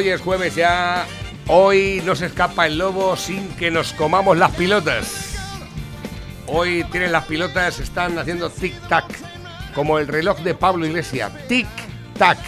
Hoy 0.00 0.08
es 0.08 0.22
jueves 0.22 0.54
ya. 0.54 1.06
Hoy 1.46 2.00
no 2.06 2.16
se 2.16 2.24
escapa 2.24 2.66
el 2.66 2.78
lobo 2.78 3.18
sin 3.18 3.46
que 3.56 3.70
nos 3.70 3.92
comamos 3.92 4.38
las 4.38 4.50
pilotas. 4.52 5.36
Hoy 6.46 6.84
tienen 6.84 7.12
las 7.12 7.26
pilotas, 7.26 7.78
están 7.80 8.18
haciendo 8.18 8.50
tic-tac, 8.50 9.04
como 9.74 9.98
el 9.98 10.08
reloj 10.08 10.38
de 10.38 10.54
Pablo 10.54 10.86
Iglesias. 10.86 11.30
Tic-tac, 11.50 12.38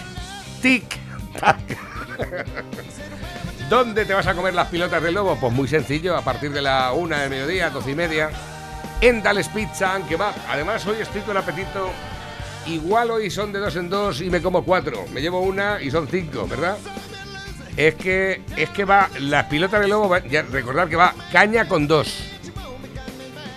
tic-tac. 0.63 1.59
¿Dónde 3.69 4.07
te 4.07 4.15
vas 4.15 4.27
a 4.29 4.35
comer 4.35 4.55
las 4.55 4.69
pilotas 4.69 5.03
del 5.03 5.13
lobo? 5.13 5.37
Pues 5.39 5.53
muy 5.53 5.69
sencillo, 5.69 6.17
a 6.17 6.23
partir 6.23 6.53
de 6.53 6.63
la 6.63 6.95
una 6.95 7.21
del 7.21 7.29
mediodía, 7.29 7.69
doce 7.69 7.91
y 7.91 7.95
media, 7.95 8.31
en 9.03 9.23
Dales 9.23 9.49
Pizza, 9.49 10.01
que 10.09 10.17
va. 10.17 10.33
Además, 10.49 10.87
hoy 10.87 11.03
estoy 11.03 11.21
con 11.21 11.37
apetito. 11.37 11.91
Igual 12.65 13.11
hoy 13.11 13.31
son 13.31 13.53
de 13.53 13.59
dos 13.59 13.77
en 13.77 13.91
dos 13.91 14.23
y 14.23 14.31
me 14.31 14.41
como 14.41 14.65
cuatro. 14.65 15.05
Me 15.13 15.21
llevo 15.21 15.43
una 15.43 15.83
y 15.83 15.91
son 15.91 16.09
cinco, 16.09 16.47
¿verdad? 16.49 16.79
Es 17.77 17.95
que, 17.95 18.43
es 18.57 18.69
que 18.71 18.85
va, 18.85 19.09
las 19.19 19.47
pilotas 19.47 19.81
del 19.81 19.91
lobo, 19.91 20.09
va- 20.09 20.25
ya, 20.27 20.43
recordad 20.43 20.89
que 20.89 20.97
va 20.97 21.15
caña 21.33 21.67
con 21.67 21.87
dos. 21.87 22.29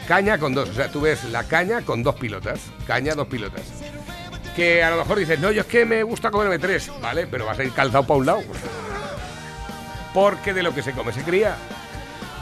Caña 0.08 0.38
con 0.38 0.54
dos. 0.54 0.70
O 0.70 0.74
sea, 0.74 0.90
tú 0.90 1.02
ves 1.02 1.24
la 1.26 1.44
caña 1.44 1.82
con 1.82 2.02
dos 2.04 2.16
pilotas. 2.16 2.60
Caña, 2.88 3.14
dos 3.16 3.28
pilotas. 3.28 3.64
Que 4.56 4.84
a 4.84 4.90
lo 4.92 4.98
mejor 4.98 5.18
dices, 5.20 5.40
no, 5.40 5.52
yo 5.52 5.62
es 5.62 5.68
que 5.68 5.84
me 5.86 6.04
gusta 6.04 6.32
comerme 6.32 6.60
tres. 6.60 6.90
Vale, 7.02 7.28
pero 7.28 7.46
vas 7.46 7.60
a 7.60 7.64
ir 7.64 7.72
calzado 7.74 8.06
para 8.08 8.18
un 8.20 8.26
lado. 8.26 8.44
Porque 10.14 10.54
de 10.54 10.64
lo 10.64 10.74
que 10.74 10.82
se 10.82 10.94
come 10.94 11.12
se 11.12 11.24
cría. 11.24 11.56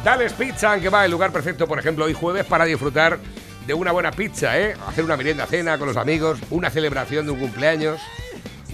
Dales 0.04 0.34
Pizza, 0.34 0.80
que 0.80 0.90
va 0.90 1.06
el 1.06 1.12
lugar 1.12 1.32
perfecto, 1.32 1.66
por 1.68 1.80
ejemplo, 1.80 2.06
hoy 2.06 2.14
jueves 2.14 2.46
para 2.46 2.66
disfrutar 2.66 3.18
de 3.66 3.74
una 3.74 3.92
buena 3.94 4.12
pizza, 4.12 4.60
¿eh? 4.60 4.76
Hacer 4.88 5.06
una 5.06 5.16
merienda 5.16 5.46
cena 5.48 5.78
con 5.78 5.88
los 5.88 5.96
amigos, 5.98 6.38
una 6.50 6.70
celebración 6.70 7.26
de 7.26 7.32
un 7.32 7.40
cumpleaños. 7.40 8.00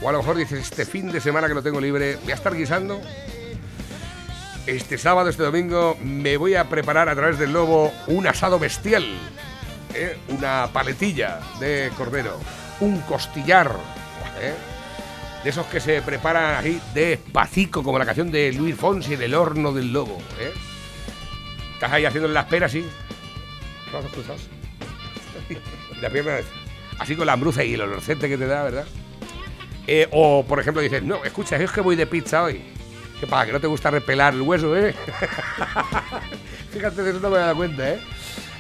O 0.02 0.08
a 0.08 0.12
lo 0.14 0.20
mejor 0.20 0.38
dices, 0.38 0.60
este 0.60 0.86
fin 0.86 1.12
de 1.12 1.20
semana 1.20 1.48
que 1.48 1.54
lo 1.54 1.62
tengo 1.62 1.82
libre, 1.82 2.18
voy 2.24 2.32
a 2.32 2.36
estar 2.36 2.56
guisando. 2.56 3.02
Este 4.66 4.98
sábado, 4.98 5.30
este 5.30 5.44
domingo, 5.44 5.98
me 6.02 6.38
voy 6.38 6.56
a 6.56 6.70
preparar 6.70 7.10
a 7.10 7.16
través 7.16 7.38
del 7.38 7.52
lobo 7.52 7.92
un 8.08 8.28
asado 8.28 8.60
bestial. 8.60 9.06
¿eh? 9.94 10.18
Una 10.30 10.70
paletilla 10.72 11.40
de 11.60 11.92
cordero, 11.98 12.40
un 12.80 13.02
costillar. 13.02 13.72
¿eh? 14.42 14.54
De 15.44 15.50
esos 15.50 15.66
que 15.68 15.80
se 15.80 16.02
preparan 16.02 16.64
ahí 16.64 16.82
despacito, 16.94 17.84
como 17.84 18.00
la 18.00 18.06
canción 18.06 18.32
de 18.32 18.54
Luis 18.54 18.76
Fonsi 18.76 19.16
en 19.16 19.22
el 19.24 19.34
horno 19.34 19.74
del 19.74 19.92
lobo. 19.92 20.18
¿eh? 20.40 20.54
Estás 21.74 21.92
ahí 21.92 22.06
haciendo 22.06 22.30
las 22.30 22.46
peras, 22.46 22.72
sí. 22.72 22.86
Brazos 23.92 24.12
cruzados. 24.12 24.48
La 26.02 26.10
pierna 26.10 26.38
así 27.00 27.16
con 27.16 27.26
la 27.26 27.34
hambruza 27.34 27.64
y 27.64 27.74
el 27.74 27.82
olorcente 27.82 28.30
que 28.30 28.38
te 28.38 28.46
da, 28.46 28.64
¿verdad? 28.64 28.86
Eh, 29.92 30.08
o, 30.12 30.46
por 30.48 30.60
ejemplo, 30.60 30.84
dices, 30.84 31.02
no, 31.02 31.26
escucha, 31.26 31.56
es 31.56 31.72
que 31.72 31.82
voy 31.82 31.96
de 31.96 32.06
pizza 32.06 32.44
hoy. 32.44 32.62
¿Qué 33.20 33.26
pasa? 33.26 33.48
Que 33.48 33.54
no 33.54 33.60
te 33.60 33.66
gusta 33.66 33.90
repelar 33.90 34.36
el 34.36 34.44
hueso, 34.44 34.78
¿eh? 34.78 34.94
Fíjate, 36.72 37.02
de 37.02 37.10
eso 37.10 37.20
no 37.20 37.32
me 37.32 37.38
he 37.38 37.40
dado 37.40 37.56
cuenta, 37.56 37.90
¿eh? 37.90 38.00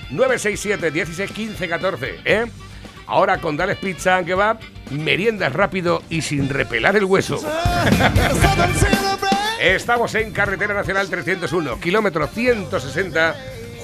967 0.09 0.89
16 0.89 1.31
15 1.31 1.69
14, 1.69 2.19
¿eh? 2.25 2.45
Ahora 3.05 3.37
con 3.37 3.57
Dales 3.57 3.77
Pizza 3.77 4.15
and 4.15 4.25
Kebab, 4.25 4.57
meriendas 4.89 5.53
rápido 5.53 6.01
y 6.09 6.23
sin 6.23 6.49
repelar 6.49 6.95
el 6.95 7.05
hueso. 7.05 7.39
Estamos 9.61 10.15
en 10.15 10.31
Carretera 10.31 10.73
Nacional 10.73 11.11
301, 11.11 11.79
kilómetro 11.79 12.25
160, 12.25 13.35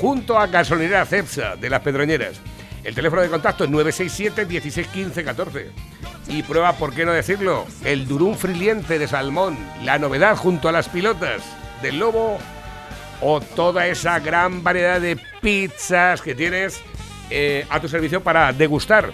junto 0.01 0.39
a 0.39 0.47
Gasolinera 0.47 1.05
Cepsa 1.05 1.55
de 1.57 1.69
las 1.69 1.81
Pedroñeras. 1.81 2.41
El 2.85 2.93
teléfono 2.93 3.23
de 3.23 3.29
contacto 3.29 3.63
es 3.63 3.69
967 3.71 4.45
16 4.45 4.87
15 4.87 5.23
14. 5.23 5.71
Y 6.27 6.43
prueba, 6.43 6.73
por 6.73 6.93
qué 6.93 7.03
no 7.03 7.13
decirlo, 7.13 7.65
el 7.83 8.07
durum 8.07 8.35
friliente 8.35 8.99
de 8.99 9.07
salmón, 9.07 9.57
la 9.83 9.97
novedad 9.97 10.37
junto 10.37 10.69
a 10.69 10.71
las 10.71 10.87
pilotas 10.87 11.41
del 11.81 11.97
lobo 11.97 12.37
o 13.21 13.41
toda 13.41 13.87
esa 13.87 14.19
gran 14.19 14.63
variedad 14.63 15.01
de 15.01 15.17
pizzas 15.41 16.21
que 16.21 16.35
tienes 16.35 16.79
eh, 17.31 17.65
a 17.71 17.79
tu 17.79 17.89
servicio 17.89 18.21
para 18.21 18.53
degustar. 18.53 19.11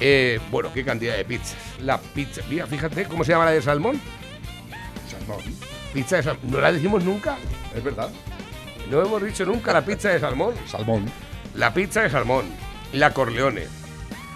Eh, 0.00 0.40
bueno, 0.50 0.70
qué 0.72 0.82
cantidad 0.82 1.14
de 1.14 1.24
pizzas. 1.26 1.58
La 1.82 1.98
pizza, 1.98 2.40
mira, 2.48 2.66
fíjate 2.66 3.04
cómo 3.04 3.22
se 3.22 3.32
llama 3.32 3.44
la 3.44 3.50
de 3.50 3.60
salmón. 3.60 4.00
Salmón. 5.10 5.44
Pizza 5.92 6.16
de 6.16 6.22
salmón. 6.22 6.50
No 6.50 6.58
la 6.58 6.72
decimos 6.72 7.04
nunca. 7.04 7.36
Es 7.76 7.84
verdad. 7.84 8.08
No 8.90 9.02
hemos 9.02 9.22
dicho 9.22 9.44
nunca 9.44 9.74
la 9.74 9.84
pizza 9.84 10.08
de 10.08 10.20
salmón. 10.20 10.54
Salmón. 10.66 11.04
La 11.54 11.74
pizza 11.74 12.00
de 12.02 12.10
salmón, 12.10 12.46
la 12.92 13.12
Corleone, 13.12 13.66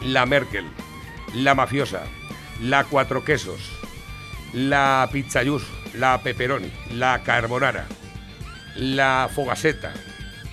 la 0.03 0.26
Merkel, 0.26 0.65
la 1.34 1.54
mafiosa, 1.54 2.03
la 2.60 2.84
cuatro 2.84 3.25
quesos, 3.25 3.60
la 4.53 5.09
pizzayus, 5.10 5.65
la 5.94 6.22
pepperoni, 6.22 6.70
la 6.93 7.22
carbonara, 7.22 7.87
la 8.76 9.28
fogaseta, 9.32 9.93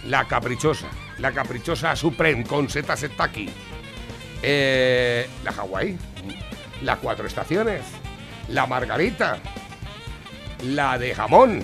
la 0.07 0.25
caprichosa, 0.25 0.87
la 1.19 1.31
caprichosa 1.31 1.95
supreme 1.95 2.43
con 2.43 2.69
setas 2.69 2.99
setaki, 3.01 3.49
eh, 4.41 5.29
la 5.43 5.51
Hawaii, 5.51 5.97
la 6.81 6.97
cuatro 6.97 7.27
estaciones, 7.27 7.83
la 8.49 8.65
margarita, 8.65 9.37
la 10.63 10.97
de 10.97 11.13
jamón, 11.13 11.63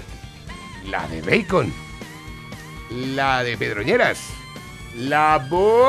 la 0.89 1.07
de 1.07 1.21
bacon, 1.21 1.73
la 3.15 3.43
de 3.43 3.57
pedroñeras, 3.57 4.19
la 4.95 5.37
bomba 5.49 5.87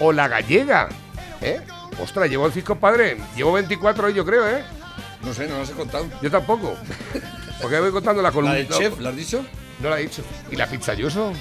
o 0.00 0.12
la 0.12 0.28
gallega, 0.28 0.88
¿eh? 1.40 1.60
Ostras, 2.02 2.28
llevo 2.30 2.46
el 2.46 2.52
fisco 2.52 2.76
padre, 2.76 3.18
llevo 3.36 3.52
24 3.52 4.06
hoy 4.06 4.14
yo 4.14 4.24
creo, 4.24 4.48
¿eh? 4.48 4.64
No 5.22 5.32
sé, 5.32 5.46
no 5.46 5.58
las 5.58 5.70
he 5.70 5.74
contado. 5.74 6.06
Yo 6.20 6.30
tampoco. 6.30 6.76
Porque 7.60 7.78
voy 7.78 7.92
contando 7.92 8.22
la 8.22 8.32
columna. 8.32 8.54
¿La 8.54 8.58
del 8.58 8.68
chef, 8.68 8.98
¿la 8.98 9.10
has 9.10 9.16
dicho? 9.16 9.44
No 9.80 9.90
la 9.90 10.00
he 10.00 10.02
dicho. 10.02 10.22
¿Y 10.50 10.56
la 10.56 10.66
pizza 10.66 10.94
yoso? 10.94 11.32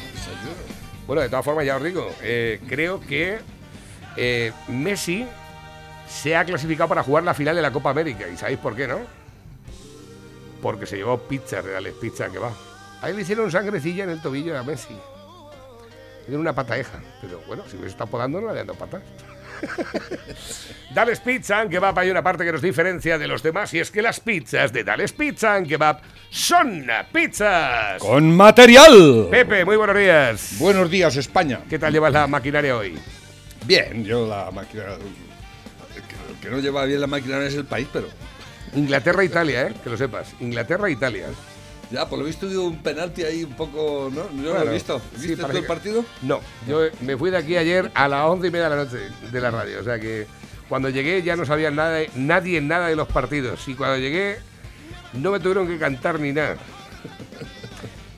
Bueno, 1.07 1.21
de 1.23 1.29
todas 1.29 1.43
formas, 1.43 1.65
ya 1.65 1.77
os 1.77 1.83
digo, 1.83 2.13
eh, 2.21 2.61
creo 2.67 3.01
que 3.01 3.39
eh, 4.15 4.51
Messi 4.67 5.25
se 6.07 6.35
ha 6.35 6.45
clasificado 6.45 6.89
para 6.89 7.03
jugar 7.03 7.23
la 7.23 7.33
final 7.33 7.55
de 7.55 7.61
la 7.61 7.71
Copa 7.71 7.89
América. 7.89 8.27
¿Y 8.27 8.37
sabéis 8.37 8.59
por 8.59 8.75
qué, 8.75 8.87
no? 8.87 8.99
Porque 10.61 10.85
se 10.85 10.97
llevó 10.97 11.17
pizza, 11.17 11.61
reales 11.61 11.93
pizza 11.99 12.29
que 12.29 12.37
va. 12.37 12.51
Ahí 13.01 13.13
le 13.13 13.21
hicieron 13.21 13.51
sangrecilla 13.51 14.03
en 14.03 14.11
el 14.11 14.21
tobillo 14.21 14.57
a 14.57 14.63
Messi. 14.63 14.95
Tiene 16.25 16.39
una 16.39 16.53
pataeja. 16.53 16.99
Pero 17.21 17.41
bueno, 17.47 17.63
si 17.67 17.75
hubiese 17.75 17.91
estado 17.91 18.11
podando, 18.11 18.39
no 18.39 18.47
le 18.47 18.51
habían 18.51 18.67
dado 18.67 18.79
patas. 18.79 19.01
Dales 20.93 21.19
Pizza 21.19 21.59
and 21.59 21.69
Kebab 21.69 21.97
hay 21.97 22.09
una 22.09 22.23
parte 22.23 22.43
que 22.43 22.51
nos 22.51 22.61
diferencia 22.61 23.17
de 23.17 23.27
los 23.27 23.43
demás 23.43 23.73
y 23.73 23.79
es 23.79 23.91
que 23.91 24.01
las 24.01 24.19
pizzas 24.19 24.73
de 24.73 24.83
Dales 24.83 25.13
Pizza 25.13 25.55
and 25.55 25.67
Kebab 25.67 26.01
son 26.29 26.87
pizzas. 27.11 27.99
Con 27.99 28.35
material. 28.35 29.27
Pepe, 29.29 29.65
muy 29.65 29.77
buenos 29.77 29.97
días. 29.97 30.55
Buenos 30.57 30.89
días, 30.89 31.15
España. 31.15 31.61
¿Qué 31.69 31.77
tal 31.77 31.93
llevas 31.93 32.13
la 32.13 32.27
maquinaria 32.27 32.75
hoy? 32.75 32.97
Bien, 33.65 34.03
yo 34.03 34.27
la 34.27 34.49
máquina. 34.51 34.83
El 34.83 36.39
que, 36.39 36.49
no 36.49 36.59
lleva 36.59 36.85
bien 36.85 37.01
la 37.01 37.07
máquina 37.07 37.43
es 37.43 37.55
el 37.55 37.65
país, 37.65 37.87
pero. 37.91 38.07
Inglaterra 38.73 39.23
Italia, 39.23 39.67
¿eh? 39.67 39.73
Que 39.83 39.89
lo 39.89 39.97
sepas. 39.97 40.33
Inglaterra 40.39 40.89
Italia. 40.89 41.27
Ya, 41.91 42.07
por 42.07 42.19
lo 42.19 42.25
visto, 42.25 42.47
dio 42.47 42.63
un 42.63 42.81
penalti 42.81 43.23
ahí 43.23 43.43
un 43.43 43.53
poco. 43.53 44.09
¿No? 44.11 44.23
Yo 44.41 44.53
no 44.53 44.63
lo 44.63 44.71
he 44.71 44.73
visto. 44.73 45.01
¿Viste 45.17 45.37
parece 45.37 45.59
el 45.59 45.65
partido? 45.65 46.05
No, 46.21 46.39
yo 46.67 46.81
me 47.01 47.17
fui 47.17 47.31
de 47.31 47.37
aquí 47.37 47.57
ayer 47.57 47.91
a 47.93 48.07
las 48.07 48.25
once 48.25 48.47
y 48.47 48.51
media 48.51 48.69
de 48.69 48.75
la 48.75 48.83
noche 48.83 48.97
de 49.31 49.41
la 49.41 49.51
radio. 49.51 49.81
O 49.81 49.83
sea 49.83 49.99
que 49.99 50.25
cuando 50.69 50.89
llegué 50.89 51.21
ya 51.21 51.35
no 51.35 51.45
sabía 51.45 51.69
nada, 51.69 51.99
nadie 52.15 52.61
nada 52.61 52.87
de 52.87 52.95
los 52.95 53.09
partidos. 53.09 53.67
Y 53.67 53.75
cuando 53.75 53.97
llegué 53.97 54.39
no 55.13 55.31
me 55.31 55.39
tuvieron 55.39 55.67
que 55.67 55.77
cantar 55.77 56.19
ni 56.19 56.31
nada. 56.31 56.55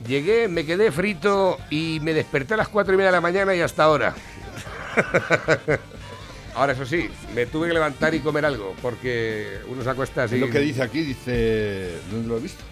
Llegué, 0.06 0.48
me 0.48 0.64
quedé 0.64 0.92
frito 0.92 1.58
y 1.70 1.98
me 2.02 2.12
desperté 2.12 2.54
a 2.54 2.58
las 2.58 2.68
cuatro 2.68 2.94
y 2.94 2.96
media 2.96 3.08
de 3.08 3.16
la 3.16 3.20
mañana 3.20 3.54
y 3.54 3.60
hasta 3.60 3.84
ahora. 3.84 4.14
Ahora, 6.54 6.72
eso 6.72 6.86
sí, 6.86 7.08
me 7.34 7.46
tuve 7.46 7.66
que 7.66 7.74
levantar 7.74 8.14
y 8.14 8.20
comer 8.20 8.44
algo, 8.44 8.76
porque 8.80 9.58
uno 9.66 9.82
se 9.82 9.90
acuesta 9.90 10.22
así. 10.22 10.38
Lo 10.38 10.48
que 10.48 10.60
dice 10.60 10.84
aquí, 10.84 11.02
dice. 11.02 11.98
¿Dónde 12.12 12.28
lo 12.28 12.36
he 12.36 12.40
visto? 12.40 12.62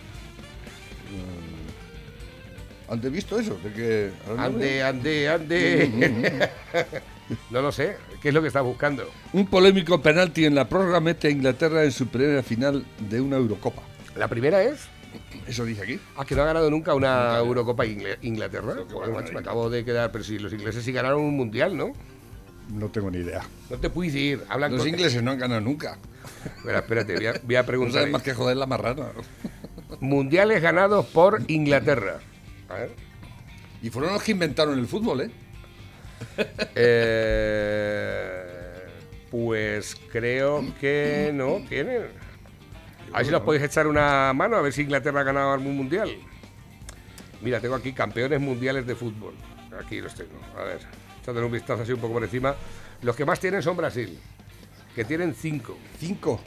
Mm, 1.13 2.93
¿Ande 2.93 3.09
visto 3.11 3.39
eso? 3.39 3.57
De 3.63 3.73
que. 3.73 4.11
Ande, 4.39 4.83
ande, 4.83 5.29
ande. 5.29 6.51
no 7.51 7.63
lo 7.63 7.73
sé, 7.73 7.97
¿qué 8.21 8.29
es 8.29 8.35
lo 8.35 8.43
que 8.43 8.49
estás 8.49 8.63
buscando? 8.65 9.09
Un 9.33 9.47
polémico 9.47 10.01
penalti 10.03 10.45
en 10.45 10.55
la 10.55 10.69
prórroga 10.69 11.01
mete 11.01 11.29
a 11.29 11.31
Inglaterra 11.31 11.85
en 11.85 11.93
su 11.93 12.09
primera 12.09 12.43
final 12.43 12.85
de 12.99 13.21
una 13.21 13.37
Eurocopa. 13.37 13.83
La 14.17 14.29
primera 14.29 14.63
es. 14.63 14.81
Eso 15.47 15.65
dice 15.65 15.83
aquí. 15.83 15.99
Ah, 16.17 16.25
que 16.25 16.35
no 16.35 16.43
ha 16.43 16.47
ganado 16.47 16.71
nunca 16.71 16.95
una. 16.95 17.39
Eurocopa 17.39 17.85
Inglaterra. 17.87 18.75
Que 18.89 19.11
macho, 19.11 19.33
me 19.33 19.41
acabo 19.41 19.71
de 19.71 19.85
quedar, 19.85 20.13
pero 20.13 20.25
si 20.25 20.39
los 20.39 20.53
ingleses 20.53 20.85
sí 20.85 20.93
ganaron 20.93 21.21
un 21.23 21.37
mundial, 21.37 21.77
¿no? 21.77 21.93
No 22.73 22.89
tengo 22.89 23.11
ni 23.11 23.19
idea. 23.19 23.43
No 23.71 23.77
te 23.79 23.91
puedes 23.91 24.15
ir. 24.15 24.43
Hablan 24.49 24.73
Los 24.73 24.81
con- 24.83 24.89
ingleses 24.89 25.23
no 25.23 25.31
han 25.33 25.39
ganado 25.39 25.61
nunca. 25.61 25.99
Espera, 26.59 26.79
espérate, 26.79 27.17
voy 27.17 27.27
a, 27.27 27.35
voy 27.43 27.57
a 27.57 27.61
No 27.63 27.67
preguntar. 27.67 27.95
saben 27.95 28.13
más 28.13 28.23
que 28.23 28.35
joder 28.35 28.57
la 28.57 28.67
marrana. 28.67 29.07
Mundiales 30.01 30.63
ganados 30.63 31.07
por 31.07 31.43
Inglaterra. 31.49 32.21
A 32.69 32.75
ver. 32.75 32.91
Y 33.83 33.91
fueron 33.91 34.13
los 34.15 34.23
que 34.23 34.33
inventaron 34.33 34.79
el 34.79 34.87
fútbol, 34.87 35.23
¿eh? 35.23 35.31
Eh, 36.75 38.43
Pues 39.31 39.97
creo 40.11 40.65
que 40.81 41.31
no 41.35 41.61
tienen. 41.69 42.03
A 43.13 43.19
ver 43.19 43.27
si 43.27 43.33
nos 43.33 43.43
podéis 43.43 43.65
echar 43.65 43.87
una 43.87 44.33
mano, 44.33 44.57
a 44.57 44.63
ver 44.63 44.73
si 44.73 44.83
Inglaterra 44.83 45.21
ha 45.21 45.25
ganado 45.25 45.53
algún 45.53 45.77
mundial. 45.77 46.11
Mira, 47.43 47.61
tengo 47.61 47.75
aquí 47.75 47.93
campeones 47.93 48.41
mundiales 48.41 48.87
de 48.87 48.95
fútbol. 48.95 49.35
Aquí 49.85 50.01
los 50.01 50.15
tengo. 50.15 50.39
A 50.57 50.63
ver, 50.63 50.81
echándole 51.21 51.47
un 51.47 51.53
vistazo 51.53 51.83
así 51.83 51.93
un 51.93 52.01
poco 52.01 52.15
por 52.15 52.25
encima. 52.25 52.55
Los 53.03 53.17
que 53.17 53.25
más 53.25 53.41
tienen 53.41 53.63
son 53.63 53.77
Brasil, 53.77 54.19
que 54.95 55.05
tienen 55.05 55.35
cinco. 55.35 55.77
Cinco. 55.99 56.41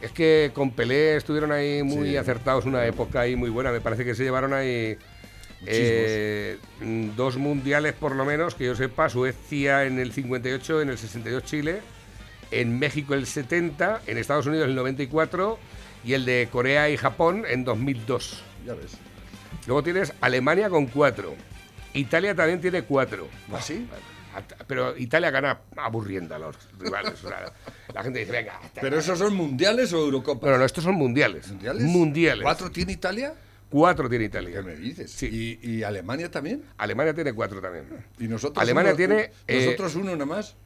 Es 0.00 0.12
que 0.12 0.50
con 0.54 0.70
Pelé 0.70 1.16
estuvieron 1.16 1.52
ahí 1.52 1.82
muy 1.82 2.10
Sí. 2.10 2.16
acertados 2.16 2.64
una 2.64 2.86
época 2.86 3.20
ahí 3.20 3.36
muy 3.36 3.50
buena. 3.50 3.70
Me 3.70 3.80
parece 3.80 4.04
que 4.04 4.14
se 4.14 4.22
llevaron 4.24 4.52
ahí 4.54 4.96
eh, 5.66 6.58
dos 7.16 7.36
mundiales 7.36 7.92
por 7.92 8.14
lo 8.16 8.24
menos, 8.24 8.54
que 8.54 8.64
yo 8.64 8.74
sepa, 8.74 9.08
Suecia 9.10 9.84
en 9.84 9.98
el 9.98 10.12
58, 10.12 10.80
en 10.82 10.88
el 10.88 10.96
62 10.98 11.44
Chile, 11.44 11.80
en 12.50 12.78
México 12.78 13.12
el 13.14 13.26
70, 13.26 14.00
en 14.06 14.16
Estados 14.18 14.46
Unidos 14.46 14.68
el 14.68 14.74
94 14.74 15.58
y 16.04 16.14
el 16.14 16.24
de 16.24 16.48
Corea 16.50 16.88
y 16.88 16.96
Japón 16.96 17.44
en 17.46 17.64
2002. 17.64 18.42
Ya 18.66 18.74
ves. 18.74 18.92
Luego 19.66 19.82
tienes 19.82 20.14
Alemania 20.22 20.70
con 20.70 20.86
cuatro. 20.86 21.34
Italia 21.92 22.34
también 22.34 22.60
tiene 22.62 22.82
cuatro. 22.82 23.28
¿Ah, 23.52 23.60
sí? 23.60 23.86
Pero 24.66 24.96
Italia 24.96 25.30
gana 25.30 25.58
aburriendo 25.76 26.34
a 26.34 26.38
los 26.38 26.56
rivales. 26.78 27.22
o 27.24 27.28
sea, 27.28 27.52
la 27.94 28.02
gente 28.02 28.18
dice, 28.20 28.32
venga. 28.32 28.60
¿Pero 28.80 28.98
esos 28.98 29.18
son 29.18 29.34
mundiales 29.34 29.92
o 29.92 29.98
Eurocopas? 29.98 30.40
Bueno, 30.42 30.58
no, 30.58 30.64
estos 30.64 30.84
son 30.84 30.94
mundiales. 30.94 31.48
¿Mundiales? 31.48 31.82
Mundiales. 31.84 32.42
¿Cuatro 32.42 32.70
tiene 32.70 32.92
Italia? 32.92 33.34
Cuatro 33.68 34.08
tiene 34.08 34.24
Italia. 34.24 34.56
¿Qué 34.56 34.62
me 34.62 34.74
dices? 34.76 35.10
Sí. 35.12 35.58
¿Y, 35.62 35.70
y 35.70 35.82
Alemania 35.84 36.30
también? 36.30 36.64
Alemania 36.76 37.14
tiene 37.14 37.32
cuatro 37.32 37.60
también. 37.60 37.84
¿Y 38.18 38.24
nosotros 38.24 38.60
Alemania 38.62 38.90
uno- 38.92 38.96
tiene, 38.96 39.30
eh, 39.46 39.64
¿Nosotros 39.64 39.94
uno 39.94 40.12
nada 40.12 40.26
más? 40.26 40.56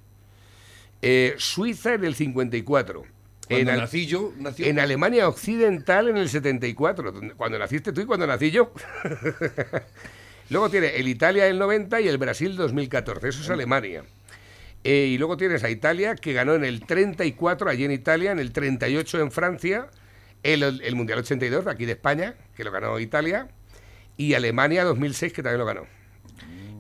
Eh, 1.03 1.35
Suiza 1.37 1.95
en 1.95 2.05
el 2.05 2.15
54. 2.15 3.05
Cuando 3.47 3.71
En, 3.73 3.77
nací 3.77 4.07
yo, 4.07 4.33
nació... 4.39 4.65
en 4.65 4.79
Alemania 4.79 5.29
Occidental 5.29 6.09
en 6.09 6.17
el 6.17 6.31
74. 6.31 7.13
donde- 7.13 7.35
Cuando 7.35 7.59
naciste 7.59 7.93
tú 7.93 8.01
y 8.01 8.07
cuando 8.07 8.27
nací 8.27 8.51
yo. 8.51 8.73
luego 10.51 10.71
tiene 10.71 10.97
el 10.97 11.09
Italia 11.09 11.47
el 11.47 11.59
90 11.59 12.01
y 12.01 12.09
el 12.09 12.19
Brasil 12.19 12.57
2014. 12.57 13.29
Eso 13.29 13.43
es 13.43 13.51
Alemania. 13.51 14.03
Eh, 14.85 15.07
y 15.07 15.19
luego 15.19 15.37
tienes 15.37 15.65
a 15.65 15.71
Italia, 15.71 16.15
que 16.15 16.35
ganó 16.35 16.55
en 16.55 16.65
el 16.65 16.85
34 16.85 17.71
allí 17.71 17.85
en 17.85 17.91
Italia, 17.91 18.33
en 18.33 18.39
el 18.39 18.53
38 18.53 19.21
en 19.21 19.33
Francia, 19.33 19.87
el, 20.43 20.63
el 20.63 20.95
Mundial 20.95 21.21
82 21.21 21.65
de 21.65 21.71
aquí 21.71 21.87
de 21.87 21.93
España, 21.93 22.35
que 22.55 22.65
lo 22.65 22.71
ganó 22.71 23.01
Italia, 23.01 23.49
y 24.17 24.35
Alemania 24.35 24.85
2006, 24.85 25.33
que 25.33 25.43
también 25.43 25.59
lo 25.59 25.67
ganó. 25.67 25.87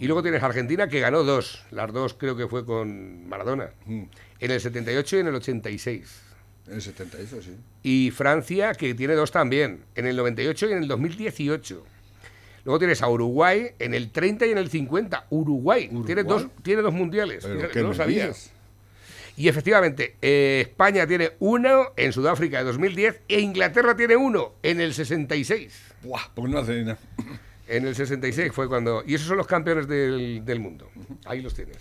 Y 0.00 0.06
luego 0.06 0.22
tienes 0.22 0.42
Argentina, 0.42 0.88
que 0.88 1.00
ganó 1.00 1.22
dos. 1.22 1.64
Las 1.70 1.92
dos 1.92 2.14
creo 2.14 2.36
que 2.36 2.46
fue 2.46 2.66
con 2.66 3.26
Maradona. 3.26 3.70
Mm. 3.86 4.02
En 4.40 4.50
el 4.50 4.60
78 4.60 5.16
y 5.16 5.20
en 5.20 5.26
el 5.28 5.34
86. 5.36 6.20
En 6.66 6.74
el 6.74 6.82
78, 6.82 7.42
sí. 7.42 7.56
Y 7.82 8.10
Francia, 8.10 8.74
que 8.74 8.94
tiene 8.94 9.14
dos 9.14 9.30
también, 9.30 9.84
en 9.94 10.06
el 10.06 10.16
98 10.16 10.68
y 10.68 10.72
en 10.72 10.78
el 10.78 10.88
2018. 10.88 11.84
Luego 12.64 12.78
tienes 12.78 13.02
a 13.02 13.08
Uruguay 13.08 13.68
en 13.78 13.92
el 13.94 14.10
30 14.10 14.46
y 14.46 14.50
en 14.52 14.58
el 14.58 14.70
50. 14.70 15.26
Uruguay, 15.30 15.88
Tiene, 16.06 16.22
Uruguay. 16.22 16.24
dos, 16.44 16.46
tiene 16.62 16.82
dos 16.82 16.94
mundiales. 16.94 17.42
Pero 17.44 17.56
Fíjate, 17.56 17.72
¿qué 17.72 17.78
no 17.80 17.84
lo 17.84 17.90
me 17.90 17.96
sabía. 17.96 18.28
dices? 18.28 18.50
Y 19.36 19.48
efectivamente, 19.48 20.14
eh, 20.22 20.60
España 20.68 21.06
tiene 21.06 21.32
uno 21.40 21.88
en 21.96 22.12
Sudáfrica 22.12 22.58
de 22.58 22.64
2010 22.64 23.20
e 23.28 23.40
Inglaterra 23.40 23.96
tiene 23.96 24.16
uno 24.16 24.52
en 24.62 24.80
el 24.80 24.94
66. 24.94 25.76
Buah, 26.02 26.22
pues 26.34 26.50
no 26.50 26.58
hace 26.58 26.82
nada. 26.84 26.98
En 27.66 27.86
el 27.86 27.94
66 27.96 28.52
fue 28.52 28.68
cuando... 28.68 29.02
Y 29.06 29.14
esos 29.14 29.26
son 29.26 29.36
los 29.38 29.46
campeones 29.46 29.88
del, 29.88 30.44
del 30.44 30.60
mundo. 30.60 30.88
Ahí 31.24 31.42
los 31.42 31.54
tienes. 31.54 31.78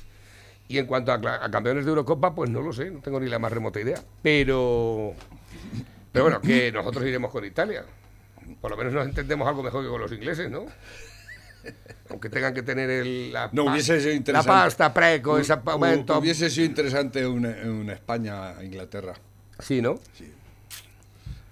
Y 0.68 0.78
en 0.80 0.86
cuanto 0.88 1.12
a, 1.12 1.16
a 1.16 1.52
campeones 1.52 1.86
de 1.86 1.90
Eurocopa, 1.90 2.34
pues 2.34 2.50
no 2.50 2.62
lo 2.62 2.74
sé, 2.74 2.90
no 2.90 3.00
tengo 3.02 3.20
ni 3.20 3.30
la 3.30 3.38
más 3.38 3.52
remota 3.52 3.80
idea. 3.80 4.02
Pero... 4.24 5.14
Pero 6.12 6.26
bueno, 6.26 6.42
que 6.42 6.72
nosotros 6.72 7.06
iremos 7.06 7.32
con 7.32 7.44
Italia. 7.46 7.86
Por 8.62 8.72
lo 8.72 8.78
menos 8.78 8.94
nos 8.94 9.06
entendemos 9.06 9.48
algo 9.48 9.64
mejor 9.64 9.84
que 9.84 9.90
con 9.90 10.02
los 10.02 10.12
ingleses, 10.12 10.50
¿no? 10.50 10.66
Aunque 12.10 12.30
tengan 12.30 12.54
que 12.54 12.62
tener 12.64 12.90
el, 12.90 13.32
la, 13.32 13.50
No 13.54 13.66
pa- 13.66 13.72
hubiese 13.72 13.98
sido 14.00 14.12
la 14.12 14.16
interesante. 14.18 14.52
pasta 14.52 14.94
preco, 14.94 15.38
ese 15.38 15.56
momento. 15.58 16.18
Hubiese 16.20 16.50
sido 16.50 16.66
interesante 16.66 17.26
una, 17.26 17.50
una 17.66 17.94
España-Inglaterra. 17.94 19.14
Sí, 19.60 19.82
¿no? 19.82 20.00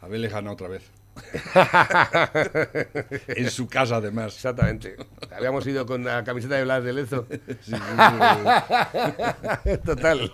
Haberle 0.01 0.27
ganado 0.27 0.53
otra 0.53 0.67
vez. 0.67 0.83
en 3.27 3.49
su 3.49 3.67
casa, 3.67 3.97
además. 3.97 4.33
Exactamente. 4.35 4.95
Habíamos 5.35 5.65
ido 5.67 5.85
con 5.85 6.03
la 6.03 6.23
camiseta 6.23 6.55
de 6.55 6.63
Blas 6.63 6.83
de 6.83 6.93
Lezo. 6.93 7.27
Sí, 7.61 7.73
sí, 7.75 9.77
Total. 9.85 10.31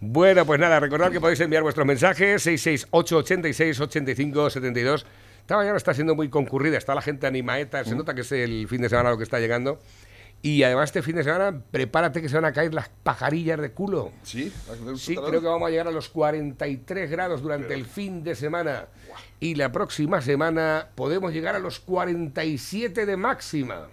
Bueno, 0.00 0.44
pues 0.46 0.60
nada, 0.60 0.78
recordad 0.80 1.10
que 1.10 1.20
podéis 1.20 1.40
enviar 1.40 1.62
vuestros 1.62 1.86
mensajes 1.86 2.42
668 2.42 3.16
86 3.18 3.80
85 3.80 4.50
72. 4.50 5.06
Esta 5.46 5.58
mañana 5.58 5.76
está 5.76 5.94
siendo 5.94 6.16
muy 6.16 6.28
concurrida, 6.28 6.76
está 6.76 6.92
la 6.92 7.02
gente 7.02 7.24
animaeta, 7.24 7.84
se 7.84 7.94
nota 7.94 8.16
que 8.16 8.22
es 8.22 8.32
el 8.32 8.66
fin 8.66 8.82
de 8.82 8.88
semana 8.88 9.10
lo 9.10 9.16
que 9.16 9.22
está 9.22 9.38
llegando. 9.38 9.78
Y 10.42 10.64
además 10.64 10.88
este 10.88 11.02
fin 11.02 11.14
de 11.14 11.22
semana, 11.22 11.62
prepárate 11.70 12.20
que 12.20 12.28
se 12.28 12.34
van 12.34 12.46
a 12.46 12.52
caer 12.52 12.74
las 12.74 12.88
pajarillas 13.04 13.60
de 13.60 13.70
culo. 13.70 14.10
sí. 14.24 14.52
Sí, 14.96 15.14
creo 15.14 15.40
que 15.40 15.46
vamos 15.46 15.68
a 15.68 15.70
llegar 15.70 15.86
a 15.86 15.92
los 15.92 16.08
43 16.08 17.08
grados 17.08 17.42
durante 17.42 17.74
el 17.74 17.84
fin 17.84 18.24
de 18.24 18.34
semana. 18.34 18.86
Y 19.38 19.54
la 19.54 19.70
próxima 19.70 20.20
semana 20.20 20.88
podemos 20.96 21.32
llegar 21.32 21.54
a 21.54 21.60
los 21.60 21.78
47 21.78 23.06
de 23.06 23.16
máxima. 23.16 23.86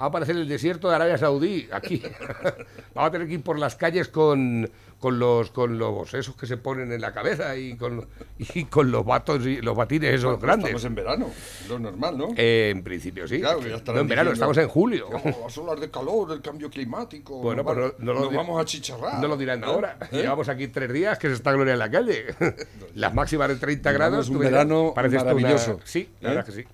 Va 0.00 0.04
a 0.04 0.08
aparecer 0.08 0.36
el 0.36 0.46
desierto 0.46 0.88
de 0.88 0.94
Arabia 0.94 1.18
Saudí 1.18 1.68
aquí. 1.72 2.00
Vamos 2.94 3.08
a 3.08 3.10
tener 3.10 3.26
que 3.26 3.34
ir 3.34 3.42
por 3.42 3.58
las 3.58 3.74
calles 3.74 4.06
con, 4.06 4.70
con 5.02 5.18
los 5.18 5.50
con 5.50 5.78
los 5.78 6.14
esos 6.14 6.36
que 6.36 6.46
se 6.46 6.56
ponen 6.56 6.92
en 6.92 7.00
la 7.00 7.12
cabeza 7.12 7.56
y 7.56 7.76
con, 7.76 8.06
y 8.38 8.64
con 8.66 8.92
los 8.92 9.04
batos 9.04 9.44
y 9.44 9.60
los 9.60 9.76
batines 9.76 10.14
esos 10.14 10.40
grandes. 10.40 10.66
Estamos 10.68 10.84
en 10.84 10.94
verano, 10.94 11.26
lo 11.68 11.78
normal, 11.80 12.16
¿no? 12.16 12.28
Eh, 12.36 12.70
en 12.72 12.84
principio 12.84 13.26
sí. 13.26 13.40
Claro, 13.40 13.58
que 13.58 13.68
ya 13.70 13.82
no 13.92 13.98
en 14.00 14.06
verano, 14.06 14.30
estamos 14.30 14.56
en 14.58 14.68
julio. 14.68 15.08
"Oh, 15.12 15.40
Las 15.44 15.58
olas 15.58 15.80
de 15.80 15.90
calor, 15.90 16.30
el 16.30 16.40
cambio 16.40 16.70
climático. 16.70 17.38
Bueno, 17.42 17.64
nos 17.64 17.74
pues 17.74 17.92
no, 17.98 18.04
no 18.12 18.12
lo 18.20 18.20
nos 18.26 18.34
vamos 18.34 18.62
a 18.62 18.64
chicharrar. 18.64 19.20
No 19.20 19.26
lo 19.26 19.36
dirán 19.36 19.60
¿eh? 19.62 19.66
ahora. 19.66 19.98
¿Eh? 20.12 20.18
Llevamos 20.22 20.48
aquí 20.48 20.68
tres 20.68 20.92
días 20.92 21.18
que 21.18 21.26
se 21.28 21.34
está 21.34 21.50
gloria 21.52 21.72
en 21.72 21.80
la 21.80 21.90
calle. 21.90 22.26
Las 22.94 23.12
máximas 23.12 23.48
de 23.48 23.56
30 23.56 23.90
grados. 23.90 24.28
Un 24.28 24.38
verás, 24.38 24.52
verano 24.52 24.92
parece 24.94 25.16
una- 25.16 25.24
maravilloso. 25.24 25.80
Sí, 25.84 26.08
la 26.20 26.28
¿Eh? 26.30 26.34
verdad 26.36 26.46
que 26.46 26.52
sí. 26.52 26.64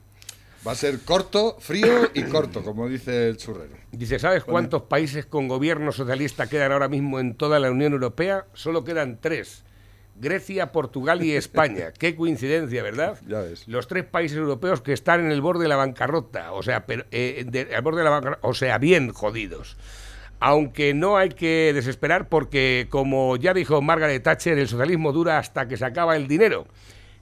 Va 0.67 0.73
a 0.73 0.75
ser 0.75 0.99
corto, 1.01 1.57
frío 1.61 2.11
y 2.15 2.25
corto, 2.25 2.63
como 2.63 2.89
dice 2.89 3.29
el 3.29 3.37
churrero. 3.37 3.75
Dice, 3.93 4.19
¿sabes 4.19 4.45
cuántos 4.45 4.83
países 4.83 5.25
con 5.25 5.47
gobierno 5.49 5.93
socialista 5.93 6.49
quedan 6.49 6.73
ahora 6.73 6.89
mismo 6.89 7.21
en 7.21 7.35
toda 7.35 7.59
la 7.61 7.71
Unión 7.71 7.93
Europea? 7.93 8.45
Solo 8.55 8.85
quedan 8.85 9.19
tres. 9.21 9.65
Grecia, 10.17 10.73
Portugal 10.73 11.23
y 11.23 11.33
España. 11.37 11.93
Qué 11.99 12.17
coincidencia, 12.17 12.83
¿verdad? 12.83 13.19
Ya 13.29 13.41
ves. 13.41 13.69
Los 13.69 13.87
tres 13.87 14.05
países 14.05 14.37
europeos 14.37 14.81
que 14.81 14.93
están 14.93 15.21
en 15.25 15.31
el 15.31 15.41
borde 15.41 15.63
de 15.63 15.69
la 15.69 15.77
bancarrota, 15.77 16.53
o 16.53 16.63
sea, 16.65 16.87
pero, 16.87 17.05
eh, 17.13 17.45
de- 17.47 17.75
al 17.77 17.83
borde 17.83 17.99
de 17.99 18.05
la 18.05 18.11
bancarrota, 18.11 18.41
o 18.47 18.53
sea, 18.53 18.79
bien 18.79 19.13
jodidos. 19.13 19.77
Aunque 20.41 20.93
no 20.93 21.17
hay 21.17 21.31
que 21.31 21.73
desesperar 21.73 22.29
porque, 22.29 22.87
como 22.91 23.37
ya 23.37 23.55
dijo 23.55 23.81
Margaret 23.81 24.23
Thatcher, 24.23 24.59
el 24.59 24.69
socialismo 24.69 25.13
dura 25.13 25.39
hasta 25.39 25.67
que 25.69 25.77
se 25.77 25.85
acaba 25.85 26.17
el 26.17 26.27
dinero 26.29 26.67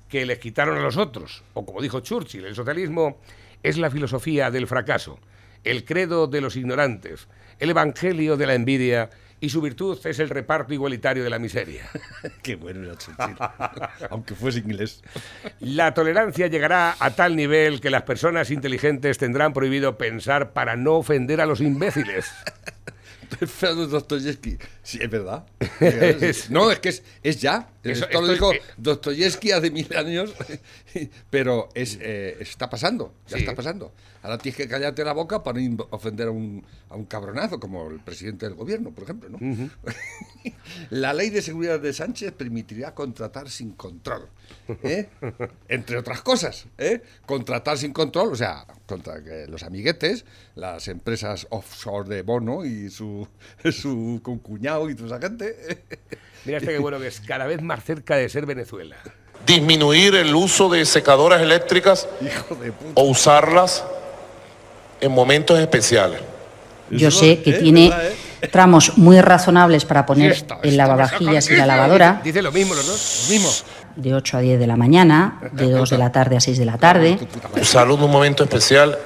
que 0.08 0.26
les 0.26 0.38
quitaron 0.38 0.78
a 0.78 0.82
los 0.82 0.96
otros. 0.96 1.42
O 1.54 1.64
como 1.64 1.82
dijo 1.82 2.00
Churchill, 2.00 2.44
el 2.44 2.54
socialismo 2.54 3.20
es 3.62 3.78
la 3.78 3.90
filosofía 3.90 4.50
del 4.50 4.66
fracaso, 4.66 5.18
el 5.64 5.84
credo 5.84 6.26
de 6.26 6.40
los 6.40 6.56
ignorantes, 6.56 7.28
el 7.58 7.70
evangelio 7.70 8.36
de 8.36 8.46
la 8.46 8.54
envidia 8.54 9.10
y 9.38 9.50
su 9.50 9.60
virtud 9.60 9.98
es 10.04 10.18
el 10.18 10.30
reparto 10.30 10.72
igualitario 10.72 11.22
de 11.22 11.30
la 11.30 11.38
miseria. 11.38 11.88
Qué 12.42 12.56
bueno 12.56 12.84
era 12.84 12.96
Churchill. 12.96 13.36
Aunque 14.10 14.34
fuese 14.34 14.60
inglés. 14.60 15.02
La 15.60 15.92
tolerancia 15.92 16.46
llegará 16.46 16.96
a 16.98 17.10
tal 17.10 17.36
nivel 17.36 17.80
que 17.80 17.90
las 17.90 18.02
personas 18.02 18.50
inteligentes 18.50 19.18
tendrán 19.18 19.52
prohibido 19.52 19.98
pensar 19.98 20.52
para 20.52 20.76
no 20.76 20.94
ofender 20.94 21.40
a 21.40 21.46
los 21.46 21.60
imbéciles. 21.60 22.32
Dostoyevsky. 23.90 24.58
Sí, 24.82 24.98
es 25.00 25.10
verdad. 25.10 25.46
Es- 25.80 26.50
No, 26.50 26.70
es 26.70 26.78
que 26.80 26.88
es, 26.90 27.02
es 27.22 27.40
ya. 27.40 27.68
Eso- 27.82 28.04
Esto 28.04 28.20
lo 28.20 28.32
dijo 28.32 28.52
eh, 28.52 28.62
Dostoyevsky 28.76 29.52
hace 29.52 29.70
mil 29.70 29.94
años, 29.96 30.32
pero 31.30 31.68
es, 31.74 31.98
eh, 32.00 32.36
está 32.40 32.68
pasando, 32.70 33.14
ya 33.28 33.36
Sí. 33.36 33.42
está 33.42 33.54
pasando. 33.54 33.92
Ahora 34.26 34.38
tienes 34.38 34.56
que 34.56 34.66
callarte 34.66 35.04
la 35.04 35.12
boca 35.12 35.44
para 35.44 35.60
no 35.60 35.86
ofender 35.90 36.26
a 36.26 36.30
un, 36.32 36.66
a 36.90 36.96
un 36.96 37.04
cabronazo, 37.04 37.60
como 37.60 37.88
el 37.88 38.00
presidente 38.00 38.44
del 38.44 38.56
gobierno, 38.56 38.90
por 38.90 39.04
ejemplo. 39.04 39.28
¿no? 39.30 39.38
la 40.90 41.14
ley 41.14 41.30
de 41.30 41.40
seguridad 41.40 41.78
de 41.78 41.92
Sánchez 41.92 42.32
permitirá 42.32 42.92
contratar 42.92 43.48
sin 43.48 43.70
control. 43.74 44.28
¿eh? 44.82 45.08
Entre 45.68 45.96
otras 45.96 46.22
cosas, 46.22 46.66
¿eh? 46.76 47.02
contratar 47.24 47.78
sin 47.78 47.92
control, 47.92 48.32
o 48.32 48.34
sea, 48.34 48.66
contra 48.86 49.22
que 49.22 49.46
los 49.46 49.62
amiguetes, 49.62 50.24
las 50.56 50.88
empresas 50.88 51.46
offshore 51.50 52.08
de 52.08 52.22
Bono 52.22 52.64
y 52.64 52.90
su, 52.90 53.28
su 53.70 54.18
concuñado 54.24 54.90
y 54.90 54.96
toda 54.96 55.18
esa 55.18 55.28
gente. 55.28 55.84
Mira 56.44 56.58
este 56.58 56.72
que 56.72 56.78
bueno 56.80 56.98
que 56.98 57.06
es 57.06 57.20
cada 57.20 57.46
vez 57.46 57.62
más 57.62 57.84
cerca 57.84 58.16
de 58.16 58.28
ser 58.28 58.44
Venezuela. 58.44 58.96
disminuir 59.46 60.16
el 60.16 60.34
uso 60.34 60.68
de 60.68 60.84
secadoras 60.84 61.40
eléctricas 61.40 62.08
Hijo 62.20 62.56
de 62.56 62.72
puta. 62.72 62.90
o 62.96 63.04
usarlas 63.04 63.84
en 65.00 65.12
momentos 65.12 65.58
especiales. 65.58 66.20
Yo 66.90 67.10
sé 67.10 67.42
que 67.42 67.50
¿eh? 67.50 67.54
tiene 67.54 67.88
¿Verdad, 67.90 68.06
eh? 68.42 68.48
tramos 68.48 68.96
muy 68.96 69.20
razonables 69.20 69.84
para 69.84 70.06
poner 70.06 70.32
Esto, 70.32 70.58
el 70.62 70.76
lavavajillas 70.76 71.50
y 71.50 71.56
la 71.56 71.66
lavadora, 71.66 72.20
Dice 72.22 72.42
lo 72.42 72.52
mismo 72.52 72.74
los 72.74 72.86
dos. 72.86 73.26
Mismo. 73.30 73.50
de 73.96 74.14
8 74.14 74.36
a 74.36 74.40
10 74.40 74.60
de 74.60 74.66
la 74.66 74.76
mañana, 74.76 75.40
de 75.52 75.70
2 75.70 75.90
de 75.90 75.98
la 75.98 76.12
tarde 76.12 76.36
a 76.36 76.40
6 76.40 76.58
de 76.58 76.64
la 76.64 76.78
tarde. 76.78 77.18
Usarlo 77.60 77.94
en 77.94 78.02
un 78.02 78.10
momento 78.10 78.44
especial 78.44 78.96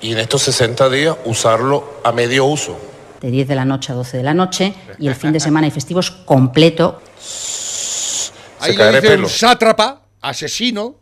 y 0.00 0.12
en 0.12 0.18
estos 0.18 0.42
60 0.42 0.88
días 0.90 1.16
usarlo 1.24 2.00
a 2.04 2.10
medio 2.12 2.46
uso. 2.46 2.76
de 3.20 3.30
10 3.30 3.48
de 3.48 3.54
la 3.54 3.64
noche 3.64 3.92
a 3.92 3.94
12 3.94 4.16
de 4.18 4.22
la 4.22 4.34
noche 4.34 4.74
y 4.98 5.06
el 5.08 5.14
fin 5.14 5.32
de 5.32 5.40
semana 5.40 5.66
y 5.66 5.70
festivos 5.70 6.10
completo. 6.10 7.00
Ahí 8.60 8.74
lo 8.76 8.86
dice 8.88 9.00
pelo. 9.02 9.24
un 9.24 9.30
sátrapa, 9.30 10.02
asesino, 10.20 10.96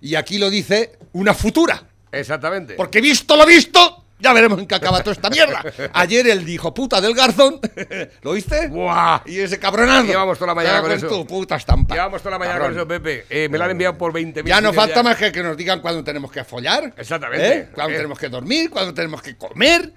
y 0.00 0.14
aquí 0.14 0.38
lo 0.38 0.50
dice 0.50 0.98
una 1.12 1.34
futura. 1.34 1.82
Exactamente. 2.12 2.74
Porque 2.74 3.00
visto 3.00 3.36
lo 3.36 3.44
visto, 3.46 4.04
ya 4.18 4.32
veremos 4.32 4.58
en 4.60 4.66
qué 4.66 4.74
acaba 4.76 5.00
toda 5.00 5.12
esta 5.14 5.30
mierda. 5.30 5.64
Ayer 5.94 6.26
el 6.28 6.44
dijo 6.44 6.72
puta 6.72 7.00
del 7.00 7.14
garzón, 7.14 7.58
¿lo 8.22 8.32
viste? 8.32 8.68
¡Buah! 8.68 9.22
Y 9.26 9.40
ese 9.40 9.58
cabronazo. 9.58 10.06
Llevamos 10.06 10.38
toda 10.38 10.48
la 10.48 10.54
mañana 10.54 10.80
con 10.82 10.90
en 10.92 10.98
eso. 10.98 11.08
tu 11.08 11.26
puta 11.26 11.56
estampa. 11.56 11.94
Llevamos 11.94 12.20
toda 12.22 12.32
la 12.32 12.38
mañana 12.38 12.58
Cabrón. 12.58 12.74
con 12.74 12.80
eso, 12.80 12.88
Pepe. 13.02 13.24
Eh, 13.30 13.48
me 13.48 13.58
la 13.58 13.64
han 13.64 13.72
enviado 13.72 13.98
por 13.98 14.12
20.000. 14.12 14.44
Ya 14.44 14.60
nos 14.60 14.76
falta 14.76 15.02
más 15.02 15.16
que 15.16 15.32
que 15.32 15.42
nos 15.42 15.56
digan 15.56 15.80
cuándo 15.80 16.04
tenemos 16.04 16.30
que 16.30 16.44
follar. 16.44 16.94
Exactamente. 16.96 17.52
¿eh? 17.58 17.68
Cuándo 17.74 17.94
Eh. 17.94 17.96
tenemos 17.96 18.18
que 18.18 18.28
dormir, 18.28 18.70
cuándo 18.70 18.94
tenemos 18.94 19.22
que 19.22 19.36
comer, 19.36 19.92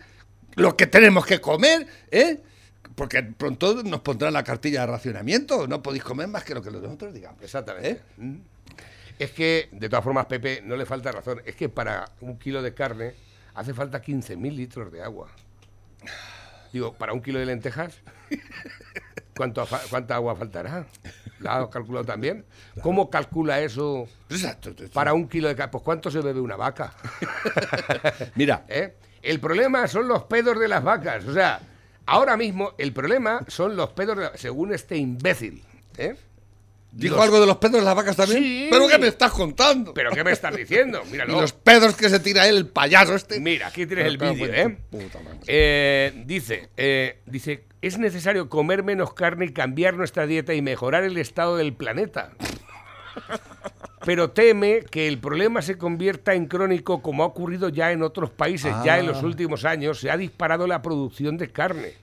lo 0.56 0.76
que 0.76 0.88
tenemos 0.88 1.26
que 1.26 1.40
comer, 1.42 1.86
¿eh? 2.10 2.40
Porque 2.96 3.22
pronto 3.24 3.84
nos 3.84 4.00
pondrán 4.00 4.32
la 4.32 4.44
cartilla 4.44 4.82
de 4.82 4.88
racionamiento. 4.88 5.68
No 5.68 5.84
podéis 5.84 6.04
comer 6.04 6.30
más 6.30 6.46
que 6.46 6.54
lo 6.56 6.62
que 6.62 6.72
nosotros 6.72 7.14
digamos. 7.14 7.44
Exactamente. 7.44 7.90
¿eh? 7.90 8.38
Es 9.20 9.32
que, 9.32 9.70
de 9.72 9.88
todas 9.90 10.04
formas, 10.04 10.26
Pepe, 10.26 10.62
no 10.64 10.76
le 10.76 10.86
falta 10.86 11.12
razón. 11.12 11.42
Es 11.46 11.56
que 11.56 11.70
para 11.70 12.06
un 12.22 12.38
kilo 12.38 12.62
de 12.62 12.74
carne 12.74 13.14
hace 13.54 13.74
falta 13.74 14.02
15.000 14.02 14.56
litros 14.56 14.92
de 14.92 15.02
agua. 15.02 15.30
Digo, 16.74 16.94
para 16.94 17.14
un 17.14 17.22
kilo 17.22 17.40
de 17.40 17.46
lentejas, 17.46 17.98
¿cuánto, 19.38 19.66
fa- 19.66 19.82
¿cuánta 19.90 20.16
agua 20.16 20.36
faltará? 20.36 20.86
¿La 21.40 21.58
has 21.58 21.68
calculado 21.70 22.04
también? 22.06 22.46
¿Cómo 22.82 23.10
calcula 23.10 23.62
eso 23.62 24.08
Exacto. 24.30 24.74
para 24.94 25.14
un 25.14 25.28
kilo 25.30 25.48
de 25.48 25.56
carne? 25.56 25.72
Pues 25.72 25.84
¿cuánto 25.84 26.12
se 26.12 26.20
bebe 26.20 26.42
una 26.42 26.56
vaca? 26.58 26.94
Mira, 28.36 28.66
¿Eh? 28.70 28.96
El 29.22 29.40
problema 29.40 29.88
son 29.88 30.08
los 30.08 30.24
pedos 30.26 30.60
de 30.60 30.68
las 30.68 30.84
vacas. 30.84 31.26
O 31.26 31.34
sea, 31.34 31.60
ahora 32.06 32.38
mismo 32.38 32.74
el 32.78 32.94
problema 32.94 33.40
son 33.48 33.76
los 33.76 33.90
pedos, 33.92 34.18
de 34.18 34.24
la- 34.24 34.38
según 34.38 34.74
este 34.74 34.98
imbécil. 34.98 35.64
¿eh? 35.98 36.16
¿Dijo 36.96 37.16
Los- 37.16 37.26
algo 37.26 37.40
de 37.42 37.46
los 37.46 37.58
pedos 37.58 37.74
de 37.76 37.82
las 37.84 37.96
vacas 37.96 38.16
también? 38.16 38.42
Sí. 38.42 38.68
¿Pero 38.72 38.88
qué 38.88 38.98
me 38.98 39.08
estás 39.08 39.32
contando? 39.32 39.94
¿Pero 39.94 40.12
qué 40.12 40.24
me 40.24 40.32
estás 40.32 40.56
diciendo? 40.56 41.02
Y 41.08 41.12
Míralo. 41.12 41.42
los 41.42 41.54
pedos 41.54 41.96
que 41.96 42.10
se 42.10 42.20
tira 42.20 42.48
él, 42.48 42.58
el 42.58 42.68
payaso 42.68 43.14
este. 43.16 43.40
Mira, 43.40 43.68
aquí 43.68 43.86
tienes 43.86 44.06
el 44.08 44.18
vídeo, 44.18 44.46
¿eh? 44.46 44.78
tu 44.90 44.98
puta 45.00 45.20
madre. 45.22 45.40
Eh, 45.48 46.24
dice, 46.26 46.70
eh, 46.78 47.20
dice, 47.26 47.66
es 47.82 47.98
necesario 48.00 48.50
comer 48.50 48.82
menos 48.84 49.14
carne 49.14 49.46
y 49.46 49.54
cambiar 49.54 49.94
nuestra 49.96 50.26
dieta 50.26 50.54
y 50.54 50.62
mejorar 50.62 51.04
el 51.04 51.18
estado 51.18 51.58
del 51.58 51.74
planeta. 51.74 52.32
Pero 54.06 54.30
teme 54.32 54.82
que 54.92 55.08
el 55.08 55.18
problema 55.20 55.62
se 55.64 55.78
convierta 55.80 56.36
en 56.36 56.46
crónico 56.46 57.02
como 57.02 57.24
ha 57.24 57.28
ocurrido 57.28 57.70
ya 57.70 57.92
en 57.92 58.04
otros 58.04 58.30
países. 58.30 58.72
Ya 58.84 59.00
en 59.00 59.08
los 59.08 59.18
Ah. 59.18 59.26
últimos 59.26 59.66
años 59.66 60.00
se 60.00 60.12
ha 60.12 60.18
disparado 60.18 60.68
la 60.68 60.82
producción 60.84 61.38
de 61.38 61.52
carne. 61.52 61.94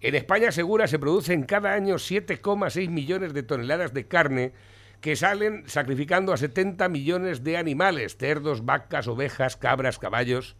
En 0.00 0.14
España 0.14 0.52
Segura 0.52 0.86
se 0.86 0.98
producen 0.98 1.44
cada 1.44 1.72
año 1.72 1.96
7,6 1.96 2.88
millones 2.88 3.32
de 3.32 3.42
toneladas 3.42 3.94
de 3.94 4.06
carne 4.06 4.52
que 5.00 5.16
salen 5.16 5.64
sacrificando 5.66 6.32
a 6.32 6.38
70 6.38 6.88
millones 6.88 7.44
de 7.44 7.58
animales, 7.58 8.16
cerdos, 8.16 8.64
vacas, 8.64 9.06
ovejas, 9.06 9.56
cabras, 9.56 9.98
caballos. 9.98 10.56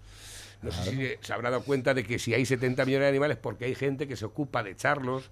No 0.61 0.71
sé 0.71 0.91
si 0.91 1.27
se 1.27 1.33
habrá 1.33 1.51
dado 1.51 1.63
cuenta 1.63 1.93
de 1.93 2.05
que 2.05 2.19
si 2.19 2.33
hay 2.33 2.47
70 2.47 2.85
millones 2.87 3.05
de 3.05 3.09
animales, 3.09 3.37
porque 3.37 3.67
hay 3.67 3.75
gente 3.75 4.09
que 4.09 4.17
se 4.17 4.25
ocupa 4.25 4.63
de 4.63 4.71
echarlos 4.71 5.31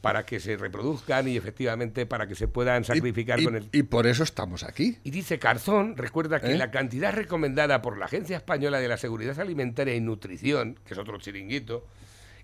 para 0.00 0.24
que 0.24 0.38
se 0.38 0.56
reproduzcan 0.56 1.26
y 1.28 1.36
efectivamente 1.36 2.06
para 2.06 2.26
que 2.28 2.34
se 2.34 2.48
puedan 2.48 2.84
sacrificar 2.84 3.40
y, 3.40 3.44
con 3.44 3.56
el... 3.56 3.68
y 3.72 3.82
por 3.84 4.06
eso 4.06 4.22
estamos 4.22 4.62
aquí. 4.62 4.98
Y 5.02 5.10
dice 5.10 5.38
Carzón, 5.38 5.96
recuerda 5.96 6.40
que 6.40 6.52
¿Eh? 6.52 6.58
la 6.58 6.70
cantidad 6.70 7.12
recomendada 7.12 7.82
por 7.82 7.98
la 7.98 8.06
Agencia 8.06 8.36
Española 8.36 8.78
de 8.78 8.88
la 8.88 8.96
Seguridad 8.96 9.38
Alimentaria 9.40 9.94
y 9.94 10.00
Nutrición, 10.00 10.78
que 10.84 10.94
es 10.94 10.98
otro 10.98 11.18
chiringuito, 11.18 11.86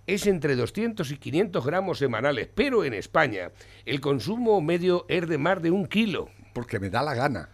es 0.06 0.26
entre 0.26 0.56
200 0.56 1.11
y 1.11 1.16
500 1.16 1.64
gramos 1.64 1.99
semanales, 1.99 2.49
pero 2.54 2.84
en 2.84 2.94
España 2.94 3.50
el 3.84 4.00
consumo 4.00 4.61
medio 4.61 5.06
es 5.08 5.28
de 5.28 5.38
más 5.38 5.62
de 5.62 5.70
un 5.70 5.87
kilo. 5.87 6.28
Porque 6.52 6.78
me 6.78 6.90
da 6.90 7.02
la 7.02 7.14
gana. 7.14 7.49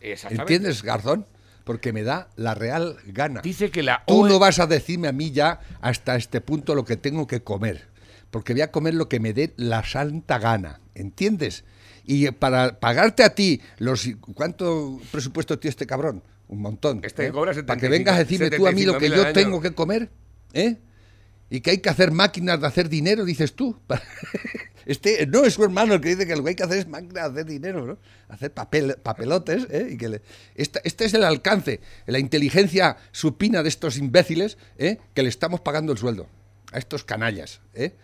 Exactamente. 0.00 0.54
¿Entiendes, 0.54 0.82
Garzón? 0.82 1.26
Porque 1.64 1.92
me 1.92 2.02
da 2.02 2.28
la 2.36 2.54
real 2.54 2.96
gana. 3.06 3.42
Dice 3.42 3.70
que 3.70 3.82
la 3.82 4.02
Tú 4.06 4.26
no 4.26 4.38
vas 4.38 4.58
a 4.58 4.66
decirme 4.66 5.08
a 5.08 5.12
mí 5.12 5.32
ya 5.32 5.60
hasta 5.80 6.16
este 6.16 6.40
punto 6.40 6.74
lo 6.74 6.84
que 6.84 6.96
tengo 6.96 7.26
que 7.26 7.42
comer. 7.42 7.88
Porque 8.30 8.52
voy 8.52 8.62
a 8.62 8.70
comer 8.70 8.94
lo 8.94 9.08
que 9.08 9.20
me 9.20 9.32
dé 9.32 9.52
la 9.56 9.84
santa 9.84 10.38
gana. 10.38 10.80
¿Entiendes? 10.94 11.64
Y 12.04 12.30
para 12.30 12.80
pagarte 12.80 13.22
a 13.22 13.34
ti 13.34 13.60
los 13.78 14.08
¿cuánto 14.34 14.98
presupuesto 15.10 15.58
tiene 15.58 15.70
este 15.70 15.86
cabrón? 15.86 16.22
Un 16.48 16.62
montón. 16.62 17.00
Este 17.02 17.26
¿eh? 17.26 17.32
cobra 17.32 17.52
Para 17.52 17.78
que 17.78 17.86
75, 17.86 17.90
vengas 17.90 18.14
a 18.14 18.18
decirme 18.18 18.50
tú 18.50 18.66
a 18.66 18.72
mí 18.72 18.84
lo 18.84 18.96
que 18.98 19.10
75.000 19.10 19.16
yo 19.16 19.32
tengo 19.34 19.60
que 19.60 19.74
comer, 19.74 20.10
¿eh? 20.54 20.78
Y 21.50 21.60
que 21.60 21.70
hay 21.72 21.78
que 21.78 21.88
hacer 21.88 22.10
máquinas 22.12 22.60
de 22.60 22.66
hacer 22.66 22.88
dinero, 22.88 23.24
dices 23.24 23.54
tú. 23.54 23.78
Este 24.86 25.26
no 25.26 25.44
es 25.44 25.52
su 25.52 25.62
hermano 25.64 25.92
el 25.94 26.00
que 26.00 26.08
dice 26.08 26.26
que 26.26 26.34
lo 26.34 26.42
que 26.42 26.50
hay 26.50 26.54
que 26.54 26.62
hacer 26.62 26.78
es 26.78 26.88
máquinas 26.88 27.14
de 27.34 27.40
hacer 27.42 27.44
dinero, 27.44 27.84
¿no? 27.84 27.98
Hacer 28.28 28.52
papel, 28.54 28.96
papelotes, 29.02 29.66
¿eh? 29.70 29.88
Y 29.92 29.98
que 29.98 30.08
le- 30.08 30.22
esta- 30.54 30.80
este 30.82 31.04
es 31.04 31.12
el 31.12 31.24
alcance, 31.24 31.80
la 32.06 32.18
inteligencia 32.18 32.96
supina 33.12 33.62
de 33.62 33.68
estos 33.68 33.98
imbéciles, 33.98 34.56
¿eh? 34.78 34.96
Que 35.12 35.22
le 35.22 35.28
estamos 35.28 35.60
pagando 35.60 35.92
el 35.92 35.98
sueldo 35.98 36.26
a 36.72 36.78
estos 36.78 37.04
canallas, 37.04 37.60
¿eh? 37.74 37.96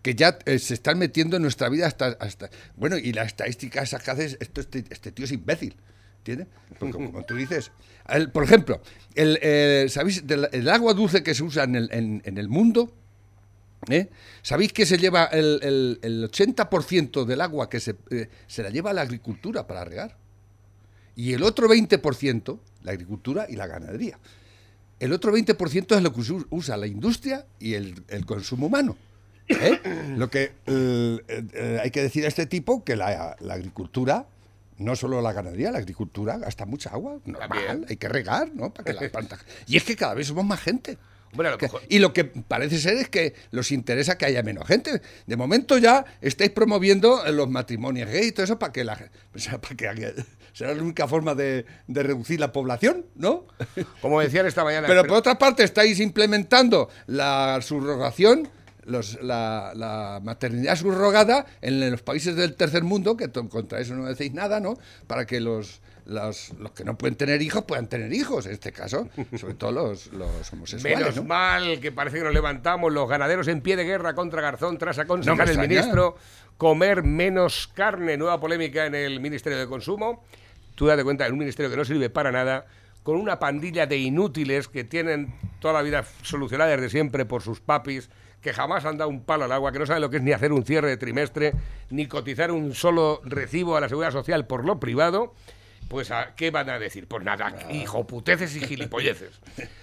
Que 0.00 0.14
ya 0.14 0.38
eh, 0.46 0.58
se 0.58 0.72
están 0.72 0.98
metiendo 0.98 1.36
en 1.36 1.42
nuestra 1.42 1.68
vida 1.68 1.86
hasta, 1.86 2.06
hasta. 2.20 2.48
Bueno, 2.74 2.96
y 2.96 3.12
la 3.12 3.24
estadística 3.24 3.82
esa 3.82 3.98
que 3.98 4.10
haces, 4.10 4.38
esto, 4.40 4.62
este, 4.62 4.84
este 4.88 5.12
tío 5.12 5.26
es 5.26 5.32
imbécil. 5.32 5.76
¿Entiendes? 6.20 6.46
Porque 6.78 6.92
como 7.06 7.24
tú 7.24 7.34
dices, 7.36 7.70
el- 8.08 8.30
por 8.30 8.44
ejemplo, 8.44 8.80
el, 9.14 9.38
eh, 9.42 9.86
¿sabéis? 9.88 10.26
Del- 10.26 10.48
el 10.52 10.68
agua 10.68 10.94
dulce 10.94 11.22
que 11.22 11.34
se 11.34 11.42
usa 11.42 11.64
en 11.64 11.76
el, 11.76 11.88
en- 11.92 12.22
en 12.24 12.38
el 12.38 12.48
mundo, 12.48 12.92
¿eh? 13.88 14.08
¿Sabéis 14.42 14.72
que 14.72 14.86
se 14.86 14.98
lleva 14.98 15.24
el, 15.24 15.60
el- 15.62 15.98
el 16.02 16.30
80% 16.30 17.24
del 17.24 17.40
agua 17.40 17.68
que 17.70 17.80
se, 17.80 17.96
eh, 18.10 18.28
se 18.46 18.62
la 18.62 18.70
lleva 18.70 18.90
a 18.90 18.94
la 18.94 19.02
agricultura 19.02 19.66
para 19.66 19.84
regar? 19.84 20.16
Y 21.16 21.32
el 21.32 21.42
otro 21.42 21.68
20%, 21.68 22.58
la 22.82 22.92
agricultura 22.92 23.46
y 23.48 23.56
la 23.56 23.66
ganadería. 23.66 24.18
El 25.00 25.12
otro 25.12 25.32
20% 25.32 25.96
es 25.96 26.02
lo 26.02 26.12
que 26.12 26.20
us- 26.20 26.46
usa 26.50 26.76
la 26.76 26.86
industria 26.86 27.46
y 27.58 27.74
el, 27.74 28.02
el 28.08 28.26
consumo 28.26 28.66
humano. 28.66 28.96
¿eh? 29.48 29.80
Lo 30.16 30.30
que 30.30 30.52
eh, 30.66 31.18
eh, 31.28 31.44
eh, 31.54 31.80
hay 31.82 31.90
que 31.90 32.02
decir 32.02 32.24
a 32.24 32.28
este 32.28 32.46
tipo 32.46 32.84
que 32.84 32.96
la, 32.96 33.34
la 33.40 33.54
agricultura, 33.54 34.26
no 34.80 34.96
solo 34.96 35.20
la 35.20 35.32
ganadería, 35.32 35.70
la 35.70 35.78
agricultura 35.78 36.38
gasta 36.38 36.66
mucha 36.66 36.90
agua, 36.90 37.18
normal, 37.24 37.86
hay 37.88 37.96
que 37.96 38.08
regar, 38.08 38.52
¿no? 38.54 38.72
Para 38.74 38.84
que 38.92 39.00
las 39.00 39.10
plantas. 39.10 39.40
Y 39.66 39.76
es 39.76 39.84
que 39.84 39.94
cada 39.96 40.14
vez 40.14 40.26
somos 40.26 40.44
más 40.44 40.60
gente. 40.60 40.98
Lo 41.32 41.58
Que- 41.58 41.70
y 41.88 42.00
lo 42.00 42.12
que 42.12 42.24
parece 42.24 42.80
ser 42.80 42.94
es 42.96 43.08
que 43.08 43.34
los 43.52 43.70
interesa 43.70 44.18
que 44.18 44.26
haya 44.26 44.42
menos 44.42 44.66
gente. 44.66 45.00
De 45.26 45.36
momento 45.36 45.78
ya 45.78 46.04
estáis 46.20 46.50
promoviendo 46.50 47.22
los 47.30 47.48
matrimonios 47.48 48.10
gay 48.10 48.26
y 48.28 48.32
todo 48.32 48.42
eso 48.42 48.58
para 48.58 48.72
que 48.72 48.82
la 48.82 48.94
o 49.34 49.38
sea, 49.38 49.60
para 49.60 49.76
que 49.76 50.12
será 50.52 50.74
la 50.74 50.82
única 50.82 51.06
forma 51.06 51.36
de, 51.36 51.66
de 51.86 52.02
reducir 52.02 52.40
la 52.40 52.50
población, 52.52 53.06
¿no? 53.14 53.46
Como 54.00 54.20
decían 54.20 54.44
esta 54.46 54.64
mañana. 54.64 54.88
Pero 54.88 55.04
por 55.04 55.18
otra 55.18 55.38
parte 55.38 55.62
estáis 55.62 56.00
implementando 56.00 56.88
la 57.06 57.60
subrogación, 57.62 58.48
los- 58.84 59.20
la, 59.22 59.72
la 59.74 60.20
maternidad 60.22 60.76
subrogada 60.76 61.46
en 61.60 61.90
los 61.90 62.02
países 62.02 62.36
del 62.36 62.54
tercer 62.54 62.82
mundo, 62.82 63.16
que 63.16 63.28
contra 63.30 63.80
eso 63.80 63.94
no 63.94 64.06
decís 64.06 64.32
nada, 64.32 64.60
¿no? 64.60 64.76
Para 65.06 65.26
que 65.26 65.40
los, 65.40 65.80
los, 66.06 66.50
los 66.58 66.72
que 66.72 66.84
no 66.84 66.96
pueden 66.96 67.14
tener 67.16 67.40
hijos 67.42 67.64
puedan 67.64 67.88
tener 67.88 68.12
hijos, 68.12 68.46
en 68.46 68.52
este 68.52 68.72
caso, 68.72 69.08
sobre 69.38 69.54
todo 69.54 69.72
los, 69.72 70.12
los 70.12 70.52
homosexuales. 70.52 70.98
Menos 70.98 71.16
¿no? 71.16 71.24
mal 71.24 71.80
que 71.80 71.92
parece 71.92 72.18
que 72.18 72.24
nos 72.24 72.34
levantamos 72.34 72.92
los 72.92 73.08
ganaderos 73.08 73.48
en 73.48 73.60
pie 73.60 73.76
de 73.76 73.84
guerra 73.84 74.14
contra 74.14 74.40
Garzón 74.42 74.78
tras 74.78 74.96
No 74.96 75.02
aconsejar 75.04 75.46
me 75.46 75.52
el 75.52 75.58
ministro 75.58 76.16
comer 76.56 77.02
menos 77.02 77.70
carne. 77.74 78.16
Nueva 78.16 78.40
polémica 78.40 78.86
en 78.86 78.94
el 78.94 79.20
Ministerio 79.20 79.58
de 79.58 79.66
Consumo. 79.66 80.24
Tú 80.74 80.86
date 80.86 81.04
cuenta, 81.04 81.26
en 81.26 81.32
un 81.32 81.38
ministerio 81.38 81.70
que 81.70 81.76
no 81.76 81.84
sirve 81.84 82.08
para 82.10 82.32
nada, 82.32 82.66
con 83.02 83.16
una 83.16 83.38
pandilla 83.38 83.86
de 83.86 83.96
inútiles 83.98 84.68
que 84.68 84.84
tienen 84.84 85.32
toda 85.58 85.74
la 85.74 85.82
vida 85.82 86.04
solucionada 86.22 86.70
desde 86.70 86.88
siempre 86.90 87.24
por 87.26 87.42
sus 87.42 87.60
papis, 87.60 88.08
que 88.40 88.52
jamás 88.52 88.84
han 88.84 88.98
dado 88.98 89.10
un 89.10 89.24
palo 89.24 89.44
al 89.44 89.52
agua, 89.52 89.72
que 89.72 89.78
no 89.78 89.86
saben 89.86 90.02
lo 90.02 90.10
que 90.10 90.18
es 90.18 90.22
ni 90.22 90.32
hacer 90.32 90.52
un 90.52 90.64
cierre 90.64 90.88
de 90.88 90.96
trimestre, 90.96 91.52
ni 91.90 92.06
cotizar 92.06 92.50
un 92.50 92.74
solo 92.74 93.20
recibo 93.24 93.76
a 93.76 93.80
la 93.80 93.88
seguridad 93.88 94.12
social 94.12 94.46
por 94.46 94.64
lo 94.64 94.80
privado. 94.80 95.34
Pues, 95.88 96.10
¿a 96.12 96.34
¿qué 96.36 96.50
van 96.50 96.70
a 96.70 96.78
decir? 96.78 97.08
Pues 97.08 97.24
nada, 97.24 97.52
hijoputeces 97.70 98.54
y 98.54 98.60
gilipolleces. 98.60 99.40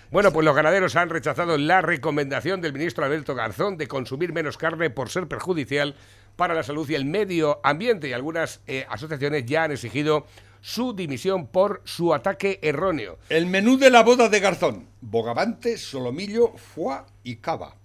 Bueno, 0.09 0.31
pues 0.31 0.45
los 0.45 0.55
ganaderos 0.55 0.95
han 0.95 1.09
rechazado 1.09 1.57
la 1.57 1.81
recomendación 1.81 2.61
del 2.61 2.71
ministro 2.71 3.03
Alberto 3.03 3.35
Garzón 3.35 3.75
de 3.75 3.87
consumir 3.87 4.31
menos 4.31 4.57
carne 4.57 4.89
por 4.89 5.09
ser 5.09 5.27
perjudicial 5.27 5.95
para 6.37 6.53
la 6.53 6.63
salud 6.63 6.89
y 6.89 6.95
el 6.95 7.03
medio 7.03 7.59
ambiente 7.63 8.07
y 8.07 8.13
algunas 8.13 8.61
eh, 8.67 8.85
asociaciones 8.89 9.45
ya 9.45 9.65
han 9.65 9.71
exigido 9.71 10.25
su 10.61 10.93
dimisión 10.93 11.47
por 11.47 11.81
su 11.83 12.13
ataque 12.13 12.59
erróneo. 12.61 13.19
El 13.27 13.47
menú 13.47 13.77
de 13.77 13.89
la 13.89 14.03
boda 14.03 14.29
de 14.29 14.39
Garzón. 14.39 14.87
Bogavante, 15.01 15.77
solomillo, 15.77 16.53
foie 16.55 17.01
y 17.23 17.35
cava. 17.37 17.75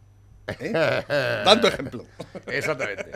¿Eh? 0.47 0.73
Dando 1.45 1.69
ejemplo. 1.69 2.05
Exactamente. 2.47 3.13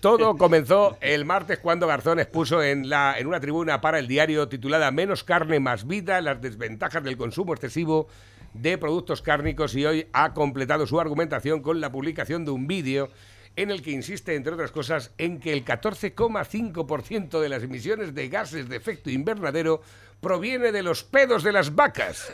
Todo 0.00 0.38
comenzó 0.38 0.96
el 1.02 1.26
martes 1.26 1.58
cuando 1.58 1.86
Garzón 1.86 2.20
expuso 2.20 2.62
en, 2.62 2.88
la, 2.88 3.16
en 3.18 3.26
una 3.26 3.38
tribuna 3.38 3.82
para 3.82 3.98
el 3.98 4.08
diario 4.08 4.48
titulada 4.48 4.90
Menos 4.90 5.24
carne, 5.24 5.60
más 5.60 5.86
vida, 5.86 6.22
las 6.22 6.40
desventajas 6.40 7.04
del 7.04 7.18
consumo 7.18 7.52
excesivo 7.52 8.08
de 8.54 8.78
productos 8.78 9.20
cárnicos 9.20 9.74
y 9.74 9.84
hoy 9.84 10.06
ha 10.14 10.32
completado 10.32 10.86
su 10.86 10.98
argumentación 10.98 11.60
con 11.60 11.80
la 11.80 11.92
publicación 11.92 12.46
de 12.46 12.50
un 12.50 12.66
vídeo 12.66 13.10
en 13.56 13.70
el 13.70 13.82
que 13.82 13.90
insiste, 13.90 14.34
entre 14.36 14.54
otras 14.54 14.70
cosas, 14.70 15.12
en 15.18 15.38
que 15.38 15.52
el 15.52 15.64
14,5% 15.64 17.40
de 17.40 17.48
las 17.48 17.62
emisiones 17.62 18.14
de 18.14 18.28
gases 18.28 18.68
de 18.68 18.76
efecto 18.76 19.10
invernadero 19.10 19.82
proviene 20.20 20.72
de 20.72 20.82
los 20.82 21.04
pedos 21.04 21.42
de 21.42 21.52
las 21.52 21.74
vacas, 21.74 22.30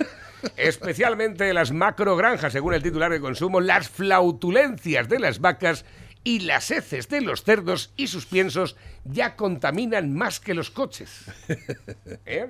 especialmente 0.56 1.44
de 1.44 1.54
las 1.54 1.72
macrogranjas, 1.72 2.52
según 2.52 2.74
el 2.74 2.82
titular 2.82 3.10
de 3.10 3.20
consumo, 3.20 3.60
las 3.60 3.88
flautulencias 3.88 5.08
de 5.08 5.18
las 5.18 5.40
vacas 5.40 5.84
y 6.24 6.40
las 6.40 6.70
heces 6.72 7.08
de 7.08 7.20
los 7.20 7.44
cerdos 7.44 7.92
y 7.96 8.08
sus 8.08 8.26
piensos 8.26 8.76
ya 9.04 9.36
contaminan 9.36 10.12
más 10.12 10.40
que 10.40 10.54
los 10.54 10.70
coches. 10.70 11.26
¿Eh? 12.26 12.48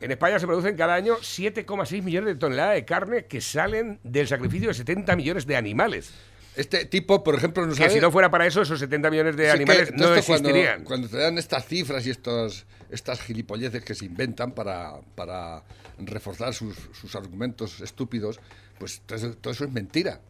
En 0.00 0.10
España 0.10 0.38
se 0.38 0.46
producen 0.46 0.76
cada 0.76 0.94
año 0.94 1.16
7,6 1.18 2.02
millones 2.02 2.34
de 2.34 2.40
toneladas 2.40 2.74
de 2.74 2.84
carne 2.84 3.26
que 3.26 3.40
salen 3.40 4.00
del 4.02 4.28
sacrificio 4.28 4.68
de 4.68 4.74
70 4.74 5.16
millones 5.16 5.46
de 5.46 5.56
animales. 5.56 6.12
Este 6.56 6.84
tipo, 6.86 7.22
por 7.22 7.36
ejemplo, 7.36 7.64
no 7.64 7.72
Que 7.72 7.78
sabe... 7.78 7.90
si 7.90 8.00
no 8.00 8.10
fuera 8.10 8.30
para 8.30 8.46
eso, 8.46 8.62
esos 8.62 8.80
70 8.80 9.10
millones 9.10 9.36
de 9.36 9.44
Sí, 9.44 9.50
animales 9.50 9.90
que 9.90 9.96
no 9.96 10.14
existirían. 10.14 10.84
Cuando, 10.84 10.84
cuando 10.84 11.08
te 11.08 11.16
dan 11.18 11.38
estas 11.38 11.66
cifras 11.66 12.06
y 12.06 12.10
estos, 12.10 12.66
estas 12.90 13.20
gilipolleces 13.20 13.84
que 13.84 13.94
se 13.94 14.06
inventan 14.06 14.52
para, 14.52 15.00
para 15.14 15.62
reforzar 15.98 16.54
sus, 16.54 16.76
sus 16.92 17.14
argumentos 17.14 17.80
estúpidos, 17.80 18.40
pues 18.78 19.02
todo 19.06 19.18
eso, 19.18 19.34
todo 19.34 19.52
eso 19.52 19.64
es 19.64 19.72
mentira. 19.72 20.20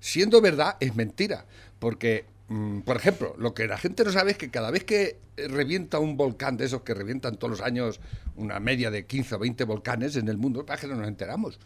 Siendo 0.00 0.40
verdad, 0.40 0.76
es 0.80 0.96
mentira. 0.96 1.46
Porque, 1.78 2.24
mm, 2.48 2.80
por 2.80 2.96
ejemplo, 2.96 3.34
lo 3.38 3.54
que 3.54 3.66
la 3.66 3.78
gente 3.78 4.04
no 4.04 4.10
sabe 4.12 4.32
es 4.32 4.38
que 4.38 4.50
cada 4.50 4.70
vez 4.70 4.84
que 4.84 5.18
revienta 5.36 5.98
un 6.00 6.16
volcán 6.16 6.56
de 6.56 6.64
esos 6.64 6.82
que 6.82 6.94
revientan 6.94 7.36
todos 7.36 7.58
los 7.58 7.60
años 7.60 8.00
una 8.34 8.58
media 8.60 8.90
de 8.90 9.06
15 9.06 9.36
o 9.36 9.38
20 9.38 9.64
volcanes 9.64 10.16
en 10.16 10.28
el 10.28 10.36
mundo, 10.38 10.66
para 10.66 10.80
que 10.80 10.86
no 10.86 10.96
nos 10.96 11.08
enteramos. 11.08 11.58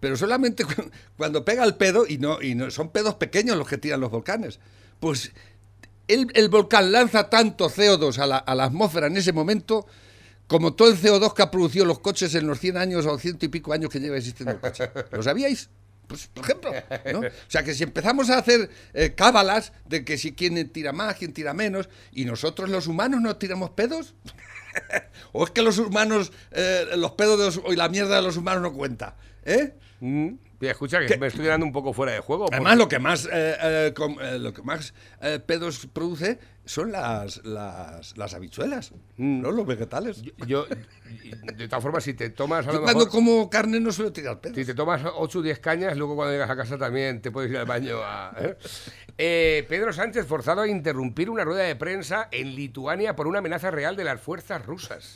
Pero 0.00 0.16
solamente 0.16 0.64
cu- 0.64 0.90
cuando 1.16 1.44
pega 1.44 1.64
el 1.64 1.74
pedo, 1.76 2.06
y 2.06 2.18
no, 2.18 2.40
y 2.42 2.54
no 2.54 2.70
son 2.70 2.90
pedos 2.90 3.14
pequeños 3.14 3.56
los 3.56 3.66
que 3.68 3.78
tiran 3.78 4.00
los 4.00 4.10
volcanes, 4.10 4.58
pues 5.00 5.32
el, 6.08 6.28
el 6.34 6.48
volcán 6.48 6.92
lanza 6.92 7.28
tanto 7.30 7.68
CO2 7.70 8.18
a 8.18 8.26
la, 8.26 8.36
a 8.38 8.54
la 8.54 8.64
atmósfera 8.64 9.06
en 9.08 9.16
ese 9.16 9.32
momento 9.32 9.86
como 10.46 10.74
todo 10.74 10.88
el 10.90 10.96
CO2 11.00 11.34
que 11.34 11.42
ha 11.42 11.50
producido 11.50 11.84
los 11.84 11.98
coches 11.98 12.34
en 12.36 12.46
los 12.46 12.60
100 12.60 12.76
años 12.76 13.04
o 13.06 13.18
ciento 13.18 13.46
y 13.46 13.48
pico 13.48 13.72
años 13.72 13.90
que 13.90 13.98
lleva 13.98 14.16
existiendo 14.16 14.52
el 14.52 14.60
coche. 14.60 14.88
¿Lo 15.10 15.22
sabíais? 15.22 15.68
Pues, 16.06 16.28
por 16.28 16.44
ejemplo, 16.44 16.70
¿no? 17.12 17.18
O 17.18 17.22
sea, 17.48 17.64
que 17.64 17.74
si 17.74 17.82
empezamos 17.82 18.30
a 18.30 18.38
hacer 18.38 18.70
eh, 18.94 19.14
cábalas 19.16 19.72
de 19.88 20.04
que 20.04 20.16
si 20.18 20.34
quién 20.34 20.68
tira 20.68 20.92
más, 20.92 21.16
quién 21.16 21.32
tira 21.32 21.52
menos, 21.52 21.88
y 22.12 22.26
nosotros 22.26 22.70
los 22.70 22.86
humanos 22.86 23.20
no 23.22 23.34
tiramos 23.34 23.70
pedos, 23.70 24.14
o 25.32 25.44
es 25.44 25.50
que 25.50 25.62
los 25.62 25.78
humanos, 25.78 26.30
eh, 26.52 26.86
los 26.96 27.10
pedos 27.12 27.38
de 27.40 27.44
los- 27.46 27.72
y 27.72 27.76
la 27.76 27.88
mierda 27.88 28.14
de 28.14 28.22
los 28.22 28.36
humanos 28.36 28.62
no 28.62 28.72
cuenta, 28.72 29.16
¿eh? 29.44 29.74
Mm, 30.00 30.34
escucha, 30.60 31.04
que 31.06 31.16
me 31.18 31.26
estoy 31.28 31.44
quedando 31.44 31.64
un 31.66 31.72
poco 31.72 31.92
fuera 31.92 32.12
de 32.12 32.20
juego. 32.20 32.46
Además, 32.50 32.72
porque- 32.72 32.78
lo 32.84 32.88
que 32.88 32.98
más, 32.98 33.24
eh, 33.26 33.56
eh, 33.62 33.92
com- 33.96 34.18
eh, 34.20 34.38
lo 34.38 34.52
que 34.52 34.62
más 34.62 34.94
eh, 35.22 35.38
pedos 35.44 35.86
produce 35.92 36.38
son 36.66 36.92
las, 36.92 37.42
las, 37.44 38.16
las 38.18 38.34
habichuelas, 38.34 38.92
¿no? 39.16 39.50
Los 39.52 39.66
vegetales. 39.66 40.20
yo, 40.22 40.32
yo- 40.46 40.66
de 41.56 41.68
todas 41.68 41.82
formas, 41.82 42.04
si 42.04 42.12
te 42.14 42.28
tomas 42.30 42.66
a 42.66 42.72
Yo 42.72 42.78
lo 42.78 42.82
cuando 42.82 43.06
mejor... 43.06 43.12
como 43.12 43.48
carne 43.48 43.80
no 43.80 43.92
suelo 43.92 44.12
tirar 44.12 44.40
pedos. 44.40 44.56
Si 44.56 44.64
te 44.64 44.74
tomas 44.74 45.02
8 45.14 45.38
o 45.38 45.42
10 45.42 45.58
cañas, 45.60 45.96
luego 45.96 46.16
cuando 46.16 46.32
llegas 46.32 46.50
a 46.50 46.56
casa 46.56 46.76
también 46.76 47.22
te 47.22 47.30
puedes 47.30 47.50
ir 47.50 47.56
al 47.56 47.64
baño 47.66 47.98
a... 48.02 48.34
¿eh? 48.38 48.56
Eh, 49.18 49.64
Pedro 49.68 49.92
Sánchez 49.94 50.26
forzado 50.26 50.60
a 50.62 50.68
interrumpir 50.68 51.30
una 51.30 51.44
rueda 51.44 51.62
de 51.62 51.74
prensa 51.76 52.28
en 52.32 52.54
Lituania 52.54 53.16
por 53.16 53.26
una 53.26 53.38
amenaza 53.38 53.70
real 53.70 53.96
de 53.96 54.04
las 54.04 54.20
fuerzas 54.20 54.66
rusas. 54.66 55.14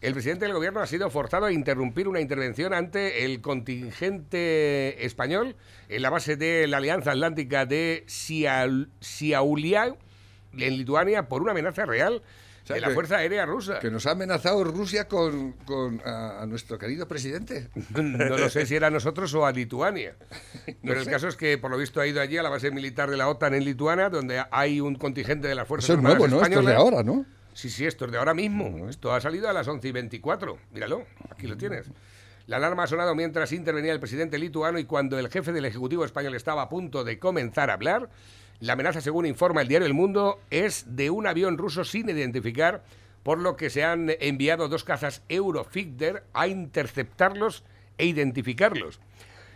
El 0.00 0.12
presidente 0.12 0.44
del 0.44 0.54
gobierno 0.54 0.78
ha 0.80 0.86
sido 0.86 1.10
forzado 1.10 1.46
a 1.46 1.52
interrumpir 1.52 2.06
una 2.06 2.20
intervención 2.20 2.72
ante 2.74 3.24
el 3.24 3.40
contingente 3.40 5.04
español 5.04 5.56
en 5.88 6.02
la 6.02 6.10
base 6.10 6.36
de 6.36 6.66
la 6.68 6.76
Alianza 6.76 7.10
Atlántica 7.12 7.66
de 7.66 8.04
Siaul- 8.06 8.90
Siauliau, 9.00 9.96
en 10.52 10.76
Lituania, 10.76 11.28
por 11.28 11.42
una 11.42 11.52
amenaza 11.52 11.84
real 11.86 12.22
sea, 12.64 12.74
de 12.74 12.80
la 12.80 12.88
que- 12.88 12.94
Fuerza 12.94 13.16
Aérea 13.16 13.46
Rusa. 13.46 13.78
Que 13.80 13.90
nos 13.90 14.06
ha 14.06 14.12
amenazado 14.12 14.62
Rusia 14.64 15.06
con, 15.08 15.52
con 15.64 16.00
a, 16.04 16.42
a 16.42 16.46
nuestro 16.46 16.78
querido 16.78 17.06
presidente. 17.08 17.68
No 17.94 18.36
lo 18.38 18.48
sé 18.50 18.66
si 18.66 18.74
era 18.76 18.88
a 18.88 18.90
nosotros 18.90 19.32
o 19.34 19.46
a 19.46 19.52
Lituania. 19.52 20.14
Pero 20.82 20.98
el 20.98 21.04
sé. 21.04 21.10
caso 21.10 21.28
es 21.28 21.36
que, 21.36 21.58
por 21.58 21.70
lo 21.70 21.78
visto, 21.78 22.00
ha 22.00 22.06
ido 22.06 22.20
allí 22.20 22.36
a 22.36 22.42
la 22.42 22.50
base 22.50 22.70
militar 22.70 23.10
de 23.10 23.16
la 23.16 23.28
OTAN 23.28 23.54
en 23.54 23.64
Lituania, 23.64 24.10
donde 24.10 24.42
hay 24.50 24.80
un 24.80 24.94
contingente 24.96 25.48
de 25.48 25.54
las 25.54 25.66
fuerzas 25.66 25.86
Eso 25.90 25.92
es 25.94 25.98
armadas 25.98 26.18
nuevo, 26.18 26.30
¿no? 26.36 26.42
Esto 26.42 26.58
es 26.60 26.66
de 26.66 26.72
españolas. 26.72 26.94
ahora, 26.94 27.02
¿no? 27.02 27.24
Sí, 27.54 27.70
sí, 27.70 27.86
esto 27.86 28.04
es 28.04 28.12
de 28.12 28.18
ahora 28.18 28.34
mismo. 28.34 28.88
Esto 28.88 29.12
ha 29.12 29.20
salido 29.20 29.48
a 29.48 29.52
las 29.52 29.66
11 29.66 29.88
y 29.88 29.92
24. 29.92 30.58
Míralo, 30.72 31.04
aquí 31.30 31.46
lo 31.48 31.56
tienes. 31.56 31.86
La 32.46 32.56
alarma 32.58 32.84
ha 32.84 32.86
sonado 32.86 33.14
mientras 33.14 33.50
intervenía 33.52 33.92
el 33.92 33.98
presidente 34.00 34.38
lituano 34.38 34.78
y 34.78 34.84
cuando 34.84 35.18
el 35.18 35.28
jefe 35.28 35.52
del 35.52 35.64
Ejecutivo 35.64 36.04
español 36.04 36.34
estaba 36.34 36.62
a 36.62 36.68
punto 36.68 37.02
de 37.04 37.18
comenzar 37.18 37.68
a 37.70 37.74
hablar. 37.74 38.08
La 38.60 38.72
amenaza, 38.72 39.00
según 39.00 39.26
informa 39.26 39.62
el 39.62 39.68
diario 39.68 39.86
El 39.86 39.94
Mundo, 39.94 40.40
es 40.50 40.96
de 40.96 41.10
un 41.10 41.28
avión 41.28 41.58
ruso 41.58 41.84
sin 41.84 42.08
identificar, 42.08 42.82
por 43.22 43.38
lo 43.38 43.56
que 43.56 43.70
se 43.70 43.84
han 43.84 44.10
enviado 44.18 44.68
dos 44.68 44.82
cazas 44.82 45.22
Eurofighter 45.28 46.24
a 46.32 46.48
interceptarlos 46.48 47.62
e 47.98 48.06
identificarlos. 48.06 49.00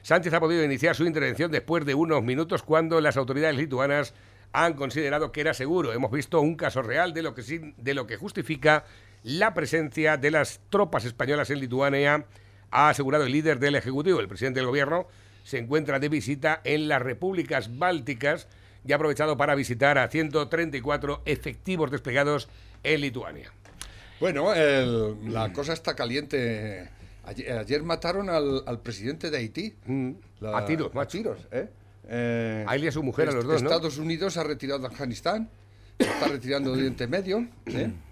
Sánchez 0.03 0.33
ha 0.35 0.41
podido 0.41 0.65
iniciar 0.65 0.95
su 0.95 1.05
intervención 1.05 1.51
después 1.51 1.85
de 1.85 1.95
unos 1.95 2.23
minutos 2.23 2.63
cuando 2.63 3.01
las 3.01 3.17
autoridades 3.17 3.57
lituanas 3.57 4.15
han 4.53 4.75
considerado 4.75 5.33
que 5.33 5.41
era 5.41 5.55
seguro. 5.55 5.93
Hemos 5.93 6.13
visto 6.13 6.41
un 6.41 6.55
caso 6.55 6.83
real 6.83 7.13
de 7.13 7.23
lo 7.23 7.35
que, 7.35 7.75
de 7.77 7.95
lo 7.95 8.07
que 8.07 8.17
justifica 8.17 8.85
la 9.25 9.55
presencia 9.55 10.17
de 10.17 10.31
las 10.31 10.61
tropas 10.71 11.05
españolas 11.05 11.51
en 11.51 11.59
Lituania, 11.61 12.27
ha 12.71 12.89
asegurado 12.89 13.25
el 13.25 13.33
líder 13.33 13.59
del 13.59 13.75
Ejecutivo. 13.75 14.21
El 14.21 14.29
presidente 14.29 14.61
del 14.61 14.69
Gobierno 14.69 15.07
se 15.43 15.59
encuentra 15.59 15.99
de 15.99 16.09
visita 16.09 16.61
en 16.65 16.89
las 16.89 17.03
repúblicas 17.03 17.79
bálticas 17.79 18.49
y 18.87 18.93
ha 18.93 18.97
aprovechado 18.97 19.37
para 19.37 19.55
visitar 19.55 19.99
a 19.99 20.09
134 20.09 21.23
efectivos 21.25 21.91
desplegados 21.91 22.49
en 22.83 23.01
Lituania. 23.01 23.53
Bueno, 24.21 24.53
el- 24.55 25.33
la 25.33 25.53
cosa 25.53 25.73
está 25.73 25.95
caliente. 25.95 26.89
Ayer, 27.25 27.53
ayer 27.59 27.83
mataron 27.83 28.29
al, 28.31 28.63
al 28.67 28.81
presidente 28.81 29.31
de 29.31 29.37
Haití. 29.39 29.75
La- 30.41 30.59
A 30.59 30.65
tiros, 30.65 30.91
A 30.93 30.95
macho. 30.95 31.19
tiros, 31.19 31.39
¿eh? 31.53 31.69
Eh, 32.09 32.65
A 32.67 32.75
él 32.75 32.85
y 32.85 32.89
a 32.89 32.93
su 32.93 33.03
mujer, 33.03 33.29
a 33.29 33.33
los 33.33 33.45
dos, 33.45 33.63
¿no? 33.63 33.69
Estados 33.69 33.99
Unidos 33.99 34.37
ha 34.37 34.43
retirado 34.45 34.81
de 34.81 34.87
Afganistán. 34.89 35.49
Se 35.99 36.05
está 36.11 36.27
retirando 36.29 36.73
de 36.73 36.79
Oriente 36.79 37.07
Medio. 37.07 37.47
¿eh? 37.67 37.93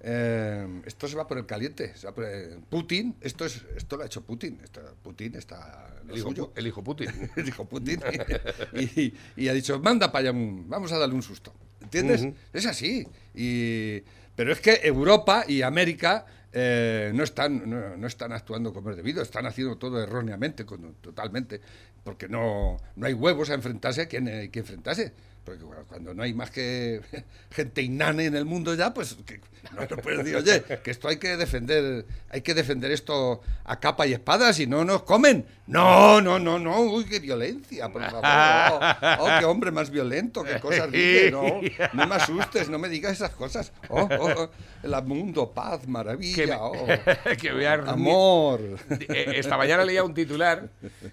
Eh, 0.00 0.82
esto 0.86 1.08
se 1.08 1.16
va 1.16 1.26
por 1.26 1.38
el 1.38 1.46
caliente. 1.46 1.92
se 1.96 2.06
va 2.06 2.14
por 2.14 2.24
el- 2.24 2.58
Putin, 2.70 3.16
esto 3.20 3.44
es 3.44 3.62
esto 3.76 3.96
lo 3.96 4.02
ha 4.04 4.06
hecho 4.06 4.22
Putin. 4.22 4.60
Esto- 4.62 4.80
Putin 5.02 5.34
está 5.34 5.88
El 6.08 6.18
hijo, 6.18 6.28
suyo. 6.28 6.52
el 6.56 6.66
hijo 6.66 6.82
Putin. 6.84 7.08
dijo 7.44 7.64
Putin 7.64 8.00
y, 8.74 9.12
y 9.36 9.48
ha 9.48 9.52
dicho 9.52 9.78
manda 9.80 10.10
para 10.12 10.30
allá 10.30 10.38
vamos 10.66 10.92
a 10.92 10.98
darle 10.98 11.14
un 11.14 11.22
susto 11.22 11.52
¿entiendes? 11.82 12.26
Es 12.52 12.66
así 12.66 13.06
y 13.34 14.02
pero 14.36 14.52
es 14.52 14.60
que 14.60 14.80
Europa 14.84 15.44
y 15.48 15.62
América 15.62 16.26
eh, 16.52 17.10
no 17.14 17.24
están 17.24 17.68
no, 17.68 17.96
no 17.96 18.06
están 18.06 18.32
actuando 18.32 18.72
como 18.72 18.90
es 18.90 18.96
debido 18.96 19.20
están 19.22 19.46
haciendo 19.46 19.76
todo 19.76 20.02
erróneamente 20.02 20.64
con- 20.64 20.94
totalmente 21.00 21.60
porque 22.04 22.28
no 22.28 22.76
no 22.96 23.06
hay 23.06 23.12
huevos 23.14 23.50
a 23.50 23.54
enfrentarse 23.54 24.02
a 24.02 24.06
quien 24.06 24.28
hay 24.28 24.48
que 24.48 24.60
enfrentarse 24.60 25.12
porque 25.44 25.64
bueno, 25.64 25.82
cuando 25.88 26.12
no 26.14 26.22
hay 26.22 26.34
más 26.34 26.50
que 26.50 27.00
gente 27.50 27.80
inane 27.82 28.26
en 28.26 28.34
el 28.36 28.44
mundo 28.44 28.74
ya, 28.74 28.92
pues 28.92 29.16
que, 29.26 29.40
no 29.74 29.82
no 29.82 29.96
puedes 30.02 30.18
decir, 30.24 30.36
oye, 30.36 30.62
que 30.82 30.90
esto 30.90 31.08
hay 31.08 31.16
que 31.16 31.36
defender, 31.36 32.06
hay 32.30 32.40
que 32.42 32.54
defender 32.54 32.90
esto 32.90 33.40
a 33.64 33.78
capa 33.80 34.06
y 34.06 34.12
espada, 34.12 34.52
si 34.52 34.66
no 34.66 34.84
nos 34.84 35.02
comen. 35.02 35.46
No, 35.66 36.20
no, 36.20 36.38
no, 36.38 36.58
no, 36.58 36.80
uy, 36.80 37.04
qué 37.04 37.20
violencia, 37.20 37.88
por 37.90 38.02
favor. 38.02 38.22
Oh, 38.24 39.24
oh, 39.24 39.38
qué 39.38 39.44
hombre 39.44 39.70
más 39.70 39.90
violento, 39.90 40.42
qué 40.42 40.58
cosas 40.60 40.90
dice, 40.90 41.30
no, 41.30 41.60
no 41.92 42.06
me 42.06 42.14
asustes, 42.14 42.68
no 42.68 42.78
me 42.78 42.88
digas 42.88 43.12
esas 43.12 43.30
cosas. 43.30 43.72
Oh, 43.88 44.08
oh, 44.18 44.34
oh, 44.36 44.50
el 44.82 45.04
mundo, 45.04 45.52
paz, 45.52 45.86
maravilla, 45.86 46.58
oh, 46.60 46.86
que 47.40 47.52
voy 47.52 47.64
a 47.64 47.74
amor. 47.74 48.60
Eh, 48.90 49.32
Esta 49.36 49.56
mañana 49.56 49.84
leía 49.84 50.02
un 50.04 50.14
titular 50.14 50.68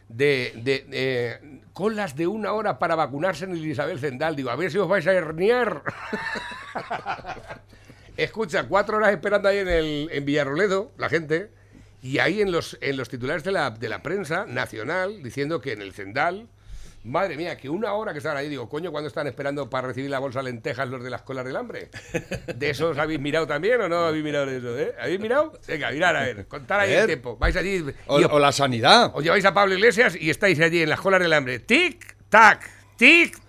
de, 0.07 0.53
de, 0.55 0.85
eh, 0.91 1.59
colas 1.73 2.15
de 2.15 2.27
una 2.27 2.53
hora 2.53 2.79
para 2.79 2.95
vacunarse 2.95 3.45
en 3.45 3.51
el 3.51 3.65
Isabel 3.65 3.99
Zendal. 3.99 4.35
Digo, 4.35 4.49
a 4.49 4.55
ver 4.55 4.71
si 4.71 4.77
os 4.77 4.87
vais 4.87 5.05
a 5.07 5.11
herniar. 5.11 5.83
Escucha, 8.17 8.63
cuatro 8.63 8.97
horas 8.97 9.11
esperando 9.11 9.49
ahí 9.49 9.57
en, 9.59 9.67
el, 9.67 10.09
en 10.11 10.25
Villarroledo, 10.25 10.91
la 10.97 11.09
gente, 11.09 11.49
y 12.01 12.19
ahí 12.19 12.41
en 12.41 12.51
los, 12.51 12.77
en 12.81 12.97
los 12.97 13.09
titulares 13.09 13.43
de 13.43 13.51
la, 13.51 13.71
de 13.71 13.89
la 13.89 14.01
prensa 14.03 14.45
nacional, 14.45 15.21
diciendo 15.23 15.59
que 15.59 15.73
en 15.73 15.81
el 15.81 15.91
Zendal, 15.93 16.47
madre 17.03 17.35
mía, 17.37 17.57
que 17.57 17.69
una 17.69 17.93
hora 17.93 18.13
que 18.13 18.19
estaban 18.19 18.37
ahí, 18.37 18.47
digo, 18.49 18.69
coño, 18.69 18.91
¿cuándo 18.91 19.07
están 19.07 19.27
esperando 19.27 19.69
para 19.69 19.87
recibir 19.87 20.09
la 20.09 20.19
bolsa 20.19 20.39
de 20.39 20.45
lentejas 20.45 20.87
los 20.89 21.03
de 21.03 21.09
las 21.09 21.21
colas 21.23 21.45
del 21.45 21.55
hambre? 21.55 21.89
¿De 22.55 22.69
esos 22.69 22.97
habéis 22.97 23.19
mirado 23.19 23.45
también 23.47 23.79
o 23.81 23.89
no 23.89 24.05
habéis 24.05 24.23
mirado 24.23 24.45
de 24.45 24.57
eso? 24.57 24.79
Eh? 24.79 24.95
¿Habéis 24.99 25.19
mirado? 25.19 25.53
Venga, 25.67 25.91
mirad 25.91 26.15
a 26.15 26.21
ver, 26.21 26.47
contar 26.47 26.79
ahí 26.79 26.93
el 26.93 27.05
tiempo. 27.05 27.37
Vais 27.37 27.55
allí 27.55 27.85
O, 28.07 28.15
o 28.15 28.39
la 28.39 28.51
sanidad. 28.51 29.11
os 29.13 29.23
lleváis 29.23 29.45
a 29.45 29.53
Pablo 29.53 29.75
Iglesias 29.75 30.15
y 30.19 30.29
estáis 30.29 30.59
allí 30.59 30.81
en 30.81 30.89
las 30.89 30.99
colas 31.01 31.19
del 31.21 31.33
hambre. 31.33 31.59
¡Tic! 31.59 32.15
tic-tac, 32.29 32.59
tic-tac. 32.97 33.44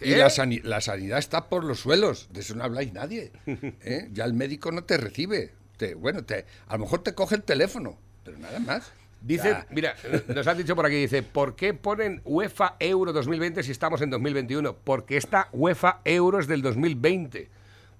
Y 0.00 0.12
¿eh? 0.12 0.16
la, 0.16 0.30
sani- 0.30 0.62
la 0.62 0.80
sanidad 0.80 1.18
está 1.18 1.48
por 1.48 1.64
los 1.64 1.80
suelos, 1.80 2.28
de 2.32 2.40
eso 2.40 2.54
no 2.54 2.64
habláis 2.64 2.92
nadie. 2.92 3.32
¿eh? 3.46 4.08
Ya 4.12 4.24
el 4.24 4.34
médico 4.34 4.72
no 4.72 4.84
te 4.84 4.96
recibe. 4.96 5.52
Te, 5.76 5.94
bueno, 5.94 6.24
te, 6.24 6.46
a 6.68 6.74
lo 6.74 6.80
mejor 6.84 7.02
te 7.02 7.14
coge 7.14 7.34
el 7.34 7.42
teléfono, 7.42 7.98
pero 8.24 8.38
nada 8.38 8.58
más. 8.60 8.92
Dice, 9.20 9.48
Ya. 9.48 9.66
mira, 9.70 9.94
nos 10.28 10.46
han 10.46 10.58
dicho 10.58 10.76
por 10.76 10.84
aquí, 10.84 10.96
dice, 10.96 11.22
¿por 11.22 11.56
qué 11.56 11.72
ponen 11.72 12.20
UEFA 12.24 12.76
Euro 12.78 13.12
2020 13.12 13.62
si 13.62 13.70
estamos 13.72 14.02
en 14.02 14.10
2021? 14.10 14.76
Porque 14.84 15.16
esta 15.16 15.48
UEFA 15.52 16.00
Euro 16.04 16.38
es 16.40 16.46
del 16.46 16.60
2020. 16.62 17.48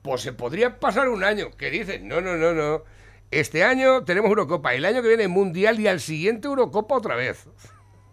Pues 0.02 0.20
se 0.20 0.34
podría 0.34 0.78
pasar 0.78 1.08
un 1.08 1.24
año. 1.24 1.50
¿Qué 1.56 1.70
dicen? 1.70 2.06
No, 2.08 2.20
no, 2.20 2.36
no, 2.36 2.52
no. 2.52 2.82
Este 3.30 3.64
año 3.64 4.04
tenemos 4.04 4.28
Eurocopa, 4.28 4.74
el 4.74 4.84
año 4.84 5.00
que 5.02 5.08
viene 5.08 5.26
Mundial 5.28 5.80
y 5.80 5.88
al 5.88 5.98
siguiente 6.00 6.46
Eurocopa 6.46 6.94
otra 6.96 7.16
vez. 7.16 7.46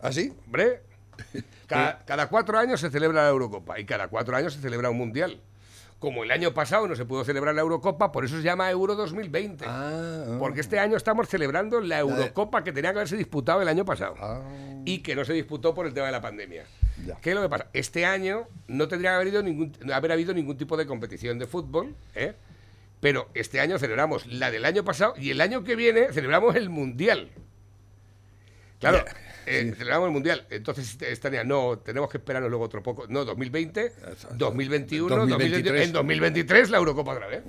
¿Ah, 0.01 0.12
sí? 0.13 0.34
Hombre, 0.45 0.82
cada, 1.71 2.05
cada 2.05 2.27
cuatro 2.29 2.57
años 2.57 2.79
se 2.79 2.89
celebra 2.89 3.23
la 3.23 3.29
Eurocopa 3.29 3.79
y 3.79 3.86
cada 3.86 4.07
cuatro 4.07 4.36
años 4.36 4.53
se 4.53 4.60
celebra 4.60 4.89
un 4.89 4.97
Mundial. 4.97 5.41
Como 6.01 6.23
el 6.23 6.31
año 6.31 6.51
pasado 6.51 6.88
no 6.88 6.95
se 6.95 7.05
pudo 7.05 7.23
celebrar 7.23 7.53
la 7.53 7.62
Eurocopa, 7.62 8.12
por 8.12 8.25
eso 8.25 8.36
se 8.38 8.41
llama 8.41 8.71
Euro 8.71 8.95
2020. 8.95 9.65
Ah, 9.67 10.23
ah. 10.25 10.36
Porque 10.39 10.60
este 10.60 10.79
año 10.79 10.97
estamos 10.97 11.29
celebrando 11.29 11.79
la 11.79 11.99
Eurocopa 11.99 12.63
que 12.63 12.71
tenía 12.71 12.91
que 12.91 12.97
haberse 12.97 13.15
disputado 13.15 13.62
el 13.62 13.67
año 13.67 13.86
pasado. 13.86 14.15
Ah. 14.19 14.41
Y 14.84 15.03
que 15.03 15.15
no 15.15 15.23
se 15.23 15.34
disputó 15.34 15.75
por 15.75 15.86
el 15.86 15.93
tema 15.93 16.07
de 16.07 16.12
la 16.12 16.21
pandemia. 16.21 16.65
Ya. 17.05 17.17
¿Qué 17.21 17.29
es 17.29 17.36
lo 17.36 17.43
que 17.43 17.49
pasa? 17.49 17.67
Este 17.73 18.07
año 18.07 18.47
no 18.67 18.88
tendría 18.88 19.12
que 19.12 19.15
haber, 19.15 19.27
habido 19.27 19.43
ningún, 19.43 19.93
haber 19.93 20.12
habido 20.12 20.34
ningún 20.34 20.57
tipo 20.57 20.75
de 20.75 20.88
competición 20.88 21.38
de 21.38 21.45
fútbol, 21.45 21.95
¿eh? 22.15 22.34
pero 22.99 23.29
este 23.36 23.60
año 23.60 23.77
celebramos 23.77 24.25
la 24.25 24.49
del 24.49 24.65
año 24.65 24.84
pasado 24.84 25.13
y 25.17 25.29
el 25.29 25.39
año 25.39 25.63
que 25.63 25.75
viene 25.75 26.12
celebramos 26.13 26.55
el 26.55 26.69
Mundial. 26.69 27.29
Claro, 28.79 29.05
Ya, 29.05 29.13
eh, 29.45 29.73
celebramos 29.77 30.08
el 30.08 30.13
Mundial. 30.13 30.45
Entonces, 30.49 31.01
Estania, 31.01 31.43
no, 31.43 31.80
tenemos 31.80 32.10
que 32.10 32.17
esperarnos 32.17 32.49
luego 32.49 32.65
otro 32.65 32.82
poco. 32.84 33.06
No, 33.08 33.25
2020, 33.25 33.93
2021, 34.36 35.10
2023. 35.10 35.51
2023. 35.51 35.88
en 35.88 35.93
2023 35.93 36.69
la 36.69 36.77
Eurocopa 36.77 37.13
otra 37.13 37.27
vez. 37.27 37.43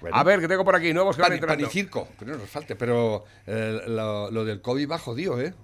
Bueno. 0.00 0.16
A 0.16 0.22
ver, 0.22 0.40
que 0.40 0.48
tengo 0.48 0.64
por 0.64 0.76
aquí 0.76 0.92
nuevos 0.92 1.16
que 1.16 1.22
van 1.22 1.30
Pan, 1.30 1.40
pan 1.40 1.50
entrando. 1.50 1.66
y 1.66 1.70
circo, 1.70 2.08
que 2.18 2.24
no 2.24 2.36
nos 2.36 2.48
falte, 2.48 2.76
pero 2.76 3.24
eh, 3.46 3.80
lo, 3.86 4.30
lo 4.30 4.44
del 4.44 4.60
COVID 4.60 4.90
va 4.90 4.98
jodido, 4.98 5.40
¿eh? 5.40 5.54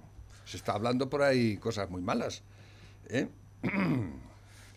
Se 0.45 0.57
está 0.57 0.73
hablando 0.73 1.09
por 1.09 1.21
ahí 1.21 1.57
cosas 1.57 1.89
muy 1.89 2.01
malas, 2.01 2.43
¿eh? 3.09 3.27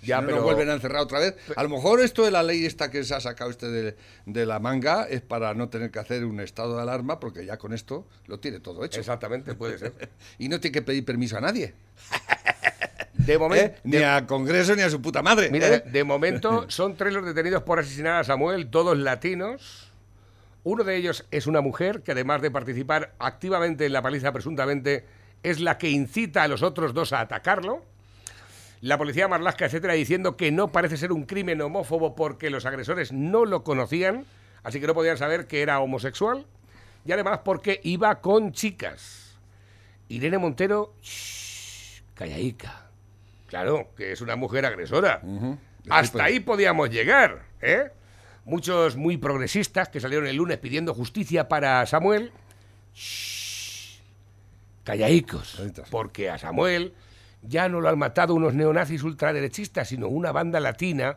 Si 0.04 0.10
Ya, 0.10 0.20
no 0.20 0.26
pero- 0.28 0.42
vuelven 0.42 0.68
a 0.70 0.74
encerrar 0.74 1.00
otra 1.02 1.18
vez. 1.18 1.34
A 1.56 1.62
lo 1.62 1.68
mejor 1.70 2.00
esto 2.00 2.24
de 2.24 2.30
la 2.30 2.42
ley 2.42 2.64
esta 2.66 2.90
que 2.90 3.02
se 3.04 3.14
ha 3.14 3.20
sacado 3.20 3.50
este 3.50 3.68
de, 3.68 3.96
de 4.26 4.46
la 4.46 4.60
manga 4.60 5.04
es 5.08 5.20
para 5.22 5.54
no 5.54 5.68
tener 5.70 5.90
que 5.90 5.98
hacer 5.98 6.24
un 6.24 6.40
estado 6.40 6.76
de 6.76 6.82
alarma, 6.82 7.18
porque 7.20 7.44
ya 7.46 7.56
con 7.56 7.72
esto 7.72 8.06
lo 8.26 8.38
tiene 8.38 8.60
todo 8.60 8.84
hecho. 8.84 9.00
Exactamente, 9.00 9.54
puede 9.54 9.78
ser. 9.78 9.92
Y 10.38 10.48
no 10.48 10.60
tiene 10.60 10.72
que 10.72 10.82
pedir 10.82 11.04
permiso 11.04 11.36
a 11.38 11.40
nadie, 11.40 11.74
De 13.14 13.38
momento, 13.38 13.64
¿eh? 13.76 13.80
ni 13.84 13.96
a 13.98 14.26
Congreso 14.26 14.74
ni 14.76 14.82
a 14.82 14.90
su 14.90 15.00
puta 15.00 15.22
madre. 15.22 15.48
Mira, 15.50 15.68
¿eh? 15.68 15.84
de 15.86 16.04
momento 16.04 16.64
son 16.68 16.96
tres 16.96 17.14
los 17.14 17.24
detenidos 17.24 17.62
por 17.62 17.78
asesinar 17.78 18.20
a 18.20 18.24
Samuel, 18.24 18.68
todos 18.68 18.98
latinos. 18.98 19.90
Uno 20.64 20.82
de 20.84 20.96
ellos 20.96 21.24
es 21.30 21.46
una 21.46 21.60
mujer 21.60 22.02
que 22.02 22.12
además 22.12 22.42
de 22.42 22.50
participar 22.50 23.14
activamente 23.18 23.86
en 23.86 23.92
la 23.92 24.02
paliza 24.02 24.32
presuntamente 24.32 25.04
es 25.42 25.60
la 25.60 25.78
que 25.78 25.90
incita 25.90 26.42
a 26.42 26.48
los 26.48 26.62
otros 26.62 26.92
dos 26.92 27.12
a 27.12 27.20
atacarlo. 27.20 27.84
La 28.84 28.98
policía 28.98 29.28
marlasca, 29.28 29.64
etcétera, 29.64 29.94
diciendo 29.94 30.36
que 30.36 30.52
no 30.52 30.68
parece 30.68 30.98
ser 30.98 31.10
un 31.10 31.24
crimen 31.24 31.58
homófobo 31.62 32.14
porque 32.14 32.50
los 32.50 32.66
agresores 32.66 33.12
no 33.12 33.46
lo 33.46 33.64
conocían, 33.64 34.26
así 34.62 34.78
que 34.78 34.86
no 34.86 34.92
podían 34.92 35.16
saber 35.16 35.46
que 35.46 35.62
era 35.62 35.80
homosexual. 35.80 36.44
Y 37.06 37.12
además 37.12 37.40
porque 37.46 37.80
iba 37.82 38.20
con 38.20 38.52
chicas. 38.52 39.38
Irene 40.08 40.36
Montero, 40.36 40.92
shh, 41.00 42.02
callaica. 42.12 42.90
Claro, 43.46 43.88
que 43.96 44.12
es 44.12 44.20
una 44.20 44.36
mujer 44.36 44.66
agresora. 44.66 45.22
Hasta 45.88 46.24
ahí 46.24 46.40
podíamos 46.40 46.90
llegar, 46.90 47.46
¿eh? 47.62 47.90
Muchos 48.44 48.96
muy 48.96 49.16
progresistas 49.16 49.88
que 49.88 49.98
salieron 49.98 50.26
el 50.26 50.36
lunes 50.36 50.58
pidiendo 50.58 50.92
justicia 50.92 51.48
para 51.48 51.86
Samuel. 51.86 52.32
Shh, 52.94 53.98
callaicos. 54.84 55.58
Porque 55.90 56.28
a 56.28 56.36
Samuel 56.36 56.92
ya 57.46 57.68
no 57.68 57.80
lo 57.80 57.88
han 57.88 57.98
matado 57.98 58.34
unos 58.34 58.54
neonazis 58.54 59.02
ultraderechistas, 59.02 59.88
sino 59.88 60.08
una 60.08 60.32
banda 60.32 60.60
latina 60.60 61.16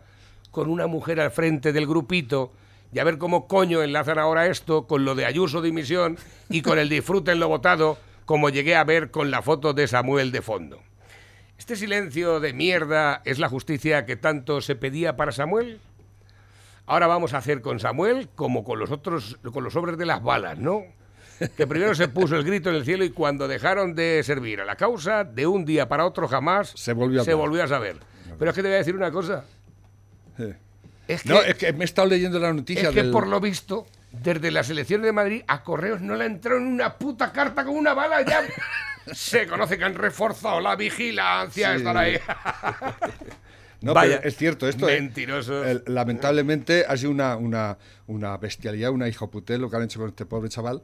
con 0.52 0.70
una 0.70 0.88
mujer 0.88 1.20
al 1.20 1.32
frente 1.32 1.74
del 1.74 1.88
grupito. 1.88 2.54
Y 2.92 3.00
a 3.00 3.04
ver 3.04 3.18
cómo 3.18 3.48
coño 3.48 3.84
enlazan 3.84 4.18
ahora 4.18 4.48
esto 4.48 4.88
con 4.88 5.06
lo 5.06 5.16
de 5.16 5.26
Ayuso 5.26 5.62
dimisión 5.62 6.18
y 6.50 6.62
con 6.62 6.80
el 6.80 6.90
disfruten 6.90 7.40
lo 7.40 7.50
votado, 7.50 7.98
como 8.26 8.50
llegué 8.50 8.76
a 8.76 8.84
ver 8.84 9.12
con 9.12 9.30
la 9.30 9.42
foto 9.42 9.74
de 9.74 9.88
Samuel 9.88 10.32
de 10.32 10.42
fondo. 10.42 10.82
¿Este 11.58 11.76
silencio 11.76 12.40
de 12.40 12.54
mierda 12.54 13.22
es 13.26 13.40
la 13.40 13.50
justicia 13.50 14.06
que 14.06 14.16
tanto 14.16 14.62
se 14.62 14.76
pedía 14.76 15.18
para 15.18 15.32
Samuel? 15.32 15.80
Ahora 16.86 17.08
vamos 17.08 17.34
a 17.34 17.40
hacer 17.40 17.62
con 17.62 17.80
Samuel 17.80 18.30
como 18.36 18.64
con 18.64 18.80
los 18.80 18.92
otros, 18.92 19.38
con 19.52 19.64
los 19.64 19.74
sobres 19.74 19.98
de 19.98 20.06
las 20.06 20.24
balas, 20.24 20.58
¿no? 20.58 20.84
Que 21.56 21.68
primero 21.68 21.94
se 21.96 22.08
puso 22.08 22.36
el 22.36 22.44
grito 22.44 22.70
en 22.70 22.76
el 22.76 22.86
cielo 22.86 23.04
y 23.06 23.12
cuando 23.12 23.48
dejaron 23.48 23.94
de 23.96 24.22
servir 24.24 24.62
a 24.62 24.66
la 24.66 24.76
causa, 24.76 25.24
de 25.24 25.46
un 25.46 25.66
día 25.66 25.88
para 25.88 26.06
otro 26.06 26.28
jamás 26.28 26.70
Se 26.76 26.94
volvió 26.94 27.22
a 27.22 27.26
se 27.26 27.34
volvió 27.34 27.64
a 27.64 27.68
saber. 27.68 27.98
Pero 28.40 28.52
es 28.52 28.56
que 28.56 28.62
te 28.64 28.68
voy 28.70 28.76
a 28.76 28.80
decir 28.80 28.96
una 28.96 29.12
cosa. 29.12 29.46
Eh. 30.40 30.56
Es 31.08 31.24
que, 31.24 31.30
No, 31.30 31.42
es 31.42 31.56
que 31.56 31.72
me 31.74 31.84
he 31.84 31.86
estado 31.86 32.08
leyendo 32.08 32.38
la 32.40 32.52
noticia 32.54 32.90
es 32.90 32.96
que 32.96 33.04
del... 33.04 33.12
por 33.12 33.28
lo 33.28 33.40
visto, 33.40 33.86
desde 34.12 34.52
las 34.52 34.70
elecciones 34.70 35.06
de 35.06 35.12
Madrid 35.14 35.42
a 35.48 35.64
Correos 35.64 36.02
no 36.02 36.16
le 36.16 36.26
entraron 36.26 36.66
una 36.68 36.96
puta 36.98 37.32
carta 37.32 37.64
con 37.64 37.76
una 37.76 37.94
bala 37.94 38.22
ya. 38.24 38.42
Se 39.14 39.48
conoce 39.48 39.78
que 39.78 39.86
han 39.86 39.96
reforzado 39.96 40.60
la 40.60 40.76
vigilancia, 40.76 41.72
Sí. 41.72 41.78
están 41.78 41.98
ahí. 41.98 42.18
No, 43.80 43.94
Vaya, 43.94 44.18
pero 44.18 44.28
es 44.30 44.36
cierto 44.36 44.68
esto. 44.68 44.90
¿eh? 44.90 45.00
mentirosos. 45.00 45.66
El- 45.66 45.84
lamentablemente 45.86 46.86
ha 46.88 46.98
sido 46.98 47.12
una, 47.12 47.36
una, 47.36 47.78
una 48.08 48.36
bestialidad, 48.38 48.90
una 48.90 49.08
hijoputés 49.08 49.60
lo 49.60 49.70
que 49.70 49.76
han 49.76 49.84
hecho 49.84 50.00
con 50.00 50.10
este 50.10 50.26
pobre 50.26 50.50
chaval, 50.50 50.82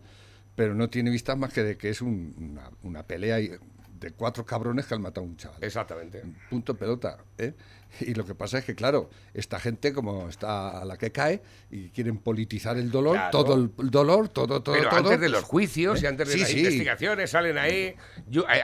pero 0.55 0.73
no 0.75 0.89
tiene 0.89 1.09
vistas 1.09 1.37
más 1.37 1.51
que 1.53 1.63
de 1.63 1.77
que 1.77 1.89
es 1.89 2.01
un- 2.01 2.35
una, 2.37 2.69
una 2.83 3.03
pelea 3.07 3.37
de 3.37 4.11
cuatro 4.17 4.45
cabrones 4.45 4.85
que 4.85 4.93
han 4.95 5.01
matado 5.01 5.25
a 5.25 5.29
un 5.29 5.37
chaval. 5.37 5.57
Exactamente. 5.61 6.21
Punto 6.49 6.75
pelota. 6.75 7.17
¿eh? 7.37 7.53
Y 8.01 8.13
lo 8.15 8.25
que 8.25 8.35
pasa 8.35 8.57
es 8.57 8.65
que, 8.65 8.75
claro, 8.75 9.09
esta 9.33 9.59
gente 9.59 9.93
como 9.93 10.27
está 10.27 10.81
a 10.81 10.83
la 10.83 10.97
que 10.97 11.11
cae 11.11 11.41
y 11.71 11.89
quieren 11.89 12.17
politizar 12.17 12.75
el 12.77 12.91
dolor, 12.91 13.13
Claro. 13.15 13.31
todo 13.31 13.55
el 13.55 13.71
dolor, 13.91 14.27
todo, 14.29 14.61
todo, 14.61 14.75
Pero 14.75 14.89
todo. 14.89 14.99
antes 14.99 15.19
de 15.21 15.29
los 15.29 15.43
juicios 15.43 16.01
y 16.01 16.05
¿Eh? 16.05 16.09
antes 16.09 16.27
de 16.27 16.33
Sí, 16.33 16.39
las 16.41 16.49
sí. 16.49 16.59
investigaciones 16.59 17.29
salen 17.29 17.57
ahí. 17.57 17.71
Eh, 17.71 17.95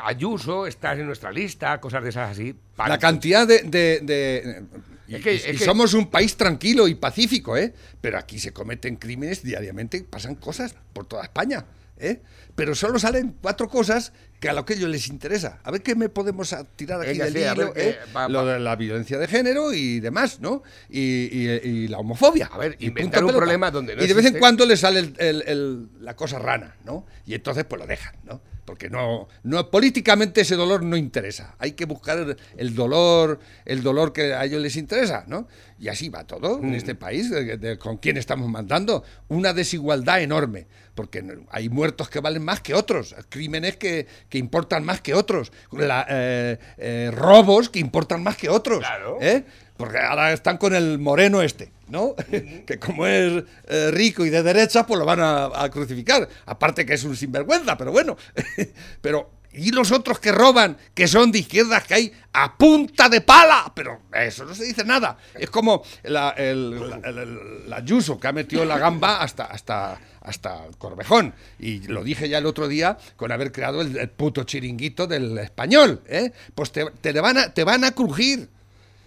Ayuso, 0.03 0.67
estás 0.67 0.97
en 0.99 1.05
nuestra 1.05 1.31
lista, 1.31 1.79
cosas 1.79 2.03
de 2.03 2.09
esas 2.09 2.31
así. 2.31 2.55
La 2.77 2.97
cantidad 2.97 3.47
de... 3.47 3.61
de- 3.61 3.99
de- 4.01 4.63
y, 5.09 5.15
Es 5.15 5.21
que- 5.23 5.33
y- 5.33 5.37
es 5.37 5.47
y 5.47 5.57
que- 5.57 5.65
somos 5.65 5.93
un 5.93 6.09
país 6.09 6.37
tranquilo 6.37 6.87
y 6.87 6.95
pacífico, 6.95 7.57
¿eh? 7.57 7.73
Pero 8.01 8.17
aquí 8.17 8.39
se 8.39 8.53
cometen 8.53 8.95
crímenes 8.95 9.43
diariamente, 9.43 10.03
pasan 10.03 10.35
cosas 10.35 10.75
por 10.93 11.05
toda 11.07 11.23
España, 11.23 11.65
¿eh? 11.97 12.21
Pero 12.55 12.75
solo 12.75 12.99
salen 12.99 13.35
cuatro 13.41 13.69
cosas 13.69 14.11
que 14.41 14.49
a 14.49 14.53
lo 14.53 14.65
que 14.65 14.73
ellos 14.73 14.89
les 14.89 15.07
interesa. 15.07 15.59
A 15.63 15.71
ver 15.71 15.81
qué 15.81 15.95
me 15.95 16.09
podemos 16.09 16.53
tirar 16.75 17.01
aquí 17.01 17.17
del 17.17 17.33
sí, 17.33 17.43
a 17.43 17.53
ver 17.53 17.67
hilo, 17.67 17.73
¿eh? 17.75 17.97
va- 18.15 18.27
Lo 18.29 18.45
de 18.45 18.59
la 18.59 18.75
violencia 18.75 19.17
de 19.17 19.27
género 19.27 19.73
y 19.73 19.99
demás, 20.01 20.39
¿no? 20.41 20.63
Y, 20.89 20.99
y- 20.99 21.49
y 21.63 21.87
la 21.87 21.97
homofobia. 21.99 22.47
A 22.51 22.57
ver, 22.57 22.75
Y 22.79 22.87
inventar 22.87 23.23
un 23.23 23.31
problema 23.33 23.71
donde 23.71 23.95
no 23.95 24.03
Y 24.03 24.07
de 24.07 24.13
vez 24.13 24.25
en 24.25 24.37
cuando 24.39 24.65
le 24.65 24.75
sale 24.77 24.99
el- 24.99 25.15
el- 25.19 25.43
el- 25.47 25.87
la 26.01 26.15
cosa 26.15 26.37
rana, 26.39 26.75
¿no? 26.85 27.05
Y 27.25 27.33
entonces 27.33 27.63
pues 27.65 27.79
lo 27.81 27.87
dejan, 27.87 28.15
¿no? 28.25 28.41
Porque 28.65 28.89
no, 28.89 29.27
no 29.43 29.71
políticamente 29.71 30.41
ese 30.41 30.55
dolor 30.55 30.83
no 30.83 30.95
interesa. 30.95 31.55
Hay 31.57 31.71
que 31.71 31.85
buscar 31.85 32.37
el, 32.57 32.75
dolor, 32.75 33.39
el 33.65 33.81
dolor 33.81 34.13
que 34.13 34.33
a 34.35 34.45
ellos 34.45 34.61
les 34.61 34.75
interesa, 34.75 35.23
¿no? 35.27 35.47
Y 35.79 35.87
así 35.87 36.09
va 36.09 36.25
todo 36.27 36.59
Mm. 36.59 36.65
en 36.65 36.75
este 36.75 36.93
país, 36.93 37.31
de- 37.31 37.57
de- 37.57 37.77
con 37.79 37.97
quién 37.97 38.17
estamos 38.17 38.47
mandando. 38.47 39.03
Una 39.27 39.53
desigualdad 39.53 40.21
enorme, 40.21 40.67
porque 40.93 41.23
hay 41.49 41.69
muertos 41.69 42.09
que 42.09 42.19
valen 42.19 42.43
más 42.43 42.61
que 42.61 42.75
otros, 42.75 43.15
crímenes 43.29 43.77
que, 43.77 44.05
que 44.29 44.37
importan 44.37 44.85
más 44.85 45.01
que 45.01 45.15
otros, 45.15 45.51
la- 45.71 46.05
eh, 46.09 46.59
eh, 46.77 47.11
robos 47.11 47.69
que 47.69 47.79
importan 47.79 48.21
más 48.21 48.37
que 48.37 48.49
otros. 48.49 48.79
Claro. 48.79 49.17
¿eh? 49.19 49.45
Porque 49.79 49.97
ahora 49.97 50.33
están 50.33 50.57
con 50.57 50.75
el 50.75 50.99
moreno 50.99 51.41
este, 51.41 51.71
¿no? 51.87 52.13
que 52.67 52.77
como 52.79 53.07
es 53.07 53.45
eh, 53.69 53.91
rico 53.91 54.25
y 54.25 54.29
de 54.29 54.43
derecha, 54.43 54.85
pues 54.85 54.99
lo 54.99 55.05
van 55.05 55.21
a, 55.21 55.69
crucificar. 55.71 56.27
Aparte 56.45 56.85
que 56.85 56.95
es 56.95 57.03
un 57.05 57.15
sinvergüenza, 57.15 57.77
pero 57.77 57.93
bueno. 57.93 58.17
pero, 59.01 59.31
¿y 59.53 59.71
los 59.71 59.93
otros 59.93 60.19
que 60.19 60.33
roban, 60.33 60.75
que 60.93 61.07
son 61.07 61.31
de 61.31 61.39
izquierdas, 61.39 61.85
que 61.85 61.93
hay 61.93 62.13
a 62.33 62.57
punta 62.57 63.07
de 63.07 63.21
pala? 63.21 63.71
Pero 63.73 64.01
eso 64.13 64.43
no 64.43 64.53
se 64.53 64.65
dice 64.65 64.83
nada. 64.83 65.17
Es 65.33 65.49
como 65.49 65.81
la, 66.03 66.31
el, 66.31 66.89
la, 66.89 66.97
el- 66.97 67.69
la 67.69 67.77
Ayuso, 67.77 68.19
que 68.19 68.27
ha 68.27 68.33
metido 68.33 68.65
la 68.65 68.77
gamba 68.77 69.21
hasta, 69.21 69.45
hasta, 69.45 69.97
hasta 70.19 70.65
el 70.65 70.75
Corvejón. 70.75 71.33
Y 71.57 71.87
lo 71.87 72.03
dije 72.03 72.27
ya 72.27 72.39
el 72.39 72.45
otro 72.47 72.67
día 72.67 72.97
con 73.15 73.31
haber 73.31 73.53
creado 73.53 73.79
el, 73.81 73.95
el 73.95 74.09
puto 74.09 74.43
chiringuito 74.43 75.07
del 75.07 75.37
español. 75.37 76.01
¿eh? 76.05 76.33
Pues 76.53 76.73
te, 76.73 76.83
te 76.99 77.13
van 77.21 77.37
a, 77.37 77.53
te 77.53 77.63
van 77.63 77.85
a 77.85 77.91
crujir. 77.91 78.49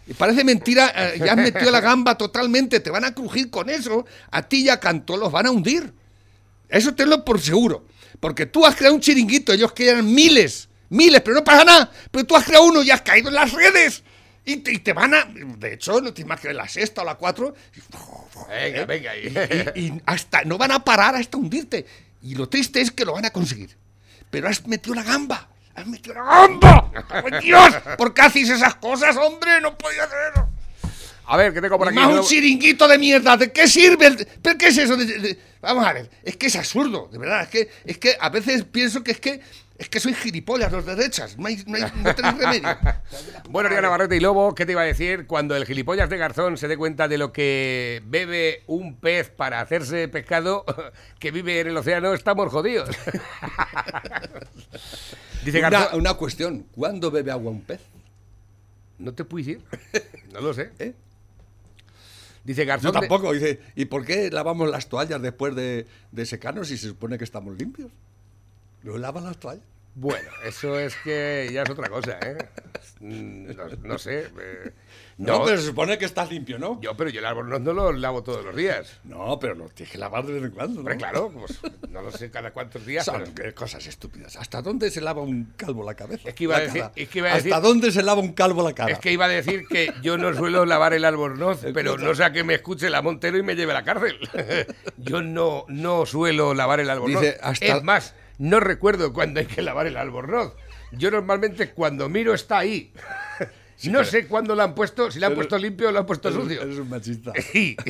Y 0.07 0.15
parece 0.15 0.43
mentira, 0.45 0.93
eh, 0.97 1.19
ya 1.19 1.33
has 1.33 1.37
metido 1.37 1.71
la 1.71 1.81
gamba 1.81 2.17
totalmente, 2.19 2.81
te 2.81 2.91
van 2.91 3.05
a 3.05 3.15
crujir 3.15 3.51
con 3.51 3.71
eso, 3.71 4.05
a 4.31 4.43
ti 4.43 4.63
y 4.65 4.69
a 4.69 4.81
Cantó 4.81 5.17
los 5.17 5.31
van 5.31 5.47
a 5.47 5.51
hundir. 5.51 5.93
Eso 6.69 6.95
tenlo 6.95 7.25
por 7.25 7.41
seguro. 7.41 7.87
Porque 8.19 8.47
tú 8.47 8.65
has 8.67 8.75
creado 8.77 8.95
un 8.95 9.01
chiringuito, 9.01 9.53
ellos 9.53 9.73
crean 9.75 10.13
miles, 10.13 10.69
miles, 10.89 11.21
pero 11.23 11.37
no 11.37 11.45
pasa 11.45 11.65
nada. 11.65 11.91
Pero 12.11 12.25
tú 12.25 12.37
has 12.37 12.45
creado 12.45 12.65
uno 12.65 12.83
y 12.83 12.91
has 12.91 13.03
caído 13.03 13.29
en 13.29 13.35
las 13.35 13.53
redes. 13.53 14.03
Y 14.45 14.57
te, 14.57 14.73
y 14.73 14.79
te 14.79 14.93
van 14.93 15.15
a. 15.15 15.25
De 15.59 15.75
hecho, 15.75 16.01
no 16.01 16.13
tienes 16.13 16.29
más 16.29 16.41
que 16.41 16.53
la 16.53 16.69
sexta 16.69 17.03
o 17.03 17.05
la 17.05 17.15
cuatro. 17.15 17.55
Venga, 18.49 18.85
venga. 18.87 19.17
Y, 19.17 19.29
y- 19.77 19.81
y 19.87 20.03
hasta 20.07 20.43
no 20.45 20.59
van 20.59 20.73
a 20.73 20.85
parar 20.85 21.15
hasta 21.15 21.37
hundirte. 21.37 21.87
Y 22.23 22.35
lo 22.35 22.49
triste 22.49 22.81
es 22.81 22.91
que 22.91 23.05
lo 23.05 23.13
van 23.13 23.25
a 23.25 23.31
conseguir. 23.31 23.77
Pero 24.31 24.49
has 24.49 24.67
metido 24.67 24.95
la 24.97 25.03
gamba. 25.05 25.49
Has 25.75 25.87
metido 25.87 26.15
la 26.15 26.23
gamba. 26.25 26.91
¡Me 26.95 27.03
cago 27.05 27.29
en 27.29 27.41
Dios! 27.41 27.75
¿Por 27.97 28.13
qué 28.15 28.23
hacéis 28.23 28.51
esas 28.51 28.75
cosas, 28.77 29.17
hombre? 29.17 29.61
No 29.61 29.77
podía 29.77 30.05
hacerlo. 30.05 30.49
A 31.27 31.37
ver, 31.37 31.55
¿qué 31.55 31.61
tengo 31.63 31.79
por 31.79 31.89
aquí? 31.89 31.97
más 31.97 32.13
un 32.13 32.23
chiringuito 32.25 32.87
de 32.89 32.99
mierda. 32.99 33.37
¿De 33.37 33.51
qué 33.53 33.67
sirve? 33.69 34.07
el- 34.07 34.29
¿Pero 34.43 34.59
qué 34.59 34.69
es 34.69 34.77
eso? 34.79 34.97
de- 34.97 35.07
de- 35.07 35.39
vamos 35.63 35.87
a 35.87 35.93
ver. 35.93 36.11
Es 36.25 36.37
que 36.37 36.47
es 36.49 36.57
absurdo, 36.57 37.09
de 37.11 37.19
verdad. 37.19 37.43
Es 37.43 37.49
que, 37.49 37.71
es 37.87 37.99
que 37.99 38.17
a 38.21 38.29
veces 38.29 38.65
pienso 38.65 39.03
que 39.03 39.13
es 39.13 39.21
que 39.21 39.41
es 39.83 39.89
que 39.89 40.01
soy 40.01 40.15
gilipollas 40.15 40.71
los 40.73 40.87
derechas. 40.87 41.37
No, 41.37 41.47
hay, 41.49 41.63
no, 41.67 41.77
hay- 41.77 41.93
no 42.03 42.15
tenéis 42.15 42.39
remedio. 42.39 42.69
Bueno, 43.51 43.67
Ariana 43.67 43.89
Navarrete 43.89 44.17
y 44.17 44.21
Lobo, 44.21 44.55
¿qué 44.55 44.65
te 44.65 44.73
iba 44.73 44.81
a 44.81 44.85
decir? 44.85 45.27
Cuando 45.27 45.55
el 45.57 45.67
gilipollas 45.67 46.09
de 46.09 46.17
Garzón 46.17 46.57
se 46.57 46.69
dé 46.69 46.77
cuenta 46.79 47.07
de 47.09 47.19
lo 47.19 47.33
que 47.33 48.03
bebe 48.07 48.63
un 48.67 48.97
pez 48.97 49.29
para 49.31 49.61
hacerse 49.61 50.09
pescado 50.09 50.65
que 51.19 51.31
vive 51.33 51.61
en 51.61 51.67
el 51.69 51.77
océano, 51.77 52.15
estamos 52.15 52.51
jodidos. 52.51 52.89
Dice 55.45 55.59
Una, 55.59 55.71
Garzón. 55.71 56.01
una 56.01 56.15
cuestión. 56.15 56.67
¿Cuándo 56.75 57.11
bebe 57.11 57.31
agua 57.33 57.51
un 57.51 57.63
pez? 57.63 57.81
¿No 58.99 59.13
te 59.13 59.25
puedes 59.25 59.49
ir? 59.49 59.61
No 60.33 60.41
lo 60.41 60.55
sé. 60.55 60.71
¿Eh? 60.79 60.95
Dice 62.45 62.65
Garzón. 62.65 62.93
Yo 62.95 63.01
de- 63.01 63.07
tampoco. 63.09 63.33
Dice, 63.33 63.61
¿y 63.75 63.87
por 63.87 64.05
qué 64.05 64.31
lavamos 64.31 64.71
las 64.71 64.89
toallas 64.89 65.21
después 65.21 65.55
de, 65.57 65.87
de 66.13 66.27
secarnos 66.27 66.69
si 66.69 66.77
se 66.79 66.89
supone 66.89 67.19
que 67.19 67.25
estamos 67.25 67.57
limpios? 67.59 67.91
¿No 68.85 68.97
lavan 68.99 69.25
las 69.25 69.37
toallas? 69.39 69.65
Bueno, 69.95 70.31
eso 70.45 70.79
es 70.79 70.97
que 71.05 71.51
ya 71.53 71.63
es 71.63 71.71
otra 71.71 71.89
cosa, 71.91 72.19
¿eh? 72.23 72.39
Mm, 73.01 73.55
No, 73.57 73.65
no 73.83 73.99
sé. 73.99 74.21
eh, 74.41 74.73
No, 75.19 75.41
no, 75.41 75.45
pero 75.45 75.59
se 75.59 75.67
supone 75.67 75.99
que 75.99 76.07
estás 76.07 76.31
limpio, 76.31 76.59
¿no? 76.59 76.81
yo, 76.81 76.97
pero 76.97 77.11
yo 77.11 77.19
el 77.21 77.27
albornoz 77.27 77.61
no 77.61 77.73
lo 77.75 77.93
lavo 77.93 78.23
todos 78.23 78.43
los 78.45 78.57
días. 78.57 79.01
No, 79.05 79.39
pero 79.39 79.55
lo 79.55 79.69
tienes 79.69 79.93
que 79.93 79.99
lavar 79.99 80.25
de 80.25 80.33
vez 80.33 80.45
en 80.45 80.51
cuando, 80.53 80.75
¿no? 80.75 80.81
Hombre, 80.81 80.97
claro, 80.97 81.31
pues 81.31 81.61
no 81.91 82.01
lo 82.01 82.11
sé 82.11 82.31
cada 82.31 82.53
cuántos 82.53 82.87
días. 82.87 83.05
Son 83.05 83.23
pero- 83.23 83.35
qué 83.51 83.55
cosas 83.55 83.87
estúpidas. 83.87 84.37
¿Hasta 84.37 84.63
dónde 84.63 84.91
se 84.91 85.01
lava 85.03 85.21
un 85.21 85.53
calvo 85.57 85.85
la 85.85 85.95
cabeza? 85.95 86.27
Es 86.29 86.35
que 86.35 86.45
iba 86.45 86.57
a 86.57 86.61
decir- 86.61 86.91
es 86.97 87.09
que 87.11 87.19
iba 87.19 87.29
a 87.29 87.35
¿Hasta 87.35 87.49
decir- 87.49 87.63
dónde 87.63 87.93
se 87.93 88.03
lava 88.03 88.21
un 88.23 88.33
calvo 88.33 88.63
la 88.63 88.73
cara? 88.75 88.93
Es 88.93 88.99
que 88.99 89.13
iba 89.13 89.27
a 89.27 89.29
decir 89.29 89.67
que 89.69 89.93
yo 90.03 90.17
no 90.17 90.33
suelo 90.33 90.65
lavar 90.65 90.95
el 90.95 91.05
albornoz, 91.05 91.61
pero 91.75 91.99
no 91.99 92.15
sea 92.15 92.33
que 92.33 92.45
me 92.45 92.55
escuche 92.55 92.89
la 92.89 93.03
Montero 93.03 93.37
y 93.37 93.43
me 93.43 93.55
lleve 93.57 93.73
a 93.73 93.75
la 93.75 93.85
cárcel. 93.85 94.19
Yo 94.97 95.21
no, 95.23 95.65
no 95.69 96.07
suelo 96.07 96.55
lavar 96.55 96.81
el 96.81 96.89
albornoz. 96.89 97.21
Dice, 97.21 97.39
hasta- 97.43 97.67
Es 97.77 97.83
más, 97.83 98.15
no 98.39 98.61
recuerdo 98.61 99.13
cuándo 99.13 99.41
hay 99.41 99.47
que 99.47 99.63
lavar 99.63 99.87
el 99.87 99.97
albornoz. 99.97 100.55
Yo 100.93 101.11
normalmente 101.11 101.71
cuando 101.71 102.09
miro 102.09 102.35
está 102.35 102.59
ahí. 102.59 102.93
no 103.85 104.05
sé 104.05 104.27
cuándo 104.27 104.55
lo 104.55 104.63
han 104.63 104.75
puesto, 104.75 105.11
si 105.11 105.19
lo 105.19 105.27
han 105.27 105.35
puesto 105.35 105.59
limpio 105.59 105.89
o 105.89 105.93
lo 105.93 106.01
han 106.01 106.07
puesto 106.07 106.31
sucio. 106.33 106.63
Eres 106.63 106.79
un 106.79 106.89
machista. 106.89 107.33
Sí. 107.53 107.77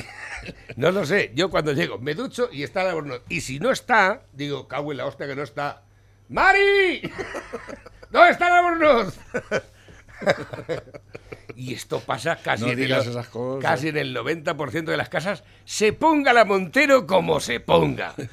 No 0.76 0.90
lo 0.90 1.06
sé. 1.06 1.30
Yo 1.34 1.50
cuando 1.50 1.72
llego 1.72 1.98
me 1.98 2.14
ducho 2.14 2.48
y 2.50 2.64
está 2.64 2.82
el 2.82 2.88
albornoz. 2.88 3.22
Y 3.28 3.42
si 3.42 3.60
no 3.60 3.70
está, 3.70 4.22
digo, 4.32 4.66
cago 4.66 4.90
en 4.90 4.98
la 4.98 5.06
hostia 5.06 5.26
que 5.26 5.36
no 5.36 5.42
está. 5.42 5.84
¡Mari! 6.28 7.02
¿Dónde 8.10 8.30
está 8.30 8.48
el 8.48 8.52
albornoz? 8.54 9.18
Y 11.56 11.74
esto 11.74 12.00
pasa 12.00 12.36
casi, 12.36 12.62
No 12.64 12.70
en, 12.70 12.78
el, 12.78 12.84
digas 12.86 13.06
esas 13.06 13.26
cosas. 13.28 13.62
casi 13.62 13.88
en 13.88 13.96
el 13.96 14.16
90% 14.16 14.84
de 14.84 14.96
las 14.96 15.08
casas. 15.08 15.44
Se 15.64 15.92
ponga 15.92 16.32
la 16.32 16.44
Montero 16.44 17.06
como 17.06 17.40
se 17.40 17.60
ponga. 17.60 18.14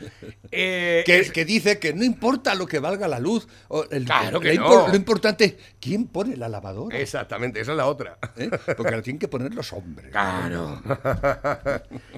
Eh, 0.52 1.04
Que, 1.06 1.20
es- 1.20 1.32
que 1.32 1.46
dice 1.46 1.78
que 1.78 1.94
no 1.94 2.04
importa 2.04 2.56
lo 2.56 2.66
que 2.66 2.80
valga 2.80 3.08
la 3.08 3.20
luz. 3.20 3.48
o 3.68 3.86
el- 3.92 4.06
Claro 4.06 4.40
que 4.40 4.56
lo, 4.56 4.64
no. 4.68 4.88
lo 4.88 4.96
importante 4.96 5.46
es 5.46 5.56
quién 5.80 6.08
pone 6.08 6.36
la 6.38 6.50
lavadora. 6.50 6.98
Exactamente, 6.98 7.60
esa 7.60 7.72
es 7.74 7.78
la 7.78 7.86
otra. 7.86 8.18
¿eh? 8.36 8.50
Porque 8.76 8.96
la 8.96 9.02
tienen 9.04 9.20
que 9.20 9.28
poner 9.28 9.54
los 9.54 9.72
hombres. 9.74 10.10
Claro. 10.12 10.82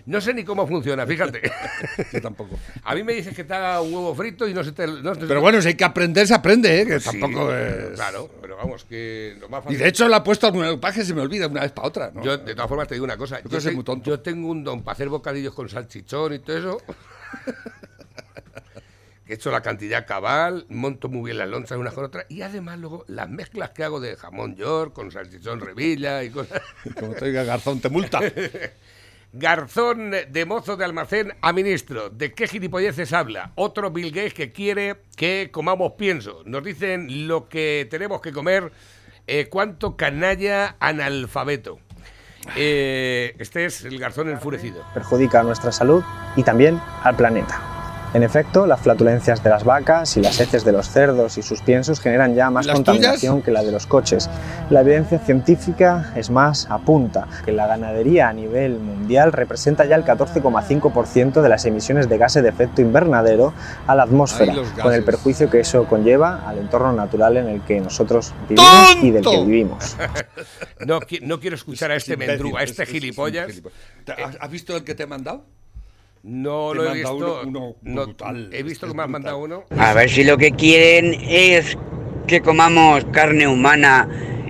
No 0.06 0.22
sé 0.22 0.34
ni 0.34 0.44
cómo 0.46 0.66
funciona, 0.68 1.06
fíjate. 1.06 1.42
Yo 2.14 2.22
tampoco. 2.22 2.58
A 2.84 2.96
mí 2.96 3.04
me 3.04 3.14
dices 3.14 3.36
que 3.36 3.44
te 3.44 3.54
haga 3.54 3.82
un 3.82 3.94
huevo 3.94 4.16
frito 4.16 4.48
y 4.48 4.54
no 4.54 4.64
se 4.64 4.72
te... 4.72 4.88
no 4.88 5.14
se- 5.16 5.26
Pero 5.28 5.42
bueno, 5.42 5.62
si 5.62 5.70
hay 5.70 5.76
que 5.76 5.84
aprender, 5.86 6.26
se 6.28 6.34
aprende, 6.34 6.82
¿eh? 6.82 6.86
que 6.86 7.00
Sí, 7.02 7.20
tampoco 7.20 7.54
es. 7.54 7.90
Claro, 7.96 8.30
pero 8.42 8.56
vamos, 8.58 8.86
que 8.86 9.36
lo 9.42 9.50
más 9.50 9.62
Y 9.62 9.64
fácil... 9.66 9.80
de 9.80 9.88
hecho 9.90 10.08
la 10.08 10.18
he 10.18 10.22
puesto 10.22 10.48
el 10.48 10.71
paje 10.80 11.04
se 11.04 11.14
me 11.14 11.22
olvida 11.22 11.48
una 11.48 11.62
vez 11.62 11.72
para 11.72 11.88
otra. 11.88 12.12
¿no? 12.14 12.24
Yo, 12.24 12.38
de 12.38 12.54
todas 12.54 12.70
formas, 12.70 12.88
te 12.88 12.96
digo 12.96 13.06
una 13.06 13.18
cosa. 13.18 13.42
Yo 13.44 13.60
soy 13.60 13.76
muy 13.76 13.84
tonto. 13.84 14.10
yo 14.10 14.20
tengo 14.20 14.50
un 14.50 14.64
don 14.64 14.84
para 14.84 14.94
hacer 14.94 15.10
bocadillos 15.10 15.54
con 15.54 15.70
salchichón 15.70 16.34
y 16.34 16.40
todo 16.40 16.58
eso. 16.58 16.82
He 19.32 19.36
hecho 19.36 19.50
la 19.50 19.62
cantidad 19.62 20.06
cabal, 20.06 20.66
monto 20.68 21.08
muy 21.08 21.30
bien 21.30 21.38
las 21.38 21.48
lonchas 21.48 21.78
unas 21.78 21.94
con 21.94 22.04
otras 22.04 22.26
y 22.28 22.42
además 22.42 22.78
luego 22.80 23.06
las 23.08 23.30
mezclas 23.30 23.70
que 23.70 23.86
hago 23.86 24.02
de 24.02 24.18
jamón 24.18 24.58
york 24.58 24.92
con 24.92 25.10
salchichón 25.10 25.62
revilla 25.62 26.22
y 26.22 26.32
cosas. 26.32 26.62
Como 27.00 27.14
te 27.14 27.28
diga 27.28 27.46
Garzón, 27.46 27.80
te 27.80 27.88
multa. 27.88 28.20
Garzón 29.34 30.12
de 30.12 30.46
mozo 30.46 30.76
de 30.76 30.84
almacén 30.84 31.34
a 31.40 31.54
ministro. 31.54 32.10
¿De 32.10 32.34
qué 32.34 32.46
gilipolleces 32.46 33.14
habla? 33.14 33.54
Otro 33.56 33.90
Bill 33.90 34.12
Gates 34.12 34.34
que 34.34 34.52
quiere 34.52 34.98
que 35.16 35.48
comamos 35.50 35.94
pienso. 35.94 36.44
Nos 36.46 36.62
dicen 36.62 37.30
lo 37.30 37.48
que 37.48 37.88
tenemos 37.90 38.20
que 38.20 38.34
comer. 38.34 38.74
Eh, 39.28 39.48
¿Cuánto 39.50 39.96
canalla 39.96 40.76
analfabeto? 40.80 41.80
Eh, 42.56 43.36
este 43.40 43.66
es 43.66 43.86
el 43.86 44.00
garzón 44.00 44.30
enfurecido. 44.30 44.84
perjudica 44.94 45.42
a 45.42 45.44
nuestra 45.44 45.72
salud 45.72 46.04
y 46.36 46.44
también 46.44 46.80
al 47.04 47.16
planeta. 47.16 47.81
En 48.14 48.24
efecto, 48.24 48.68
las 48.68 48.82
flatulencias 48.82 49.42
de 49.42 49.50
las 49.50 49.64
vacas 49.64 50.18
y 50.18 50.22
las 50.22 50.38
heces 50.42 50.66
de 50.66 50.74
los 50.74 50.90
cerdos 50.90 51.38
y 51.38 51.42
sus 51.42 51.62
piensos 51.62 52.02
generan 52.02 52.36
ya 52.36 52.50
más 52.50 52.66
¿Las 52.66 52.76
contaminación 52.76 53.42
que 53.42 53.52
la 53.52 53.64
de 53.64 53.72
los 53.72 53.88
coches. 53.88 54.30
La 54.70 54.82
evidencia 54.82 55.18
científica 55.20 56.12
es 56.18 56.30
más 56.30 56.68
apunta 56.70 57.28
que 57.46 57.54
la 57.54 57.68
ganadería 57.68 58.28
a 58.28 58.34
nivel 58.34 58.80
mundial 58.80 59.32
representa 59.32 59.86
ya 59.86 59.96
el 59.96 60.04
14,5% 60.04 61.42
de 61.42 61.48
las 61.50 61.66
emisiones 61.66 62.10
de 62.10 62.18
gases 62.18 62.44
de 62.44 62.50
efecto 62.50 62.82
invernadero 62.82 63.54
a 63.88 63.96
la 63.96 64.04
atmósfera, 64.04 64.56
con 64.82 64.94
el 64.94 65.04
perjuicio 65.06 65.50
que 65.50 65.62
eso 65.62 65.86
conlleva 65.86 66.48
al 66.48 66.58
entorno 66.58 66.92
natural 66.92 67.38
en 67.38 67.48
el 67.48 67.62
que 67.62 67.80
nosotros 67.80 68.34
vivimos 68.50 68.98
y 69.02 69.12
del 69.12 69.24
que 69.24 69.44
vivimos. 69.46 69.96
No, 70.86 71.00
qui- 71.00 71.22
no 71.22 71.40
quiero 71.40 71.56
escuchar 71.56 71.92
a 71.92 71.96
este 71.96 72.14
Imbécil, 72.14 72.32
mendrugo, 72.34 72.58
a 72.58 72.64
es- 72.64 72.72
este 72.72 72.84
es- 72.84 72.90
es 72.90 72.96
un 72.96 73.00
gilipollas. 73.02 73.48
gilipollas. 73.48 73.78
¿Te- 74.04 74.14
¿Has, 74.14 74.36
has 74.42 74.50
visto 74.50 74.76
el 74.76 74.84
que 74.84 74.96
te 74.96 75.04
he 75.04 75.08
mandado? 75.08 75.46
No 76.24 76.70
Te 76.72 76.76
lo 76.78 76.90
he 76.92 76.94
visto. 76.96 77.16
uno- 77.16 77.42
uno 77.46 77.76
no, 77.82 78.06
brutal, 78.06 78.50
he 78.54 78.64
visto 78.64 78.86
este 78.86 78.88
que 78.88 78.88
me 78.88 78.94
brutal. 79.04 79.10
mandado 79.10 79.38
uno. 79.40 79.64
A 79.78 79.94
ver 79.94 80.10
si 80.10 80.24
lo 80.24 80.38
que 80.38 80.52
quieren 80.52 81.16
es 81.28 81.78
que 82.28 82.42
comamos 82.42 83.06
carne 83.06 83.48
humana 83.48 84.08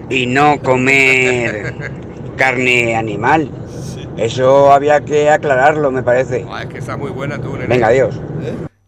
y 0.10 0.26
no 0.26 0.62
comer 0.62 1.74
carne 2.38 2.96
animal. 2.96 3.50
Eso 4.18 4.72
había 4.74 5.00
que 5.02 5.30
aclararlo, 5.30 5.90
me 5.92 6.04
parece. 6.04 6.46
Ah, 6.50 6.64
es 6.64 6.70
que 6.70 6.80
está 6.80 6.98
muy 6.98 7.12
buena 7.12 7.42
tú, 7.42 7.54
nene. 7.54 7.68
Venga, 7.68 7.88
adiós. 7.88 8.20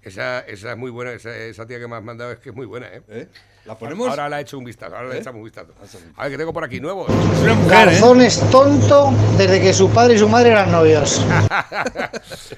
Esa, 0.01 0.39
esa 0.41 0.71
es 0.73 0.77
muy 0.77 0.91
buena, 0.91 1.11
esa, 1.13 1.33
esa 1.35 1.65
tía 1.65 1.79
que 1.79 1.87
me 1.87 1.95
has 1.95 2.03
mandado 2.03 2.33
es 2.33 2.39
que 2.39 2.49
es 2.49 2.55
muy 2.55 2.65
buena, 2.65 2.87
¿eh? 2.87 3.01
¿Eh? 3.07 3.27
¿La 3.65 3.77
ponemos? 3.77 4.09
Ahora 4.09 4.27
le 4.27 4.35
he 4.37 4.41
hecho 4.41 4.57
un 4.57 4.65
vistazo, 4.65 4.95
ahora 4.95 5.07
le 5.09 5.15
¿Eh? 5.15 5.19
echamos 5.19 5.39
un 5.39 5.45
vistazo. 5.45 5.73
A 6.17 6.23
ver, 6.23 6.31
que 6.31 6.37
tengo 6.37 6.51
por 6.51 6.65
aquí 6.65 6.81
nuevos. 6.81 7.09
Es 7.09 7.39
una 7.39 7.53
mujer, 7.53 7.71
¿eh? 7.71 7.91
Garzón 7.91 8.21
es 8.21 8.39
tonto 8.51 9.13
desde 9.37 9.61
que 9.61 9.73
su 9.73 9.89
padre 9.89 10.15
y 10.15 10.19
su 10.19 10.27
madre 10.27 10.49
eran 10.51 10.71
novios. 10.71 11.25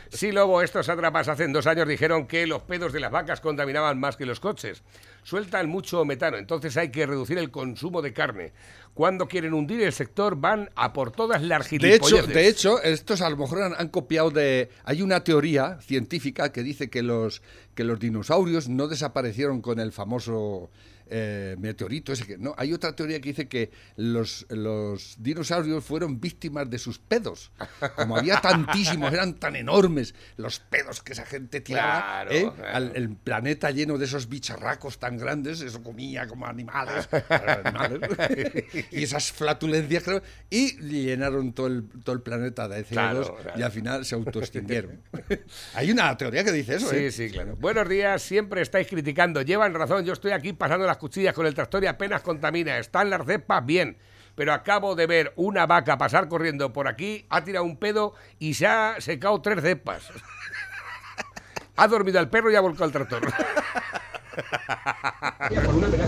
Sí, 0.10 0.32
Lobo, 0.32 0.62
estos 0.62 0.88
atrapas 0.88 1.28
hace 1.28 1.46
dos 1.50 1.68
años 1.68 1.88
dijeron 1.88 2.26
que 2.26 2.48
los 2.48 2.62
pedos 2.62 2.94
de 2.94 3.02
las 3.02 3.12
vacas 3.12 3.42
contaminaban 3.42 4.00
más 4.00 4.16
que 4.16 4.26
los 4.26 4.40
coches. 4.40 4.82
Sueltan 5.24 5.68
mucho 5.68 6.06
metano, 6.06 6.38
entonces 6.38 6.78
hay 6.78 6.90
que 6.90 7.06
reducir 7.06 7.38
el 7.38 7.52
consumo 7.52 8.02
de 8.02 8.14
carne. 8.14 8.54
Cuando 8.94 9.28
quieren 9.28 9.54
hundir 9.54 9.82
el 9.82 9.92
sector 9.92 10.38
van 10.38 10.70
a 10.76 10.94
por 10.94 11.12
todas 11.12 11.42
las 11.42 11.70
De 11.70 11.76
hecho, 11.96 12.06
gilipolleces. 12.06 12.34
de 12.34 12.48
hecho, 12.48 12.82
estos 12.82 13.22
a 13.22 13.30
lo 13.30 13.36
mejor 13.36 13.62
han, 13.64 13.74
han 13.78 13.90
copiado 13.90 14.32
de. 14.32 14.70
Hay 14.86 15.02
una 15.02 15.22
teoría 15.24 15.80
científica 15.82 16.54
que 16.54 16.64
dice 16.64 16.90
que 16.90 17.04
los, 17.04 17.42
que 17.74 17.84
los 17.84 18.00
dinosaurios 18.00 18.70
no 18.70 18.88
desaparecieron 18.88 19.62
con 19.62 19.80
el 19.82 19.92
famoso 19.92 20.70
eh, 21.08 21.56
meteorito. 21.60 22.12
Ese 22.14 22.26
que, 22.26 22.38
no, 22.38 22.54
hay 22.58 22.74
otra 22.74 22.96
teoría 22.96 23.20
que 23.22 23.30
dice 23.30 23.48
que 23.48 23.72
los, 23.96 24.46
los 24.50 25.16
dinosaurios 25.20 25.84
fueron 25.84 26.20
víctimas 26.20 26.70
de 26.70 26.78
sus 26.80 27.00
pedos. 27.00 27.52
Como 27.96 28.18
había 28.18 28.38
tantísimos, 28.42 29.14
eran 29.14 29.36
tan 29.36 29.56
enormes 29.56 30.16
los 30.38 30.60
pedos 30.60 31.02
que 31.02 31.14
esa 31.14 31.26
gente 31.26 31.62
tiraba. 31.62 32.00
Claro, 32.02 32.32
¿eh? 32.32 32.52
claro. 32.56 32.76
Al- 32.76 32.92
el 32.96 33.10
planeta 33.16 33.72
lleno 33.72 33.98
de 33.98 34.06
esos 34.06 34.30
bicharracos 34.30 34.98
tan 35.00 35.18
grandes, 35.18 35.62
eso 35.62 35.82
comía 35.84 36.28
como 36.28 36.46
animales. 36.48 37.08
animales. 37.30 38.00
y 38.92 39.04
esas 39.04 39.32
flatulencias, 39.32 40.04
creo, 40.04 40.22
y 40.50 40.78
llenaron 40.82 41.54
todo 41.54 41.68
el, 41.68 41.88
todo 42.04 42.16
el 42.16 42.22
planeta 42.22 42.68
de 42.68 42.86
CO2 42.86 42.90
Claro, 42.90 43.38
claro. 43.42 43.60
y 43.60 43.62
al 43.64 43.72
final 43.72 44.06
se 44.06 44.16
autoextinguieron. 44.16 45.02
Hay 45.74 45.92
una 45.92 46.16
teoría 46.18 46.44
que 46.44 46.52
dice 46.52 46.76
eso, 46.76 46.90
Sí, 46.90 46.96
¿eh? 46.98 47.12
sí, 47.12 47.30
claro. 47.30 47.56
Buenos 47.58 47.88
días, 47.90 48.22
siempre 48.22 48.62
estáis 48.62 48.88
criticando. 48.88 49.42
Llevan 49.42 49.74
razón, 49.74 50.06
yo 50.06 50.14
estoy 50.14 50.32
aquí 50.32 50.54
pasando 50.54 50.86
las 50.96 51.00
cuchillas 51.02 51.34
con 51.34 51.46
el 51.46 51.54
tractor 51.54 51.84
y 51.84 51.88
apenas 51.88 52.22
contamina. 52.22 52.78
Están 52.78 53.10
las 53.10 53.26
cepas 53.26 53.66
bien. 53.66 53.98
Pero 54.34 54.54
acabo 54.54 54.96
de 54.96 55.08
ver 55.08 55.34
una 55.36 55.66
vaca 55.66 55.98
pasar 55.98 56.30
corriendo 56.30 56.72
por 56.74 56.88
aquí, 56.88 57.26
ha 57.30 57.44
tirado 57.44 57.66
un 57.66 57.78
pedo 57.78 58.14
y 58.40 58.54
se 58.54 58.68
ha 58.68 58.96
secado 59.00 59.42
tres 59.42 59.62
cepas. 59.62 60.10
ha 61.78 61.88
dormido 61.88 62.20
el 62.20 62.30
perro 62.30 62.52
y 62.52 62.56
ha 62.56 62.62
volcado 62.62 62.86
el 62.86 62.92
tractor. 62.92 63.22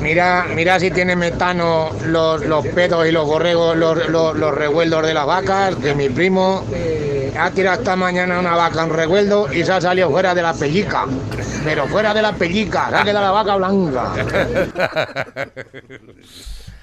Mira, 0.01 0.47
mira 0.53 0.77
si 0.81 0.91
tiene 0.91 1.15
metano 1.15 1.91
los, 2.07 2.45
los 2.45 2.67
pedos 2.67 3.07
y 3.07 3.11
los 3.11 3.25
borregos, 3.25 3.77
los, 3.77 4.09
los, 4.09 4.35
los 4.35 4.53
revueldos 4.53 5.05
de 5.07 5.13
las 5.13 5.25
vacas, 5.25 5.77
que 5.77 5.95
mi 5.95 6.09
primo 6.09 6.65
ha 7.35 7.49
tirado 7.51 7.79
esta 7.79 7.95
mañana 7.95 8.39
una 8.39 8.55
vaca 8.55 8.83
en 8.83 8.89
revueldo 8.91 9.51
y 9.51 9.63
se 9.63 9.71
ha 9.73 9.81
salido 9.81 10.09
fuera 10.09 10.35
de 10.35 10.41
la 10.41 10.53
pellica. 10.53 11.05
Pero 11.63 11.87
fuera 11.87 12.13
de 12.13 12.21
la 12.21 12.33
pellica, 12.33 12.89
se 12.89 12.95
ha 12.95 13.03
quedado 13.03 13.25
la 13.25 13.31
vaca 13.31 13.55
blanca. 13.55 14.13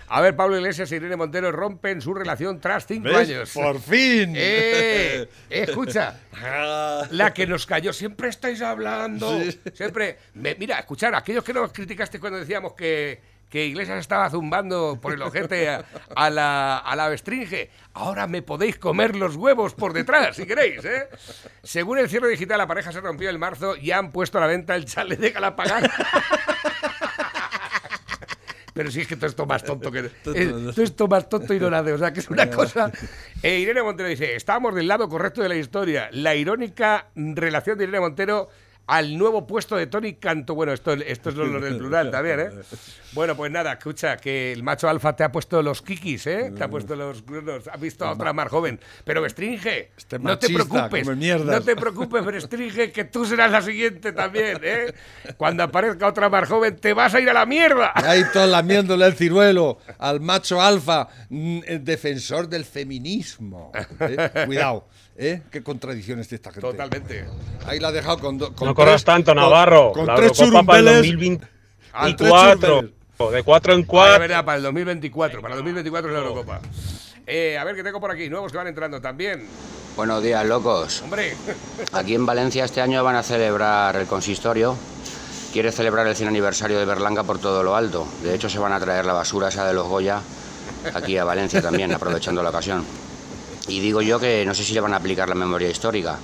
A 0.06 0.20
ver, 0.20 0.36
Pablo 0.36 0.56
Iglesias 0.56 0.92
y 0.92 0.96
Irene 0.96 1.16
Montero 1.16 1.50
rompen 1.50 2.00
su 2.00 2.14
relación 2.14 2.60
tras 2.60 2.86
cinco 2.86 3.08
¿Ves? 3.08 3.28
años. 3.28 3.50
Por 3.52 3.80
fin. 3.80 4.34
Eh, 4.36 5.28
eh, 5.50 5.64
escucha, 5.68 6.20
la 7.10 7.32
que 7.34 7.46
nos 7.46 7.66
cayó, 7.66 7.92
siempre 7.92 8.28
estáis 8.28 8.60
hablando. 8.62 9.40
Sí. 9.40 9.58
Siempre. 9.72 10.18
me- 10.34 10.54
mira, 10.56 10.78
escuchar, 10.78 11.14
aquellos 11.14 11.42
que 11.42 11.52
nos 11.54 11.72
criticaste 11.72 12.20
cuando 12.20 12.38
decíamos 12.38 12.74
que, 12.74 13.20
que 13.48 13.66
Iglesias 13.66 13.98
estaba 14.00 14.28
zumbando 14.30 14.98
por 15.00 15.12
el 15.12 15.22
ojete 15.22 15.68
a, 15.68 15.84
a 16.16 16.30
la, 16.30 16.78
a 16.78 16.96
la 16.96 17.08
bestringe, 17.08 17.70
ahora 17.92 18.26
me 18.26 18.42
podéis 18.42 18.78
comer 18.78 19.14
los 19.16 19.36
huevos 19.36 19.74
por 19.74 19.92
detrás, 19.92 20.36
si 20.36 20.46
queréis, 20.46 20.84
¿eh? 20.84 21.08
Según 21.62 21.98
el 21.98 22.08
cierre 22.08 22.28
digital, 22.28 22.58
la 22.58 22.66
pareja 22.66 22.90
se 22.92 23.00
rompió 23.00 23.30
en 23.30 23.38
marzo 23.38 23.76
y 23.76 23.90
han 23.92 24.10
puesto 24.10 24.38
a 24.38 24.40
la 24.42 24.46
venta 24.48 24.74
el 24.74 24.84
chalet 24.86 25.18
de 25.20 25.30
Galapagán. 25.30 25.84
Pero 28.72 28.90
sí 28.90 29.02
es 29.02 29.06
que 29.06 29.14
todo 29.14 29.26
esto 29.26 29.46
más 29.46 29.62
tonto 29.62 29.92
que. 29.92 30.00
eh, 30.00 30.10
Todo 30.24 30.82
esto 30.82 31.06
más 31.06 31.28
tonto 31.28 31.54
y 31.54 31.60
no 31.60 31.70
nada. 31.70 31.94
O 31.94 31.98
sea, 31.98 32.12
que 32.12 32.18
es 32.18 32.28
una 32.28 32.50
cosa. 32.50 32.90
Eh, 33.40 33.60
Irene 33.60 33.84
Montero 33.84 34.08
dice: 34.08 34.34
Estábamos 34.34 34.74
del 34.74 34.88
lado 34.88 35.08
correcto 35.08 35.42
de 35.42 35.48
la 35.48 35.54
historia. 35.54 36.08
La 36.10 36.34
irónica 36.34 37.06
relación 37.14 37.78
de 37.78 37.84
Irene 37.84 38.00
Montero 38.00 38.48
al 38.86 39.16
nuevo 39.16 39.46
puesto 39.46 39.76
de 39.76 39.86
Tony 39.86 40.14
Canto. 40.14 40.54
Bueno, 40.54 40.72
esto, 40.72 40.92
esto 40.92 41.30
es 41.30 41.36
lo, 41.36 41.46
lo 41.46 41.60
del 41.60 41.78
plural 41.78 42.10
también, 42.10 42.40
¿eh? 42.40 42.50
Bueno, 43.14 43.36
pues 43.36 43.50
nada, 43.52 43.74
escucha, 43.74 44.16
que 44.16 44.52
el 44.52 44.64
macho 44.64 44.88
alfa 44.88 45.14
te 45.14 45.22
ha 45.22 45.30
puesto 45.30 45.62
los 45.62 45.82
kikis, 45.82 46.26
¿eh? 46.26 46.52
Te 46.56 46.64
ha 46.64 46.68
puesto 46.68 46.96
los 46.96 47.22
cuernos, 47.22 47.68
ha 47.68 47.76
visto 47.76 48.04
a 48.04 48.10
otra 48.10 48.32
más 48.32 48.48
joven. 48.48 48.80
Pero 49.04 49.22
Bestringe, 49.22 49.92
Este 49.96 50.18
no 50.18 50.36
te 50.36 50.48
preocupes. 50.48 51.06
No 51.06 51.60
te 51.60 51.76
preocupes, 51.76 52.24
Bestringe, 52.24 52.90
que 52.90 53.04
tú 53.04 53.24
serás 53.24 53.52
la 53.52 53.62
siguiente 53.62 54.12
también, 54.12 54.58
¿eh? 54.64 54.92
Cuando 55.36 55.62
aparezca 55.62 56.08
otra 56.08 56.28
más 56.28 56.48
joven, 56.48 56.76
te 56.76 56.92
vas 56.92 57.14
a 57.14 57.20
ir 57.20 57.30
a 57.30 57.32
la 57.32 57.46
mierda. 57.46 57.92
Ahí 57.94 58.24
todos 58.32 58.48
lamiéndole 58.48 59.06
el 59.06 59.14
ciruelo 59.14 59.78
al 59.98 60.20
macho 60.20 60.60
alfa, 60.60 61.08
mm, 61.28 61.60
el 61.66 61.84
defensor 61.84 62.48
del 62.48 62.64
feminismo. 62.64 63.70
¿eh? 64.00 64.44
Cuidado, 64.46 64.88
¿eh? 65.16 65.42
Qué 65.50 65.62
contradicciones 65.62 66.28
de 66.28 66.36
esta 66.36 66.50
gente. 66.52 66.66
Totalmente. 66.68 67.26
Ahí 67.66 67.78
la 67.80 67.88
ha 67.88 67.92
dejado 67.92 68.18
con, 68.18 68.38
do- 68.38 68.54
con 68.54 68.68
No 68.68 68.74
corras 68.74 68.94
tres- 69.02 69.04
tanto, 69.04 69.32
con- 69.32 69.36
Navarro. 69.42 69.92
Con, 69.92 70.06
la 70.06 70.14
tres 70.16 70.38
Eurocopa 70.40 70.64
para 70.64 70.78
el 70.78 70.86
churumbeles. 71.04 71.38
Con 71.92 72.16
tres 72.16 72.16
2024. 72.18 72.68
churumbeles. 72.68 72.94
De 73.32 73.42
4 73.44 73.72
en 73.74 73.78
Ah, 73.78 73.82
es 73.82 73.86
4. 73.88 74.18
verdad, 74.18 74.44
para 74.44 74.56
el 74.58 74.62
2024. 74.64 75.40
Para 75.40 75.54
el 75.54 75.58
2024 75.60 76.08
es 76.10 76.14
la 76.14 76.20
Eurocopa. 76.20 76.60
Eh, 77.26 77.56
a 77.56 77.64
ver, 77.64 77.76
¿qué 77.76 77.82
tengo 77.84 78.00
por 78.00 78.10
aquí? 78.10 78.28
Nuevos 78.28 78.50
que 78.50 78.58
van 78.58 78.66
entrando 78.66 79.00
también. 79.00 79.46
Buenos 79.96 80.20
días, 80.22 80.44
locos. 80.44 81.00
Hombre, 81.02 81.36
Aquí 81.92 82.14
en 82.16 82.26
Valencia 82.26 82.64
este 82.64 82.80
año 82.80 83.02
van 83.04 83.14
a 83.14 83.22
celebrar 83.22 83.94
el 83.96 84.06
consistorio. 84.06 84.76
Quiere 85.52 85.70
celebrar 85.70 86.06
el 86.08 86.16
100 86.16 86.28
aniversario 86.28 86.76
de 86.80 86.84
Berlanga 86.84 87.22
por 87.22 87.38
todo 87.38 87.62
lo 87.62 87.76
alto. 87.76 88.04
De 88.24 88.34
hecho, 88.34 88.48
se 88.50 88.58
van 88.58 88.72
a 88.72 88.80
traer 88.80 89.06
la 89.06 89.12
basura 89.12 89.48
esa 89.48 89.64
de 89.64 89.72
los 89.74 89.86
Goya 89.86 90.20
aquí 90.92 91.16
a 91.16 91.22
Valencia 91.22 91.62
también, 91.62 91.92
aprovechando 91.94 92.42
la 92.42 92.50
ocasión. 92.50 92.84
Y 93.68 93.80
digo 93.80 94.02
yo 94.02 94.20
que 94.20 94.44
no 94.44 94.54
sé 94.54 94.64
si 94.64 94.74
le 94.74 94.80
van 94.80 94.94
a 94.94 94.96
aplicar 94.96 95.28
la 95.28 95.34
memoria 95.34 95.68
histórica 95.68 96.18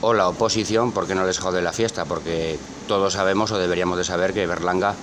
o 0.00 0.14
la 0.14 0.28
oposición 0.28 0.92
porque 0.92 1.14
no 1.14 1.26
les 1.26 1.38
jode 1.38 1.60
la 1.60 1.72
fiesta, 1.72 2.04
porque 2.04 2.58
todos 2.86 3.12
sabemos 3.12 3.50
o 3.50 3.58
deberíamos 3.58 3.98
de 3.98 4.04
saber 4.04 4.32
que 4.32 4.46
Berlanga 4.46 4.94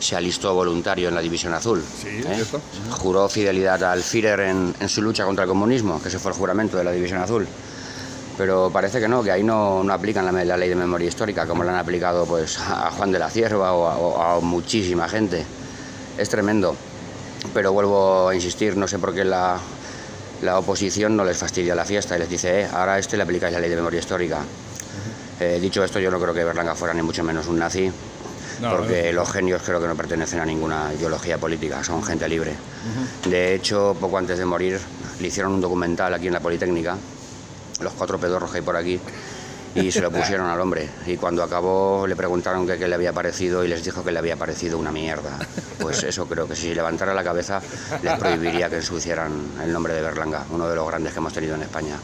se 0.00 0.16
alistó 0.16 0.54
voluntario 0.54 1.08
en 1.08 1.14
la 1.14 1.20
División 1.20 1.54
Azul. 1.54 1.82
Sí, 1.82 2.08
¿eh? 2.08 2.44
Juró 2.90 3.28
fidelidad 3.28 3.82
al 3.84 4.02
Führer 4.02 4.40
en, 4.40 4.74
en 4.80 4.88
su 4.88 5.02
lucha 5.02 5.24
contra 5.24 5.44
el 5.44 5.48
comunismo, 5.48 6.00
que 6.02 6.08
ese 6.08 6.18
fue 6.18 6.32
el 6.32 6.38
juramento 6.38 6.76
de 6.76 6.84
la 6.84 6.92
División 6.92 7.20
Azul. 7.20 7.46
Pero 8.38 8.70
parece 8.72 9.00
que 9.00 9.08
no, 9.08 9.22
que 9.22 9.30
ahí 9.30 9.42
no, 9.42 9.84
no 9.84 9.92
aplican 9.92 10.24
la, 10.24 10.32
la 10.44 10.56
ley 10.56 10.70
de 10.70 10.74
memoria 10.74 11.08
histórica 11.08 11.46
como 11.46 11.62
la 11.62 11.72
han 11.72 11.78
aplicado 11.78 12.24
pues, 12.24 12.58
a 12.58 12.90
Juan 12.90 13.12
de 13.12 13.18
la 13.18 13.28
Cierva 13.28 13.74
o 13.74 13.86
a, 13.86 13.96
o 13.98 14.22
a 14.22 14.40
muchísima 14.40 15.08
gente. 15.08 15.44
Es 16.16 16.30
tremendo. 16.30 16.74
Pero 17.52 17.72
vuelvo 17.72 18.28
a 18.28 18.34
insistir, 18.34 18.76
no 18.76 18.88
sé 18.88 18.98
por 18.98 19.14
qué 19.14 19.24
la, 19.24 19.58
la 20.42 20.58
oposición 20.58 21.16
no 21.16 21.24
les 21.24 21.36
fastidia 21.36 21.74
la 21.74 21.84
fiesta 21.84 22.16
y 22.16 22.18
les 22.20 22.28
dice, 22.28 22.62
eh, 22.62 22.68
ahora 22.72 22.94
a 22.94 22.98
este 22.98 23.16
le 23.16 23.22
aplicáis 23.22 23.52
la 23.52 23.60
ley 23.60 23.70
de 23.70 23.76
memoria 23.76 24.00
histórica. 24.00 24.38
Eh, 25.38 25.58
dicho 25.60 25.82
esto, 25.82 25.98
yo 25.98 26.10
no 26.10 26.20
creo 26.20 26.34
que 26.34 26.44
Berlanga 26.44 26.74
fuera 26.74 26.92
ni 26.94 27.02
mucho 27.02 27.22
menos 27.24 27.46
un 27.46 27.58
nazi, 27.58 27.90
No, 28.60 28.76
porque 28.76 29.12
los 29.12 29.30
genios 29.30 29.62
creo 29.64 29.80
que 29.80 29.86
no 29.86 29.94
pertenecen 29.94 30.40
a 30.40 30.44
ninguna 30.44 30.92
ideología 30.92 31.38
política, 31.38 31.82
son 31.82 32.02
gente 32.02 32.28
libre. 32.28 32.52
De 33.26 33.54
hecho, 33.54 33.96
poco 33.98 34.18
antes 34.18 34.38
de 34.38 34.44
morir, 34.44 34.78
le 35.18 35.28
hicieron 35.28 35.52
un 35.52 35.60
documental 35.60 36.12
aquí 36.12 36.26
en 36.26 36.34
la 36.34 36.40
Politécnica, 36.40 36.96
los 37.80 37.92
cuatro 37.94 38.18
pedorros 38.18 38.50
que 38.50 38.58
hay 38.58 38.62
por 38.62 38.76
aquí, 38.76 39.00
y 39.74 39.90
se 39.92 40.00
lo 40.00 40.10
pusieron 40.12 40.46
al 40.48 40.60
hombre. 40.60 40.88
Y 41.06 41.16
cuando 41.16 41.42
acabó 41.42 42.06
le 42.06 42.16
preguntaron 42.16 42.66
qué 42.66 42.88
le 42.88 42.94
había 42.94 43.12
parecido 43.12 43.64
y 43.64 43.68
les 43.68 43.84
dijo 43.84 44.02
que 44.04 44.12
le 44.12 44.18
había 44.18 44.36
parecido 44.36 44.78
una 44.78 44.92
mierda. 44.92 45.38
Pues 45.78 46.02
eso 46.04 46.26
creo 46.26 46.46
que 46.46 46.56
si 46.56 46.74
levantara 46.74 47.14
la 47.14 47.24
cabeza 47.24 47.60
les 48.02 48.18
prohibiría 48.18 48.68
que 48.68 48.76
ensuciaran 48.76 49.32
el 49.62 49.72
nombre 49.72 49.94
de 49.94 50.02
Berlanga, 50.02 50.44
uno 50.50 50.68
de 50.68 50.76
los 50.76 50.86
grandes 50.86 51.12
que 51.12 51.18
hemos 51.18 51.32
tenido 51.32 51.54
en 51.54 51.62
España. 51.62 51.96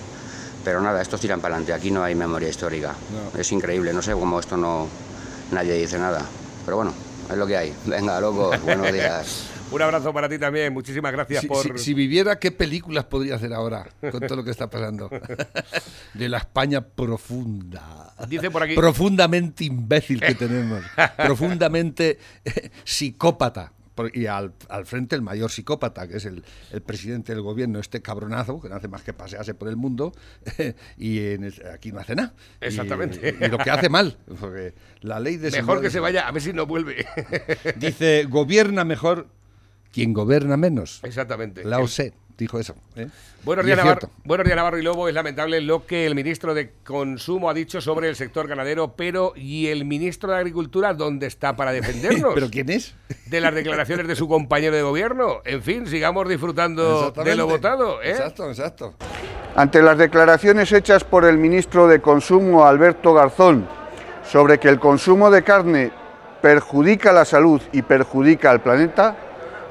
Pero 0.64 0.80
nada, 0.80 1.00
estos 1.00 1.20
tiran 1.20 1.40
para 1.40 1.54
adelante, 1.54 1.72
aquí 1.72 1.92
no 1.92 2.02
hay 2.02 2.16
memoria 2.16 2.48
histórica. 2.48 2.92
Es 3.38 3.52
increíble, 3.52 3.92
no 3.92 4.02
sé 4.02 4.12
cómo 4.12 4.40
esto 4.40 4.56
no 4.56 4.88
nadie 5.52 5.74
dice 5.74 5.96
nada. 5.96 6.22
Pero 6.64 6.78
bueno, 6.78 6.92
es 7.30 7.36
lo 7.36 7.46
que 7.46 7.56
hay. 7.56 7.74
Venga, 7.84 8.20
locos, 8.20 8.60
buenos 8.62 8.92
días. 8.92 9.44
Un 9.72 9.82
abrazo 9.82 10.12
para 10.12 10.28
ti 10.28 10.38
también. 10.38 10.72
Muchísimas 10.72 11.12
gracias 11.12 11.40
Si, 11.42 11.46
por. 11.48 11.62
si- 11.78 11.84
si 11.84 11.94
viviera, 11.94 12.38
¿qué 12.38 12.50
películas 12.52 13.04
podría 13.04 13.34
hacer 13.36 13.52
ahora 13.52 13.86
con 14.00 14.20
todo 14.20 14.36
lo 14.36 14.44
que 14.44 14.50
está 14.50 14.70
pasando? 14.70 15.10
De 16.14 16.28
la 16.28 16.38
España 16.38 16.80
profunda. 16.80 18.14
Dice 18.28 18.50
por 18.50 18.62
aquí- 18.62 18.74
Profundamente 18.74 19.64
imbécil 19.64 20.20
que 20.20 20.34
tenemos. 20.36 20.82
profundamente 21.16 22.18
eh, 22.44 22.70
psicópata. 22.84 23.72
Y 24.12 24.26
al, 24.26 24.52
al 24.68 24.84
frente 24.84 25.16
el 25.16 25.22
mayor 25.22 25.50
psicópata, 25.50 26.06
que 26.06 26.18
es 26.18 26.26
el, 26.26 26.44
el 26.70 26.82
presidente 26.82 27.32
del 27.32 27.40
gobierno, 27.40 27.78
este 27.80 28.02
cabronazo, 28.02 28.60
que 28.60 28.68
no 28.68 28.74
hace 28.74 28.88
más 28.88 29.00
que 29.00 29.14
pasearse 29.14 29.54
por 29.54 29.68
el 29.68 29.76
mundo, 29.76 30.12
y 30.98 31.18
en 31.28 31.44
el- 31.44 31.62
aquí 31.72 31.92
no 31.92 32.00
hace 32.00 32.14
nada. 32.14 32.34
Y- 32.60 32.66
Exactamente. 32.66 33.34
Y, 33.40 33.48
lo 33.48 33.56
que 33.56 33.70
hace 33.70 33.88
mal, 33.88 34.18
porque 34.38 34.74
la 35.00 35.18
ley 35.18 35.38
de... 35.38 35.50
Mejor 35.50 35.80
que 35.80 35.88
se 35.88 35.98
vaya, 36.00 36.28
a 36.28 36.30
ver 36.30 36.42
si 36.42 36.52
no 36.52 36.66
vuelve. 36.66 37.06
Dice, 37.76 38.26
gobierna 38.28 38.84
mejor 38.84 39.28
quien 39.96 40.12
gobierna 40.12 40.58
menos. 40.58 41.00
Exactamente. 41.04 41.64
Lao 41.64 41.86
Tse 41.86 42.12
dijo 42.36 42.60
eso. 42.60 42.74
¿eh? 42.96 43.08
Buenos 43.44 43.64
días, 43.64 43.78
es 43.78 43.84
Navarro, 43.84 44.00
cierto. 44.00 44.16
buenos 44.26 44.44
días, 44.44 44.56
Navarro 44.56 44.78
y 44.78 44.82
Lobo. 44.82 45.08
Es 45.08 45.14
lamentable 45.14 45.62
lo 45.62 45.86
que 45.86 46.04
el 46.04 46.14
ministro 46.14 46.52
de 46.52 46.70
Consumo 46.84 47.48
ha 47.48 47.54
dicho 47.54 47.80
sobre 47.80 48.10
el 48.10 48.14
sector 48.14 48.46
ganadero, 48.46 48.94
pero 48.94 49.32
¿y 49.34 49.68
el 49.68 49.86
ministro 49.86 50.32
de 50.32 50.36
Agricultura 50.36 50.92
dónde 50.92 51.26
está 51.26 51.56
para 51.56 51.72
defendernos? 51.72 52.34
¿Pero 52.34 52.50
quién 52.50 52.68
es? 52.68 52.94
De 53.24 53.40
las 53.40 53.54
declaraciones 53.54 54.06
de 54.06 54.16
su 54.16 54.28
compañero 54.28 54.76
de 54.76 54.82
gobierno. 54.82 55.40
En 55.46 55.62
fin, 55.62 55.86
sigamos 55.86 56.28
disfrutando 56.28 57.10
de 57.12 57.34
lo 57.34 57.46
votado. 57.46 58.02
¿eh? 58.02 58.10
Exacto, 58.10 58.50
exacto. 58.50 58.94
Ante 59.54 59.80
las 59.80 59.96
declaraciones 59.96 60.72
hechas 60.72 61.04
por 61.04 61.24
el 61.24 61.38
ministro 61.38 61.88
de 61.88 62.02
Consumo, 62.02 62.66
Alberto 62.66 63.14
Garzón, 63.14 63.66
sobre 64.30 64.58
que 64.58 64.68
el 64.68 64.78
consumo 64.78 65.30
de 65.30 65.42
carne 65.42 65.90
perjudica 66.42 67.14
la 67.14 67.24
salud 67.24 67.62
y 67.72 67.80
perjudica 67.80 68.50
al 68.50 68.60
planeta, 68.60 69.16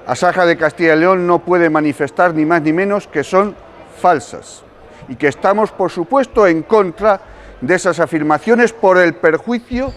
Asaja 0.07 0.45
de 0.45 0.57
Castilla 0.57 0.95
y 0.95 0.99
León 0.99 1.25
no 1.25 1.39
puede 1.39 1.69
manifestar 1.69 2.33
ni 2.33 2.45
más 2.45 2.61
ni 2.61 2.71
menos 2.71 3.07
que 3.07 3.23
son 3.23 3.55
falsas 3.99 4.63
y 5.07 5.15
que 5.15 5.27
estamos, 5.27 5.71
por 5.71 5.89
supuesto, 5.91 6.45
en 6.45 6.63
contra 6.63 7.19
de 7.61 7.75
esas 7.75 7.99
afirmaciones 7.99 8.71
por 8.73 8.97
el 8.97 9.15
perjuicio 9.15 9.91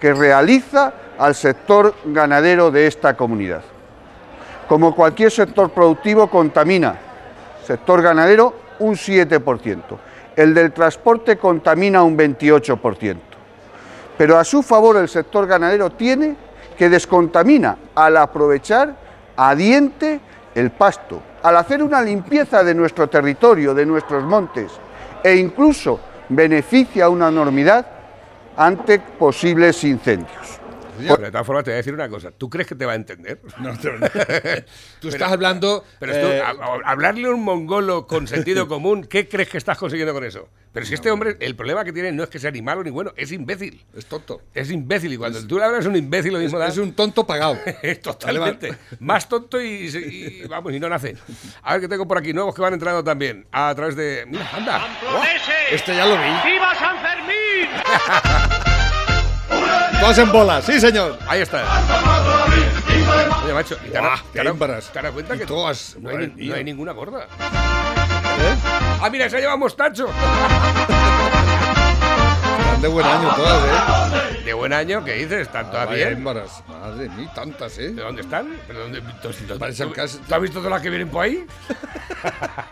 que 0.00 0.14
realiza 0.14 0.92
al 1.18 1.34
sector 1.34 1.94
ganadero 2.06 2.70
de 2.70 2.86
esta 2.86 3.14
comunidad. 3.14 3.62
Como 4.68 4.94
cualquier 4.94 5.30
sector 5.30 5.70
productivo, 5.70 6.28
contamina. 6.30 6.96
Sector 7.64 8.02
ganadero, 8.02 8.54
un 8.78 8.94
7%. 8.94 9.82
El 10.34 10.54
del 10.54 10.72
transporte 10.72 11.36
contamina 11.36 12.02
un 12.02 12.16
28%. 12.16 13.16
Pero 14.16 14.38
a 14.38 14.44
su 14.44 14.62
favor 14.62 14.96
el 14.96 15.08
sector 15.08 15.46
ganadero 15.46 15.90
tiene 15.90 16.36
que 16.76 16.88
descontamina 16.88 17.76
al 17.94 18.16
aprovechar 18.16 19.01
a 19.36 19.54
diente 19.54 20.20
el 20.54 20.70
pasto, 20.70 21.22
al 21.42 21.56
hacer 21.56 21.82
una 21.82 22.00
limpieza 22.02 22.62
de 22.62 22.74
nuestro 22.74 23.08
territorio, 23.08 23.74
de 23.74 23.86
nuestros 23.86 24.24
montes, 24.24 24.72
e 25.22 25.36
incluso 25.36 25.98
beneficia 26.28 27.08
una 27.08 27.28
enormidad 27.28 27.86
ante 28.56 28.98
posibles 28.98 29.82
incendios. 29.84 30.61
Pero 30.98 31.16
de 31.16 31.30
todas 31.30 31.46
formas, 31.46 31.64
te 31.64 31.70
voy 31.70 31.74
a 31.74 31.76
decir 31.78 31.94
una 31.94 32.08
cosa. 32.08 32.30
¿Tú 32.30 32.48
crees 32.50 32.68
que 32.68 32.74
te 32.74 32.84
va 32.86 32.92
a 32.92 32.96
entender? 32.96 33.40
No, 33.60 33.76
te- 33.78 34.64
Tú 35.00 35.08
estás 35.08 35.32
hablando. 35.32 35.84
Pero 35.98 36.12
tú, 36.12 36.18
eh, 36.26 36.40
a- 36.40 36.50
a- 36.50 36.80
hablarle 36.90 37.26
a 37.28 37.30
un 37.30 37.42
mongolo 37.42 38.06
con 38.06 38.26
sentido 38.28 38.68
común, 38.68 39.04
¿qué 39.04 39.28
crees 39.28 39.48
que 39.48 39.58
estás 39.58 39.78
consiguiendo 39.78 40.12
con 40.14 40.24
eso? 40.24 40.48
Pero 40.72 40.86
si 40.86 40.94
este 40.94 41.10
hombre, 41.10 41.36
el 41.40 41.54
problema 41.54 41.84
que 41.84 41.92
tiene 41.92 42.12
no 42.12 42.22
es 42.22 42.30
que 42.30 42.38
sea 42.38 42.50
ni 42.50 42.62
malo 42.62 42.82
ni 42.82 42.90
bueno, 42.90 43.12
es 43.16 43.30
imbécil. 43.32 43.84
Es 43.94 44.06
tonto. 44.06 44.40
Es 44.54 44.70
imbécil. 44.70 45.12
Y 45.12 45.16
cuando 45.18 45.46
tú 45.46 45.58
le 45.58 45.64
hablas 45.64 45.84
a 45.84 45.88
un 45.90 45.96
imbécil, 45.96 46.32
lo 46.32 46.38
mismo 46.38 46.58
da. 46.58 46.68
Es 46.68 46.78
un 46.78 46.92
tonto 46.94 47.26
pagado. 47.26 47.58
Es 47.82 48.00
totalmente. 48.00 48.74
Más 49.00 49.28
tonto 49.28 49.60
y, 49.60 49.66
y, 49.66 50.46
vamos, 50.48 50.72
y 50.72 50.80
no 50.80 50.88
nace. 50.88 51.16
A 51.62 51.72
ver 51.74 51.82
qué 51.82 51.88
tengo 51.88 52.06
por 52.08 52.16
aquí, 52.18 52.32
nuevos 52.32 52.54
que 52.54 52.62
van 52.62 52.72
entrando 52.74 53.04
también. 53.04 53.46
A 53.52 53.74
través 53.74 53.96
de. 53.96 54.24
Mira, 54.26 54.48
anda. 54.52 54.86
Este 55.70 55.94
ya 55.94 56.06
lo 56.06 56.14
vi. 56.16 56.50
¡Viva 56.52 56.74
San 56.74 56.96
Fermín! 57.00 58.71
Todas 60.02 60.18
en 60.18 60.32
bola, 60.32 60.60
sí, 60.60 60.80
señor. 60.80 61.16
Ahí 61.28 61.42
está. 61.42 61.62
Oye, 63.44 63.54
macho, 63.54 63.76
¿y 63.86 63.90
te 63.90 64.00
Guau, 64.00 64.10
te 64.32 64.40
te 64.90 65.12
cuenta 65.12 65.38
que 65.38 65.46
todas, 65.46 65.96
no 66.00 66.10
hay, 66.10 66.26
no 66.36 66.54
ninguna 66.64 66.90
gorda? 66.90 67.20
¿Eh? 67.20 68.56
Ah, 69.00 69.08
mira, 69.10 69.30
se 69.30 69.38
lleva 69.38 69.56
mostacho. 69.56 70.08
Están 72.48 72.82
de 72.82 72.88
buen 72.88 73.06
año 73.06 73.32
todas, 73.36 73.64
¿eh? 73.64 74.42
De 74.44 74.52
buen 74.54 74.72
año, 74.72 75.04
¿qué 75.04 75.12
dices? 75.14 75.42
¿Están 75.42 75.70
todas 75.70 75.86
Vaya 75.86 76.08
bien? 76.08 76.20
Madre 76.66 77.08
mía, 77.10 77.30
tantas, 77.32 77.78
¿eh? 77.78 77.90
¿De 77.92 78.02
dónde 78.02 78.22
están? 78.22 78.56
¿Pero 78.66 78.80
dónde, 78.80 79.00
tú, 79.22 79.28
tú- 79.30 79.56
¿tú 79.56 79.64
has 80.34 80.40
visto 80.40 80.58
todas 80.58 80.70
las 80.72 80.82
que 80.82 80.90
vienen 80.90 81.08
por 81.10 81.22
ahí? 81.24 81.46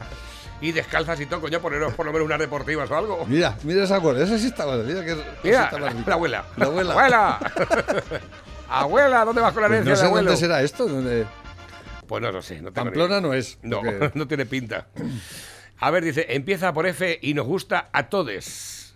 y 0.61 0.72
descalzas 0.72 1.18
y 1.20 1.26
todo, 1.26 1.40
coño, 1.40 1.61
poneros 1.61 1.94
por 1.94 2.04
lo 2.06 2.12
menos 2.12 2.26
unas 2.26 2.38
deportivas 2.38 2.90
o 2.90 2.96
algo. 2.96 3.26
Mira, 3.26 3.56
mira 3.62 3.84
esa 3.84 3.96
gorda. 3.98 4.22
Esa 4.24 4.38
sí 4.38 4.46
estaba. 4.48 4.76
Mira 4.76 5.04
que 5.04 5.16
Mira, 5.42 5.64
está 5.64 5.78
más 5.78 5.92
rica. 5.94 6.04
la 6.08 6.14
abuela. 6.14 6.44
La 6.56 6.66
abuela. 6.66 6.92
¡Abuela! 6.92 7.38
¡Abuela! 8.68 9.24
¿Dónde 9.24 9.40
vas 9.40 9.52
con 9.52 9.62
la 9.62 9.68
Pues 9.68 9.80
herencia 9.80 9.92
no 9.92 9.96
sé 9.96 10.02
de 10.02 10.08
abuelo? 10.08 10.30
dónde 10.30 10.40
será 10.40 10.62
esto. 10.62 10.86
¿Dónde? 10.86 11.26
Pues 12.06 12.22
no 12.22 12.30
lo 12.32 12.42
sé. 12.42 12.61
No 12.61 12.72
Pamplona 12.72 13.20
no 13.20 13.34
es. 13.34 13.58
No, 13.62 13.80
porque- 13.80 14.11
no 14.18 14.28
tiene 14.28 14.46
pinta. 14.46 14.86
A 15.78 15.90
ver, 15.90 16.04
dice, 16.04 16.26
empieza 16.30 16.72
por 16.72 16.86
F 16.86 17.18
y 17.22 17.34
nos 17.34 17.46
gusta 17.46 17.88
a 17.92 18.08
todos. 18.08 18.94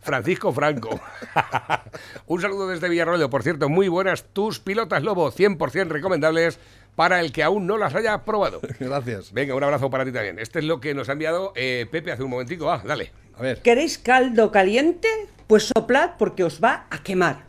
Francisco 0.00 0.52
Franco. 0.52 1.00
Un 2.26 2.40
saludo 2.40 2.68
desde 2.68 2.88
Villarroel. 2.88 3.28
Por 3.28 3.42
cierto, 3.42 3.68
muy 3.68 3.88
buenas 3.88 4.24
tus 4.32 4.60
pilotas 4.60 5.02
Lobo, 5.02 5.32
100% 5.32 5.88
recomendables 5.88 6.58
para 6.96 7.20
el 7.20 7.30
que 7.30 7.42
aún 7.42 7.66
no 7.66 7.78
las 7.78 7.94
haya 7.94 8.24
probado. 8.24 8.60
Gracias. 8.80 9.32
Venga, 9.32 9.54
un 9.54 9.62
abrazo 9.62 9.90
para 9.90 10.04
ti 10.04 10.10
también. 10.10 10.38
Este 10.38 10.58
es 10.58 10.64
lo 10.64 10.80
que 10.80 10.94
nos 10.94 11.08
ha 11.08 11.12
enviado 11.12 11.52
eh, 11.54 11.86
Pepe 11.90 12.10
hace 12.10 12.24
un 12.24 12.30
momentico. 12.30 12.70
Ah, 12.70 12.82
dale. 12.84 13.12
A 13.36 13.42
ver. 13.42 13.60
¿Queréis 13.60 13.98
caldo 13.98 14.50
caliente? 14.50 15.08
Pues 15.46 15.70
soplad 15.74 16.12
porque 16.18 16.42
os 16.42 16.60
va 16.62 16.86
a 16.90 17.02
quemar. 17.02 17.46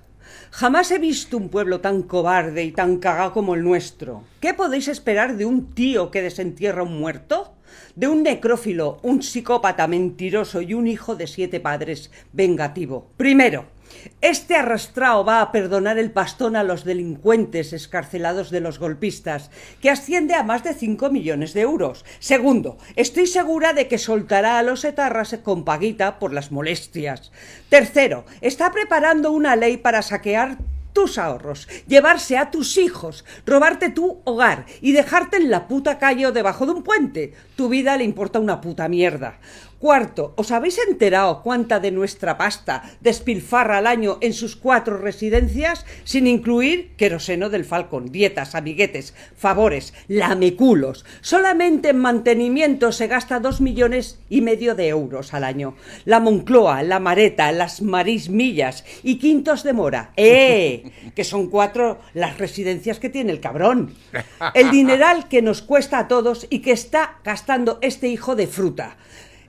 Jamás 0.52 0.92
he 0.92 1.00
visto 1.00 1.38
un 1.38 1.50
pueblo 1.50 1.82
tan 1.82 2.04
cobarde 2.04 2.64
y 2.64 2.72
tan 2.72 2.98
cagado 2.98 3.34
como 3.34 3.56
el 3.56 3.64
nuestro. 3.64 4.24
¿Qué 4.40 4.54
podéis 4.54 4.88
esperar 4.88 5.38
de 5.38 5.46
un 5.46 5.74
tío 5.74 6.12
que 6.12 6.22
desentierra 6.22 6.84
un 6.84 7.00
muerto? 7.00 7.54
De 7.96 8.08
un 8.08 8.24
necrófilo, 8.24 9.00
un 9.02 9.22
psicópata 9.22 9.88
mentiroso 9.88 10.62
y 10.62 10.74
un 10.74 10.88
hijo 10.88 11.16
de 11.16 11.28
siete 11.28 11.60
padres 11.60 12.12
vengativo. 12.34 13.10
Primero, 13.18 13.66
este 14.22 14.56
arrastrado 14.56 15.24
va 15.26 15.42
a 15.42 15.52
perdonar 15.52 15.98
el 15.98 16.12
pastón 16.12 16.56
a 16.56 16.64
los 16.64 16.84
delincuentes 16.84 17.74
escarcelados 17.74 18.50
de 18.50 18.62
los 18.62 18.80
golpistas, 18.80 19.52
que 19.82 19.90
asciende 19.90 20.34
a 20.34 20.44
más 20.44 20.64
de 20.64 20.74
5 20.74 21.10
millones 21.10 21.54
de 21.54 21.62
euros. 21.62 22.06
Segundo, 22.20 22.78
estoy 22.96 23.28
segura 23.28 23.74
de 23.74 23.88
que 23.88 23.98
soltará 23.98 24.60
a 24.60 24.64
los 24.64 24.84
etarras 24.86 25.38
con 25.44 25.66
paguita 25.66 26.20
por 26.20 26.34
las 26.34 26.52
molestias. 26.52 27.32
Tercero, 27.70 28.26
está 28.42 28.72
preparando 28.72 29.32
una 29.32 29.56
ley 29.56 29.78
para 29.78 30.02
saquear 30.02 30.58
tus 30.98 31.20
ahorros, 31.20 31.68
llevarse 31.88 32.40
a 32.40 32.50
tus 32.50 32.76
hijos, 32.80 33.24
robarte 33.46 33.92
tu 33.92 34.22
hogar 34.24 34.66
y 34.82 34.94
dejarte 34.94 35.38
en 35.38 35.52
la 35.52 35.68
puta 35.68 36.00
calle 36.00 36.26
o 36.26 36.32
debajo 36.32 36.66
de 36.66 36.72
un 36.72 36.82
puente. 36.82 37.36
Tu 37.56 37.70
vida 37.70 37.96
le 37.98 38.04
importa 38.04 38.40
una 38.40 38.62
puta 38.62 38.88
mierda. 38.88 39.40
Cuarto, 39.80 40.34
¿os 40.38 40.50
habéis 40.50 40.80
enterado 40.80 41.44
cuánta 41.44 41.80
de 41.80 41.92
nuestra 41.92 42.36
pasta 42.36 42.82
despilfarra 43.00 43.78
al 43.78 43.86
año 43.86 44.18
en 44.22 44.34
sus 44.34 44.56
cuatro 44.56 44.98
residencias, 44.98 45.86
sin 46.04 46.26
incluir 46.26 46.96
queroseno 46.98 47.52
del 47.52 47.64
Falcon, 47.64 48.12
dietas, 48.12 48.56
amiguetes, 48.56 49.14
favores, 49.36 49.94
lameculos? 50.08 51.06
Solamente 51.22 51.90
en 51.90 52.00
mantenimiento 52.00 52.92
se 52.92 53.06
gasta 53.06 53.40
dos 53.40 53.62
millones 53.62 54.18
y 54.30 54.42
medio 54.42 54.74
de 54.74 54.88
euros 54.88 55.36
al 55.36 55.44
año. 55.44 55.76
La 56.06 56.20
Moncloa, 56.20 56.82
la 56.82 57.00
Mareta, 57.00 57.52
las 57.52 57.84
Marismillas 57.84 58.84
y 59.04 59.20
Quintos 59.20 59.62
de 59.62 59.74
Mora. 59.74 60.12
¡Eh! 60.18 60.87
Que 61.16 61.24
son 61.24 61.50
cuatro 61.50 62.00
las 62.14 62.38
residencias 62.38 63.00
que 63.00 63.10
tiene 63.10 63.32
el 63.32 63.40
cabrón. 63.40 63.96
El 64.54 64.72
dineral 64.72 65.28
que 65.28 65.42
nos 65.42 65.62
cuesta 65.62 66.00
a 66.00 66.08
todos 66.08 66.48
y 66.50 66.60
que 66.60 66.72
está 66.72 67.20
gastando 67.24 67.80
este 67.82 68.08
hijo 68.08 68.36
de 68.36 68.48
fruta. 68.48 68.98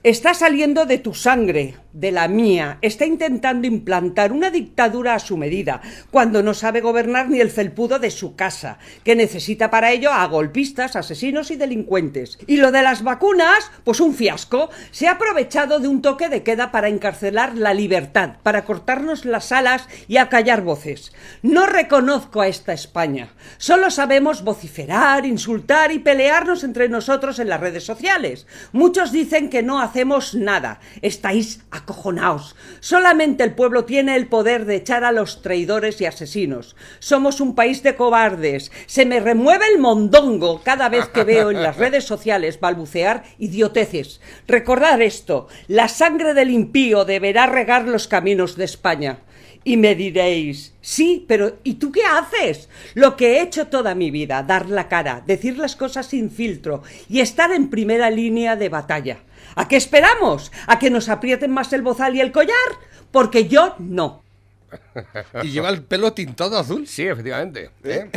Está 0.09 0.33
saliendo 0.33 0.87
de 0.87 0.97
tu 0.97 1.13
sangre, 1.13 1.75
de 1.93 2.13
la 2.13 2.29
mía. 2.29 2.79
Está 2.81 3.05
intentando 3.05 3.67
implantar 3.67 4.33
una 4.33 4.51
dictadura 4.51 5.13
a 5.15 5.19
su 5.19 5.37
medida, 5.37 5.83
cuando 6.11 6.43
no 6.43 6.55
sabe 6.55 6.81
gobernar 6.81 7.29
ni 7.29 7.41
el 7.41 7.51
felpudo 7.51 7.99
de 7.99 8.11
su 8.11 8.35
casa, 8.35 8.79
que 9.05 9.15
necesita 9.15 9.71
para 9.71 9.93
ello 9.93 10.11
a 10.11 10.25
golpistas, 10.27 10.97
asesinos 10.97 11.51
y 11.51 11.57
delincuentes. 11.57 12.39
Y 12.47 12.57
lo 12.57 12.73
de 12.73 12.81
las 12.81 13.03
vacunas, 13.03 13.71
pues 13.85 14.01
un 14.01 14.15
fiasco. 14.15 14.71
Se 14.93 15.09
ha 15.09 15.13
aprovechado 15.13 15.79
de 15.79 15.89
un 15.89 16.01
toque 16.01 16.31
de 16.31 16.43
queda 16.43 16.71
para 16.71 16.89
encarcelar 16.89 17.59
la 17.59 17.75
libertad, 17.75 18.37
para 18.43 18.65
cortarnos 18.65 19.27
las 19.27 19.53
alas 19.53 19.89
y 20.09 20.17
acallar 20.17 20.63
voces. 20.63 21.13
No 21.43 21.67
reconozco 21.67 22.41
a 22.41 22.49
esta 22.49 22.73
España. 22.73 23.35
Solo 23.59 23.91
sabemos 23.91 24.43
vociferar, 24.43 25.27
insultar 25.27 25.93
y 25.93 25.99
pelearnos 25.99 26.65
entre 26.65 26.89
nosotros 26.89 27.39
en 27.41 27.51
las 27.51 27.61
redes 27.61 27.85
sociales. 27.85 28.47
Muchos 28.73 29.13
dicen 29.13 29.51
que 29.51 29.63
no 29.63 29.81
hacemos 29.99 30.33
nada. 30.33 30.79
Estáis 31.03 31.65
acojonaos. 31.73 32.55
Solamente 32.79 33.43
el 33.43 33.57
pueblo 33.57 33.85
tiene 33.85 34.15
el 34.15 34.29
poder 34.29 34.65
de 34.65 34.77
echar 34.77 35.03
a 35.03 35.11
los 35.11 35.43
traidores 35.43 36.01
y 36.01 36.07
asesinos. 36.07 36.77
Somos 37.01 37.41
un 37.41 37.57
país 37.57 37.83
de 37.83 37.97
cobardes. 37.97 38.71
Se 38.87 39.07
me 39.07 39.19
remueve 39.19 39.67
el 39.67 39.81
mondongo 39.81 40.63
cada 40.63 40.89
vez 40.89 41.09
que 41.09 41.25
veo 41.25 41.51
en 41.51 41.65
las 41.65 41.79
redes 41.79 42.05
sociales 42.05 42.61
balbucear 42.61 43.25
idioteces. 43.39 44.21
Recordad 44.47 45.03
esto. 45.03 45.49
La 45.67 45.89
sangre 45.89 46.33
del 46.33 46.51
impío 46.51 47.05
deberá 47.05 47.47
regar 47.47 47.89
los 47.89 48.07
caminos 48.07 48.55
de 48.55 48.67
España. 48.67 49.19
Y 49.69 49.77
me 49.77 49.95
diréis, 49.95 50.73
sí, 50.81 51.27
pero 51.29 51.59
¿y 51.62 51.75
tú 51.75 51.93
qué 51.93 52.01
haces? 52.03 52.71
Lo 52.95 53.19
que 53.19 53.35
he 53.35 53.43
hecho 53.43 53.66
toda 53.66 53.95
mi 53.95 54.11
vida, 54.11 54.43
dar 54.43 54.71
la 54.71 54.89
cara, 54.89 55.23
decir 55.27 55.59
las 55.59 55.77
cosas 55.77 56.07
sin 56.07 56.31
filtro 56.31 56.83
y 57.07 57.21
estar 57.21 57.53
en 57.53 57.69
primera 57.69 58.09
línea 58.09 58.57
de 58.57 58.71
batalla. 58.71 59.19
¿A 59.57 59.69
qué 59.69 59.77
esperamos? 59.77 60.51
¿A 60.66 60.79
que 60.79 60.89
nos 60.89 61.11
aprieten 61.11 61.51
más 61.51 61.71
el 61.75 61.83
bozal 61.83 62.16
y 62.16 62.23
el 62.23 62.33
collar? 62.33 62.57
Porque 63.11 63.47
yo 63.47 63.75
no. 63.79 64.23
Y 65.43 65.51
lleva 65.51 65.69
el 65.69 65.83
pelo 65.83 66.14
tintado 66.14 66.57
azul. 66.57 66.87
Sí, 66.87 67.07
efectivamente. 67.07 67.69
¿eh? 67.85 68.11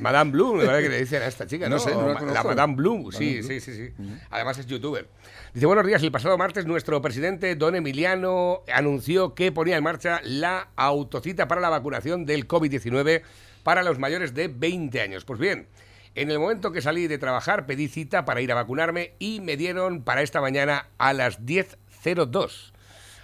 Madame 0.00 0.30
Blue, 0.30 0.54
me 0.54 0.64
parece 0.64 0.84
que 0.84 0.88
le 0.88 1.00
dicen 1.00 1.22
a 1.22 1.26
esta 1.26 1.46
chica, 1.46 1.68
¿no? 1.68 1.76
No 1.76 1.80
sé, 1.80 1.92
no 1.94 2.08
la 2.08 2.18
conozco. 2.18 2.48
Madame 2.48 2.74
Blue, 2.74 3.12
sí, 3.12 3.42
sí, 3.42 3.60
sí, 3.60 3.74
sí. 3.74 3.92
Además 4.30 4.58
es 4.58 4.66
youtuber. 4.66 5.08
Dice, 5.54 5.66
buenos 5.66 5.86
días, 5.86 6.02
el 6.02 6.12
pasado 6.12 6.36
martes 6.36 6.66
nuestro 6.66 7.00
presidente 7.00 7.54
Don 7.56 7.74
Emiliano 7.74 8.62
anunció 8.72 9.34
que 9.34 9.52
ponía 9.52 9.76
en 9.76 9.84
marcha 9.84 10.20
la 10.24 10.68
autocita 10.76 11.48
para 11.48 11.60
la 11.60 11.68
vacunación 11.68 12.26
del 12.26 12.46
COVID-19 12.46 13.22
para 13.62 13.82
los 13.82 13.98
mayores 13.98 14.34
de 14.34 14.48
20 14.48 15.00
años. 15.00 15.24
Pues 15.24 15.38
bien, 15.38 15.68
en 16.14 16.30
el 16.30 16.38
momento 16.38 16.72
que 16.72 16.82
salí 16.82 17.06
de 17.06 17.18
trabajar 17.18 17.66
pedí 17.66 17.88
cita 17.88 18.24
para 18.24 18.40
ir 18.40 18.52
a 18.52 18.56
vacunarme 18.56 19.14
y 19.18 19.40
me 19.40 19.56
dieron 19.56 20.02
para 20.02 20.22
esta 20.22 20.40
mañana 20.40 20.88
a 20.98 21.12
las 21.12 21.40
10.02. 21.44 22.72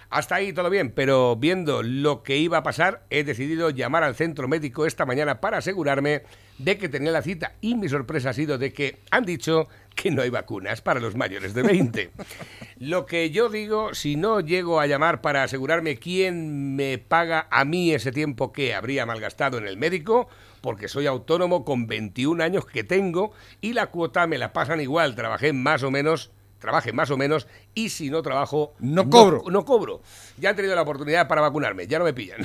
Hasta 0.09 0.35
ahí 0.35 0.53
todo 0.53 0.69
bien, 0.69 0.91
pero 0.91 1.35
viendo 1.35 1.83
lo 1.83 2.23
que 2.23 2.37
iba 2.37 2.59
a 2.59 2.63
pasar, 2.63 3.05
he 3.09 3.23
decidido 3.23 3.69
llamar 3.69 4.03
al 4.03 4.15
centro 4.15 4.47
médico 4.47 4.85
esta 4.85 5.05
mañana 5.05 5.41
para 5.41 5.57
asegurarme 5.57 6.23
de 6.57 6.77
que 6.77 6.89
tenía 6.89 7.11
la 7.11 7.21
cita. 7.21 7.53
Y 7.61 7.75
mi 7.75 7.89
sorpresa 7.89 8.29
ha 8.29 8.33
sido 8.33 8.57
de 8.57 8.71
que 8.71 8.99
han 9.11 9.25
dicho 9.25 9.67
que 9.95 10.11
no 10.11 10.21
hay 10.21 10.29
vacunas 10.29 10.81
para 10.81 10.99
los 10.99 11.15
mayores 11.15 11.53
de 11.53 11.63
20. 11.63 12.11
lo 12.79 13.05
que 13.05 13.31
yo 13.31 13.49
digo, 13.49 13.93
si 13.93 14.15
no 14.15 14.39
llego 14.39 14.79
a 14.79 14.87
llamar 14.87 15.21
para 15.21 15.43
asegurarme 15.43 15.97
quién 15.97 16.75
me 16.75 16.97
paga 16.97 17.47
a 17.49 17.65
mí 17.65 17.91
ese 17.91 18.11
tiempo 18.11 18.51
que 18.51 18.73
habría 18.73 19.05
malgastado 19.05 19.57
en 19.57 19.67
el 19.67 19.77
médico, 19.77 20.27
porque 20.61 20.87
soy 20.87 21.07
autónomo 21.07 21.65
con 21.65 21.87
21 21.87 22.43
años 22.43 22.65
que 22.65 22.83
tengo 22.83 23.31
y 23.61 23.73
la 23.73 23.87
cuota 23.87 24.27
me 24.27 24.37
la 24.37 24.53
pasan 24.53 24.81
igual, 24.81 25.15
trabajé 25.15 25.53
más 25.53 25.83
o 25.83 25.91
menos 25.91 26.31
trabaje 26.59 26.91
más 26.93 27.11
o 27.11 27.17
menos 27.17 27.47
y 27.73 27.89
si 27.89 28.09
no 28.09 28.21
trabajo 28.21 28.73
No 28.79 29.09
cobro. 29.09 29.43
no, 29.51 29.63
cobro 29.65 30.01
ya 30.37 30.49
han 30.49 30.55
tenido 30.55 30.73
la 30.75 30.81
oportunidad 30.81 31.27
para 31.27 31.41
vacunarme 31.41 31.85
ya 31.87 31.99
no 31.99 32.05
me 32.05 32.13
pillan 32.13 32.39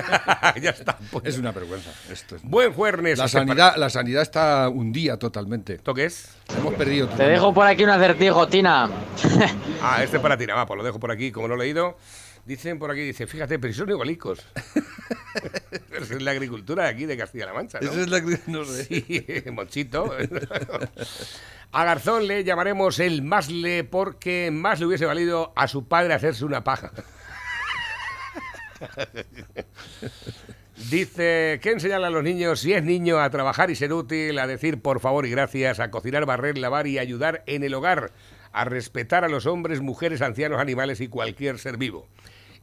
ya 0.62 0.70
está 0.70 0.96
pues. 1.10 1.24
Es 1.26 1.38
una 1.38 1.52
vergüenza. 1.52 1.90
Esto 2.10 2.36
es- 2.36 2.42
buen 2.42 2.72
jueves 2.72 3.18
La 3.18 3.28
sanidad, 3.28 3.76
la 3.76 3.90
sanidad 3.90 4.22
está 4.22 4.68
hundida 4.68 5.18
totalmente. 5.18 5.74
¿Esto 5.74 5.92
qué 5.94 6.06
es? 6.06 6.30
Hemos 6.56 6.74
perdido. 6.74 7.08
Te 7.08 7.24
dejo 7.24 7.52
por 7.52 7.66
aquí 7.66 7.84
un 7.84 7.90
acertijo, 7.90 8.48
Tina. 8.48 8.88
ah 9.82 10.02
este 10.02 10.16
es 10.16 10.22
para 10.22 10.36
ti 10.38 10.46
nada 10.46 10.60
más 10.60 10.66
pues 10.66 10.78
lo 10.78 10.84
dejo 10.84 10.98
por 10.98 11.10
aquí 11.10 11.30
como 11.32 11.48
no 11.48 11.56
lo 11.56 11.62
he 11.62 11.66
leído 11.66 11.96
dicen 12.48 12.78
por 12.78 12.90
aquí 12.90 13.02
dice 13.02 13.26
fíjate 13.26 13.58
pero 13.58 13.72
son 13.74 13.90
igualicos 13.90 14.44
eso 15.92 16.14
es 16.16 16.22
la 16.22 16.30
agricultura 16.32 16.84
de 16.84 16.90
aquí, 16.90 17.06
de 17.06 17.16
Castilla-La 17.16 17.52
Mancha, 17.52 17.78
¿no? 17.80 17.90
Eso 17.90 18.00
es 18.00 18.08
la 18.08 18.20
no 18.46 18.64
sé. 18.64 18.84
Sí, 18.84 19.26
Monchito. 19.52 20.10
A 21.72 21.84
Garzón 21.84 22.26
le 22.26 22.44
llamaremos 22.44 22.98
el 22.98 23.22
Masle 23.22 23.84
porque 23.84 24.50
más 24.50 24.80
le 24.80 24.86
hubiese 24.86 25.06
valido 25.06 25.52
a 25.56 25.68
su 25.68 25.86
padre 25.86 26.14
hacerse 26.14 26.44
una 26.44 26.64
paja. 26.64 26.92
Dice, 30.90 31.58
¿qué 31.60 31.72
enseñarle 31.72 32.06
a 32.06 32.10
los 32.10 32.22
niños 32.22 32.60
si 32.60 32.72
es 32.72 32.84
niño 32.84 33.18
a 33.18 33.28
trabajar 33.30 33.70
y 33.70 33.74
ser 33.74 33.92
útil, 33.92 34.38
a 34.38 34.46
decir 34.46 34.80
por 34.80 35.00
favor 35.00 35.26
y 35.26 35.30
gracias, 35.30 35.80
a 35.80 35.90
cocinar, 35.90 36.24
barrer, 36.24 36.56
lavar 36.56 36.86
y 36.86 36.98
ayudar 36.98 37.42
en 37.46 37.64
el 37.64 37.74
hogar, 37.74 38.12
a 38.52 38.64
respetar 38.64 39.24
a 39.24 39.28
los 39.28 39.46
hombres, 39.46 39.80
mujeres, 39.80 40.22
ancianos, 40.22 40.60
animales 40.60 41.00
y 41.00 41.08
cualquier 41.08 41.58
ser 41.58 41.76
vivo? 41.76 42.08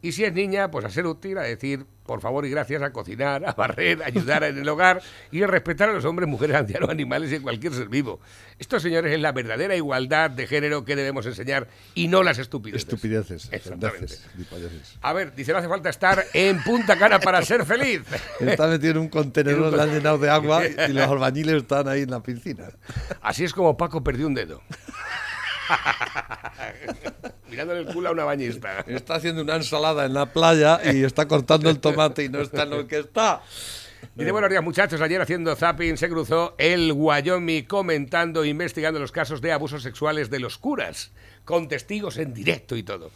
Y 0.05 0.11
si 0.11 0.23
es 0.23 0.31
niña, 0.31 0.69
pues 0.69 0.85
a 0.85 0.91
ser 0.91 1.07
útil, 1.07 1.35
a 1.39 1.41
decir 1.41 1.83
por 2.05 2.21
favor 2.21 2.45
y 2.45 2.51
gracias, 2.51 2.83
a 2.83 2.91
cocinar, 2.91 3.43
a 3.43 3.53
barrer, 3.53 4.03
a 4.03 4.05
ayudar 4.05 4.43
en 4.43 4.59
el 4.59 4.69
hogar 4.69 5.01
y 5.31 5.41
a 5.41 5.47
respetar 5.47 5.89
a 5.89 5.93
los 5.93 6.05
hombres, 6.05 6.29
mujeres, 6.29 6.55
ancianos, 6.59 6.91
animales 6.91 7.33
y 7.33 7.39
cualquier 7.39 7.73
ser 7.73 7.89
vivo. 7.89 8.19
Esto, 8.59 8.79
señores, 8.79 9.11
es 9.11 9.19
la 9.19 9.31
verdadera 9.31 9.75
igualdad 9.75 10.29
de 10.29 10.45
género 10.45 10.85
que 10.85 10.95
debemos 10.95 11.25
enseñar 11.25 11.67
y 11.95 12.07
no 12.07 12.21
las 12.21 12.37
estupideces. 12.37 12.83
Estupideces, 12.83 13.49
Exactamente. 13.51 14.13
gilipolleces. 14.33 14.99
A 15.01 15.13
ver, 15.13 15.33
dice, 15.33 15.53
no 15.53 15.57
hace 15.57 15.69
falta 15.69 15.89
estar 15.89 16.23
en 16.35 16.61
Punta 16.61 16.99
Cana 16.99 17.19
para 17.19 17.41
ser 17.41 17.65
feliz. 17.65 18.03
Está 18.39 18.67
metido 18.67 18.91
en 18.91 18.97
un 18.99 19.09
contenedor, 19.09 19.79
han 19.79 19.89
llenado 19.89 20.19
de 20.19 20.29
agua 20.29 20.61
y 20.87 20.93
los 20.93 21.07
albañiles 21.07 21.55
están 21.55 21.87
ahí 21.87 22.03
en 22.03 22.11
la 22.11 22.21
piscina. 22.21 22.67
Así 23.21 23.43
es 23.43 23.53
como 23.53 23.75
Paco 23.75 24.03
perdió 24.03 24.27
un 24.27 24.35
dedo. 24.35 24.61
Mirándole 27.55 27.79
el 27.79 27.85
culo 27.87 28.09
a 28.09 28.11
una 28.11 28.25
bañista. 28.25 28.81
Está 28.87 29.15
haciendo 29.15 29.41
una 29.41 29.55
ensalada 29.55 30.05
en 30.05 30.13
la 30.13 30.25
playa 30.33 30.81
y 30.93 31.03
está 31.03 31.25
cortando 31.25 31.69
el 31.69 31.79
tomate 31.79 32.25
y 32.25 32.29
no 32.29 32.41
está 32.41 32.63
en 32.63 32.69
lo 32.71 32.85
que 32.85 32.99
está. 32.99 33.41
Dice, 34.13 34.31
buenos 34.33 34.49
días 34.49 34.61
muchachos, 34.63 34.99
ayer 34.99 35.21
haciendo 35.21 35.55
zapping 35.55 35.95
se 35.97 36.09
cruzó 36.09 36.53
el 36.57 36.91
Wyoming 36.93 37.63
comentando 37.63 38.43
e 38.43 38.49
investigando 38.49 38.99
los 38.99 39.13
casos 39.13 39.39
de 39.39 39.53
abusos 39.53 39.83
sexuales 39.83 40.29
de 40.29 40.39
los 40.39 40.57
curas, 40.57 41.11
con 41.45 41.69
testigos 41.69 42.17
en 42.17 42.33
directo 42.33 42.75
y 42.75 42.83
todo. 42.83 43.09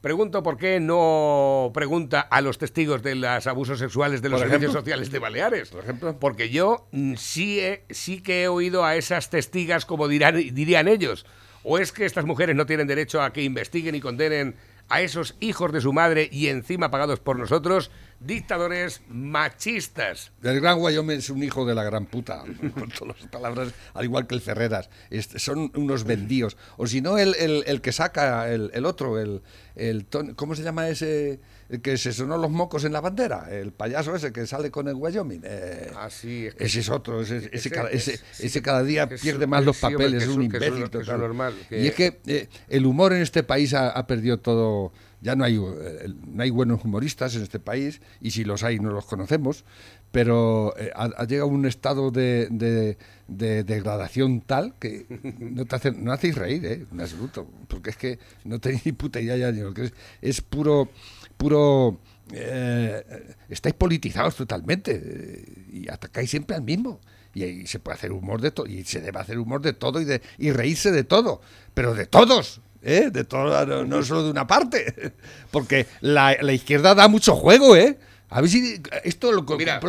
Pregunto 0.00 0.42
por 0.42 0.56
qué 0.58 0.80
no 0.80 1.70
pregunta 1.72 2.20
a 2.20 2.40
los 2.40 2.58
testigos 2.58 3.00
de 3.02 3.14
los 3.14 3.46
abusos 3.46 3.78
sexuales 3.78 4.20
de 4.22 4.28
los 4.28 4.40
servicios 4.40 4.62
ejemplo. 4.64 4.80
sociales 4.80 5.10
de 5.12 5.18
Baleares. 5.20 5.68
Por 5.70 5.82
ejemplo. 5.84 6.18
Porque 6.18 6.50
yo 6.50 6.88
mm, 6.90 7.14
sí, 7.14 7.60
he- 7.60 7.84
sí 7.90 8.20
que 8.22 8.42
he 8.42 8.48
oído 8.48 8.84
a 8.84 8.96
esas 8.96 9.30
testigas 9.30 9.86
como 9.86 10.08
dirán, 10.08 10.34
dirían 10.52 10.88
ellos. 10.88 11.24
¿O 11.64 11.78
es 11.78 11.92
que 11.92 12.04
estas 12.04 12.26
mujeres 12.26 12.54
no 12.54 12.66
tienen 12.66 12.86
derecho 12.86 13.22
a 13.22 13.32
que 13.32 13.42
investiguen 13.42 13.94
y 13.94 14.00
condenen 14.00 14.54
a 14.88 15.00
esos 15.00 15.34
hijos 15.40 15.72
de 15.72 15.80
su 15.80 15.94
madre 15.94 16.28
y 16.30 16.48
encima 16.48 16.90
pagados 16.90 17.20
por 17.20 17.38
nosotros, 17.38 17.90
dictadores 18.26 19.00
machistas? 19.08 20.32
El 20.42 20.60
gran 20.60 20.80
Wyoming 20.80 21.18
es 21.18 21.30
un 21.30 21.42
hijo 21.42 21.64
de 21.66 21.74
la 21.74 21.84
gran 21.84 22.06
puta, 22.06 22.42
con 22.74 22.88
todas 22.90 23.20
las 23.20 23.30
palabras, 23.30 23.68
al 23.94 24.04
igual 24.04 24.26
que 24.26 24.34
el 24.34 24.40
Ferreras. 24.40 24.88
Son 25.36 25.70
unos 25.74 26.04
vendíos. 26.04 26.56
O 26.76 26.86
si 26.86 27.00
no, 27.00 27.18
el, 27.18 27.34
el- 27.36 27.64
el 27.66 27.80
que 27.80 27.92
saca, 27.92 28.50
el, 28.52 28.70
el 28.74 28.86
otro, 28.86 29.18
el, 29.18 29.42
el 29.76 30.06
Ton- 30.06 30.34
¿cómo 30.34 30.54
se 30.54 30.62
llama 30.62 30.88
ese? 30.88 31.40
El 31.68 31.80
que 31.80 31.96
se 31.96 32.12
sonó 32.12 32.36
los 32.36 32.50
mocos 32.50 32.84
en 32.84 32.92
la 32.92 33.00
bandera, 33.00 33.48
el 33.50 33.72
payaso 33.72 34.14
ese 34.14 34.32
que 34.32 34.46
sale 34.46 34.70
con 34.70 34.86
el 34.86 34.94
Wyoming. 34.94 35.40
Eh, 35.44 35.90
Así 35.96 36.46
es. 36.46 36.54
ese 36.58 36.80
es 36.80 36.88
otro, 36.90 37.22
ese, 37.22 37.38
ese 37.38 37.50
Ese 37.52 37.70
cada, 37.70 37.90
es- 37.90 38.08
ese- 38.08 38.48
sí, 38.48 38.60
cada 38.60 38.82
día 38.82 39.08
que 39.08 39.16
pierde 39.16 39.46
más 39.46 39.64
los 39.64 39.76
sí, 39.76 39.82
papeles, 39.82 40.22
que 40.24 40.30
es 40.30 40.36
un 40.36 40.38
que 40.50 40.56
imbécil. 40.56 40.90
que 40.90 40.98
que- 41.68 41.82
Y 41.82 41.86
es 41.88 41.94
que 41.94 42.20
eh, 42.26 42.48
el 42.68 42.84
humor 42.86 43.12
en 43.14 43.22
este 43.22 43.42
país 43.42 43.72
ha, 43.74 43.90
ha 43.90 44.06
perdido 44.06 44.38
todo. 44.38 44.92
Ya 45.24 45.34
no 45.34 45.42
hay, 45.44 45.56
eh, 45.56 46.12
no 46.26 46.42
hay 46.42 46.50
buenos 46.50 46.84
humoristas 46.84 47.34
en 47.34 47.42
este 47.42 47.58
país, 47.58 48.00
y 48.20 48.30
si 48.30 48.44
los 48.44 48.62
hay 48.62 48.78
no 48.78 48.90
los 48.92 49.06
conocemos, 49.06 49.64
pero 50.12 50.74
eh, 50.76 50.90
ha, 50.94 51.04
ha 51.16 51.24
llegado 51.26 51.48
un 51.48 51.64
estado 51.66 52.10
de, 52.10 52.46
de- 52.50 52.98
de 53.26 53.64
degradación 53.64 54.42
tal 54.42 54.74
que 54.78 55.06
no 55.40 55.64
te 55.64 55.76
hace, 55.76 55.90
no 55.92 56.12
hacéis 56.12 56.34
reír, 56.36 56.64
¿eh? 56.66 56.86
en 56.92 57.00
absoluto, 57.00 57.48
porque 57.68 57.90
es 57.90 57.96
que 57.96 58.18
no 58.44 58.58
tenéis 58.60 58.84
ni 58.84 58.92
puta 58.92 59.18
idea 59.20 59.36
ya 59.38 59.50
de 59.50 59.62
lo 59.62 59.72
que 59.72 59.84
es. 59.86 59.92
Es 60.20 60.40
puro, 60.42 60.90
puro... 61.38 61.98
eh, 62.32 63.02
estáis 63.48 63.74
politizados 63.74 64.36
totalmente 64.36 64.92
y 65.72 65.88
atacáis 65.88 66.30
siempre 66.30 66.54
al 66.54 66.62
mismo. 66.62 67.00
Y 67.36 67.66
se 67.66 67.80
puede 67.80 67.96
hacer 67.96 68.12
humor 68.12 68.40
de 68.40 68.52
todo, 68.52 68.66
y 68.66 68.84
se 68.84 69.00
debe 69.00 69.18
hacer 69.18 69.38
humor 69.40 69.60
de 69.60 69.72
todo 69.72 70.00
y, 70.00 70.04
de, 70.04 70.22
y 70.38 70.52
reírse 70.52 70.92
de 70.92 71.02
todo, 71.02 71.40
pero 71.74 71.92
de 71.92 72.06
todos, 72.06 72.60
¿eh? 72.84 73.10
De 73.10 73.24
todo, 73.24 73.66
no, 73.66 73.84
no 73.84 74.02
solo 74.04 74.22
de 74.24 74.30
una 74.30 74.46
parte, 74.46 75.12
porque 75.50 75.86
la, 76.00 76.36
la 76.40 76.52
izquierda 76.52 76.94
da 76.94 77.08
mucho 77.08 77.34
juego, 77.34 77.74
¿eh? 77.76 77.98
A 78.30 78.40
ver 78.40 78.50
si 78.50 78.80
esto 79.04 79.30
lo, 79.30 79.42
Mira. 79.56 79.80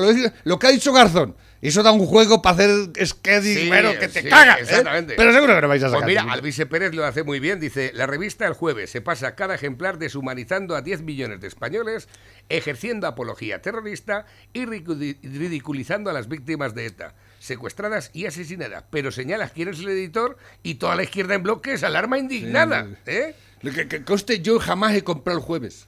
lo, 0.43 0.59
que 0.59 0.67
ha 0.67 0.69
dicho 0.69 0.93
Garzón, 0.93 1.35
eso 1.63 1.81
da 1.81 1.91
un 1.91 2.05
juego 2.05 2.43
para 2.43 2.55
hacer 2.55 2.69
sketches, 3.03 3.57
Sí, 3.59 3.67
bueno, 3.69 3.91
que 3.99 4.07
te 4.07 4.21
sí, 4.21 4.29
cagas, 4.29 4.59
¿eh? 4.59 4.61
Exactamente. 4.63 5.15
Pero 5.17 5.33
seguro 5.33 5.55
que 5.55 5.61
no 5.61 5.67
vais 5.67 5.81
a 5.81 5.87
Pues 5.87 5.93
sacar. 5.93 6.07
mira, 6.07 6.21
ninguno. 6.21 6.33
Alvise 6.35 6.65
Pérez 6.67 6.93
lo 6.93 7.05
hace 7.05 7.23
muy 7.23 7.39
bien. 7.39 7.59
Dice: 7.59 7.91
La 7.95 8.05
revista 8.05 8.45
El 8.45 8.53
Jueves 8.53 8.91
se 8.91 9.01
pasa 9.01 9.33
cada 9.33 9.55
ejemplar 9.55 9.97
deshumanizando 9.97 10.75
a 10.75 10.81
10 10.83 11.01
millones 11.01 11.41
de 11.41 11.47
españoles, 11.47 12.07
ejerciendo 12.49 13.07
apología 13.07 13.63
terrorista 13.63 14.25
y 14.53 14.65
ridiculizando 14.65 16.11
a 16.11 16.13
las 16.13 16.27
víctimas 16.27 16.75
de 16.75 16.85
ETA, 16.87 17.15
secuestradas 17.45 18.09
y 18.13 18.25
asesinadas. 18.25 18.83
Pero 18.89 19.11
señalas 19.11 19.51
quién 19.51 19.69
es 19.69 19.79
el 19.79 19.89
editor 19.89 20.37
y 20.63 20.75
toda 20.75 20.95
la 20.95 21.03
izquierda 21.03 21.35
en 21.35 21.43
bloque 21.43 21.73
es 21.73 21.83
alarma 21.83 22.17
indignada. 22.17 22.87
¿eh? 23.05 23.35
Lo 23.61 23.71
que, 23.71 23.87
que 23.87 24.03
conste, 24.03 24.41
yo 24.41 24.59
jamás 24.59 24.95
he 24.95 25.03
comprado 25.03 25.39
el 25.39 25.45
jueves. 25.45 25.87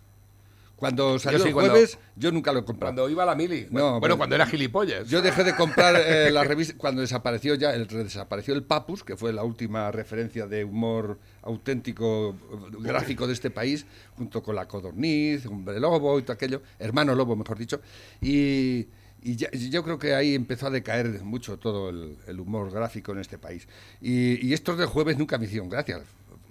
Cuando 0.78 1.18
salió 1.18 1.39
sí, 1.39 1.47
el 1.47 1.53
cuando- 1.55 1.72
jueves, 1.72 1.97
yo 2.16 2.32
nunca 2.32 2.53
lo 2.53 2.60
he 2.60 2.64
comprado. 2.64 2.93
Cuando 2.93 3.10
iba 3.10 3.24
a 3.24 3.26
la 3.26 3.34
mili. 3.34 3.68
No, 3.72 3.99
bueno, 3.99 4.16
cuando 4.16 4.36
era 4.36 4.45
gilipollas. 4.45 5.10
Yo 5.10 5.24
dejé 5.24 5.43
de 5.43 5.55
comprar 5.55 5.95
eh, 5.97 6.30
la 6.32 6.43
revista 6.43 6.76
cuando 6.78 7.01
desapareció 7.01 7.55
ya 7.55 7.74
el 7.74 7.88
desapareció 7.88 8.53
el 8.53 8.64
Papus, 8.64 9.03
que 9.03 9.18
fue 9.18 9.34
la 9.34 9.43
última 9.43 9.91
referencia 9.91 10.45
de 10.45 10.64
humor 10.64 11.18
auténtico 11.41 12.36
eh, 12.51 12.76
gráfico 12.80 13.26
de 13.26 13.34
este 13.34 13.49
país, 13.49 13.88
junto 14.16 14.43
con 14.43 14.55
la 14.55 14.68
Codorniz, 14.68 15.47
Hombre 15.47 15.80
Lobo 15.80 16.20
y 16.20 16.22
todo 16.22 16.34
aquello, 16.34 16.62
Hermano 16.78 17.16
Lobo, 17.16 17.36
mejor 17.36 17.58
dicho, 17.58 17.82
y, 18.22 18.88
y 19.22 19.36
ya- 19.36 19.51
yo 19.51 19.84
creo 19.84 19.97
que 19.99 20.13
ahí 20.15 20.36
empezó 20.36 20.68
a 20.68 20.70
decaer 20.70 21.22
mucho 21.24 21.57
todo 21.57 21.89
el, 21.89 22.18
el 22.28 22.39
humor 22.39 22.72
gráfico 22.72 23.11
en 23.11 23.20
este 23.20 23.38
país. 23.38 23.68
Y, 24.01 24.45
y 24.47 24.53
estos 24.53 24.78
del 24.78 24.88
jueves 24.88 25.18
nunca 25.18 25.38
me 25.38 25.45
hicieron 25.45 25.70
gracia. 25.70 26.01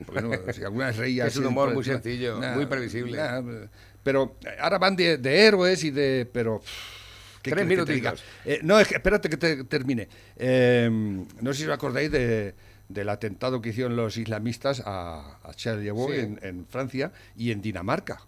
Porque 0.04 0.20
no, 0.22 0.52
si 0.52 0.62
alguna 0.62 0.88
vez 0.88 0.96
reía 0.98 1.26
Es 1.28 1.36
un 1.36 1.46
humor 1.46 1.72
muy 1.72 1.82
sencillo, 1.84 2.38
nah, 2.38 2.54
muy 2.54 2.66
previsible. 2.66 3.16
nah, 3.16 3.40
pero 4.02 4.36
ahora 4.60 4.78
van 4.78 4.94
de, 4.94 5.16
de 5.18 5.38
héroes 5.46 5.82
y 5.84 5.90
de... 5.90 6.28
Pero, 6.32 6.60
¿qué 7.42 7.50
Tres 7.50 7.66
minutitos. 7.66 8.22
Eh, 8.44 8.60
no, 8.62 8.78
es 8.78 8.88
que, 8.88 8.94
espérate 8.96 9.28
que 9.30 9.36
te 9.36 9.64
termine. 9.64 10.06
Eh, 10.36 10.88
no 11.40 11.52
sé 11.54 11.60
si 11.62 11.66
os 11.66 11.72
acordáis 11.72 12.10
de, 12.12 12.54
del 12.88 13.08
atentado 13.08 13.60
que 13.62 13.70
hicieron 13.70 13.96
los 13.96 14.16
islamistas 14.16 14.82
a, 14.84 15.38
a 15.42 15.54
Charlie 15.54 15.88
Hebdo 15.88 16.08
Sí. 16.08 16.20
en, 16.20 16.38
en 16.42 16.66
Francia 16.66 17.10
y 17.36 17.50
en 17.50 17.62
Dinamarca. 17.62 18.20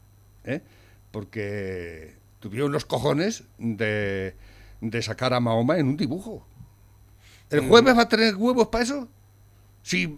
¿eh? 0.45 0.63
Porque 1.11 2.15
tuvieron 2.41 2.73
los 2.73 2.85
cojones 2.85 3.45
de, 3.59 4.35
de 4.81 5.03
sacar 5.03 5.35
a 5.35 5.41
Mahoma 5.41 5.79
en 5.79 5.89
un 5.89 5.97
dibujo. 5.97 6.47
¿El 7.51 7.61
jueves 7.61 7.97
va 7.97 8.03
a 8.03 8.09
tener 8.09 8.35
huevos 8.37 8.69
para 8.69 8.85
eso? 8.85 9.09
Sí, 9.83 10.15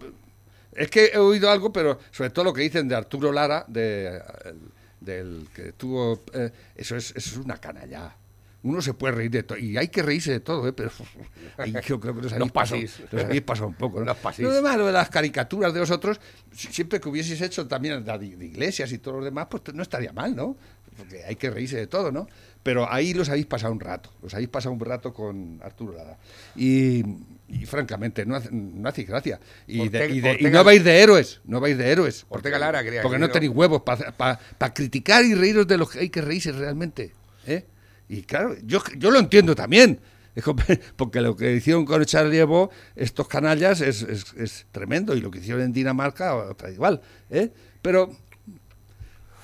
es 0.73 0.89
que 0.89 1.11
he 1.13 1.17
oído 1.17 1.49
algo, 1.49 1.71
pero 1.71 1.97
sobre 2.11 2.29
todo 2.29 2.45
lo 2.45 2.53
que 2.53 2.61
dicen 2.61 2.87
de 2.87 2.95
Arturo 2.95 3.31
Lara, 3.31 3.63
de, 3.67 4.07
el- 4.45 4.71
del 4.99 5.47
que 5.53 5.71
tuvo... 5.73 6.21
eh, 6.33 6.51
eso, 6.75 6.95
es, 6.95 7.11
eso 7.15 7.31
es 7.31 7.37
una 7.37 7.57
canalla. 7.57 8.15
Uno 8.63 8.79
se 8.81 8.93
puede 8.93 9.13
reír 9.15 9.31
de 9.31 9.41
todo, 9.43 9.57
y 9.57 9.75
hay 9.77 9.87
que 9.87 10.03
reírse 10.03 10.31
de 10.33 10.39
todo, 10.41 10.67
¿eh? 10.67 10.73
pero 10.73 10.91
ahí 11.57 11.73
yo 11.87 11.99
creo 11.99 12.13
que 12.13 12.21
los 12.21 12.31
habéis, 12.33 12.39
Los 12.39 12.51
pasado, 12.51 12.81
pasís. 12.81 12.99
los 13.11 13.23
habéis 13.23 13.41
pasado 13.41 13.67
un 13.69 13.73
poco. 13.75 13.99
¿no? 14.01 14.05
Los. 14.05 14.39
Lo 14.39 14.51
demás, 14.51 14.77
lo 14.77 14.85
de 14.85 14.91
las 14.91 15.09
caricaturas 15.09 15.73
de 15.73 15.79
vosotros, 15.79 16.19
si- 16.53 16.67
siempre 16.67 16.99
que 16.99 17.09
hubieseis 17.09 17.41
hecho 17.41 17.67
también 17.67 18.05
la 18.05 18.17
de, 18.19 18.35
de 18.35 18.45
iglesias 18.45 18.91
y 18.91 18.99
todo 18.99 19.17
lo 19.19 19.25
demás, 19.25 19.47
pues 19.49 19.63
no 19.73 19.81
estaría 19.81 20.13
mal, 20.13 20.35
¿no? 20.35 20.55
Porque 20.97 21.23
hay 21.23 21.35
que 21.35 21.49
reírse 21.49 21.77
de 21.77 21.87
todo, 21.87 22.11
¿no? 22.11 22.27
Pero 22.63 22.91
ahí 22.91 23.13
los 23.13 23.29
habéis 23.29 23.47
pasado 23.47 23.73
un 23.73 23.79
rato, 23.79 24.11
los 24.21 24.33
habéis 24.33 24.49
pasado 24.49 24.73
un 24.73 24.79
rato 24.79 25.13
con 25.13 25.59
Arturo 25.63 25.93
Lara. 25.93 26.17
Y, 26.55 27.03
y 27.47 27.65
francamente, 27.65 28.25
no, 28.25 28.35
hace- 28.35 28.49
no 28.51 28.87
hacéis 28.87 29.07
gracia. 29.07 29.39
Y, 29.67 29.77
de- 29.89 29.99
Ortega- 29.99 30.13
y 30.13 30.19
de- 30.21 30.29
y 30.29 30.33
Ortega- 30.35 30.49
no 30.59 30.63
vais 30.63 30.83
de 30.83 30.99
héroes, 31.01 31.41
no 31.45 31.59
vais 31.59 31.77
de 31.77 31.89
héroes. 31.89 32.25
Ortega 32.29 32.59
Lara, 32.59 32.83
creía 32.83 33.01
Porque 33.01 33.15
que 33.15 33.19
no 33.21 33.27
no. 33.27 33.33
tenéis 33.33 33.51
huevos 33.51 33.81
para 33.81 34.73
criticar 34.73 35.25
y 35.25 35.33
reíros 35.33 35.65
de 35.65 35.77
lo 35.77 35.87
que 35.87 35.99
hay 35.99 36.09
que 36.09 36.21
reírse 36.21 36.51
realmente. 36.51 37.13
¿eh? 37.47 37.65
Y 38.09 38.21
claro, 38.23 38.55
yo, 38.63 38.81
yo 38.97 39.09
lo 39.11 39.19
entiendo 39.19 39.55
también. 39.55 39.99
Porque 40.95 41.19
lo 41.19 41.35
que 41.35 41.53
hicieron 41.55 41.83
con 41.85 42.05
Charlie 42.05 42.37
Hebdo, 42.39 42.69
estos 42.95 43.27
canallas, 43.27 43.81
es, 43.81 44.01
es- 44.03 44.33
es 44.37 44.65
tremendo. 44.71 45.15
Y 45.15 45.21
lo 45.21 45.31
que 45.31 45.39
hicieron 45.39 45.61
en 45.63 45.73
Dinamarca, 45.73 46.35
otra 46.35 46.69
igual. 46.71 47.01
¿eh? 47.29 47.51
Pero, 47.81 48.11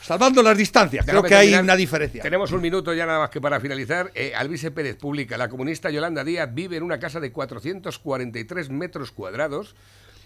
salvando 0.08 0.41
las 0.41 0.58
distancias, 0.58 1.05
creo 1.05 1.22
que 1.22 1.36
hay 1.36 1.53
una 1.53 1.76
diferencia. 1.76 2.24
Tenemos 2.24 2.53
un 2.53 2.62
minuto 2.62 2.93
ya 2.93 3.05
nada 3.05 3.20
más 3.20 3.30
que 3.30 3.41
para 3.41 3.60
finalizar. 3.60 4.10
Eh, 4.16 4.34
Alvise 4.34 4.72
Pérez 4.72 4.95
publica, 4.95 5.38
la 5.38 5.49
comunista 5.49 5.89
Yolanda 5.89 6.24
Díaz 6.24 6.49
vive 6.53 6.78
en 6.78 6.84
una 6.84 6.97
casa 6.97 7.20
de 7.20 7.32
443 7.34 8.70
metros 8.70 9.12
cuadrados 9.12 9.76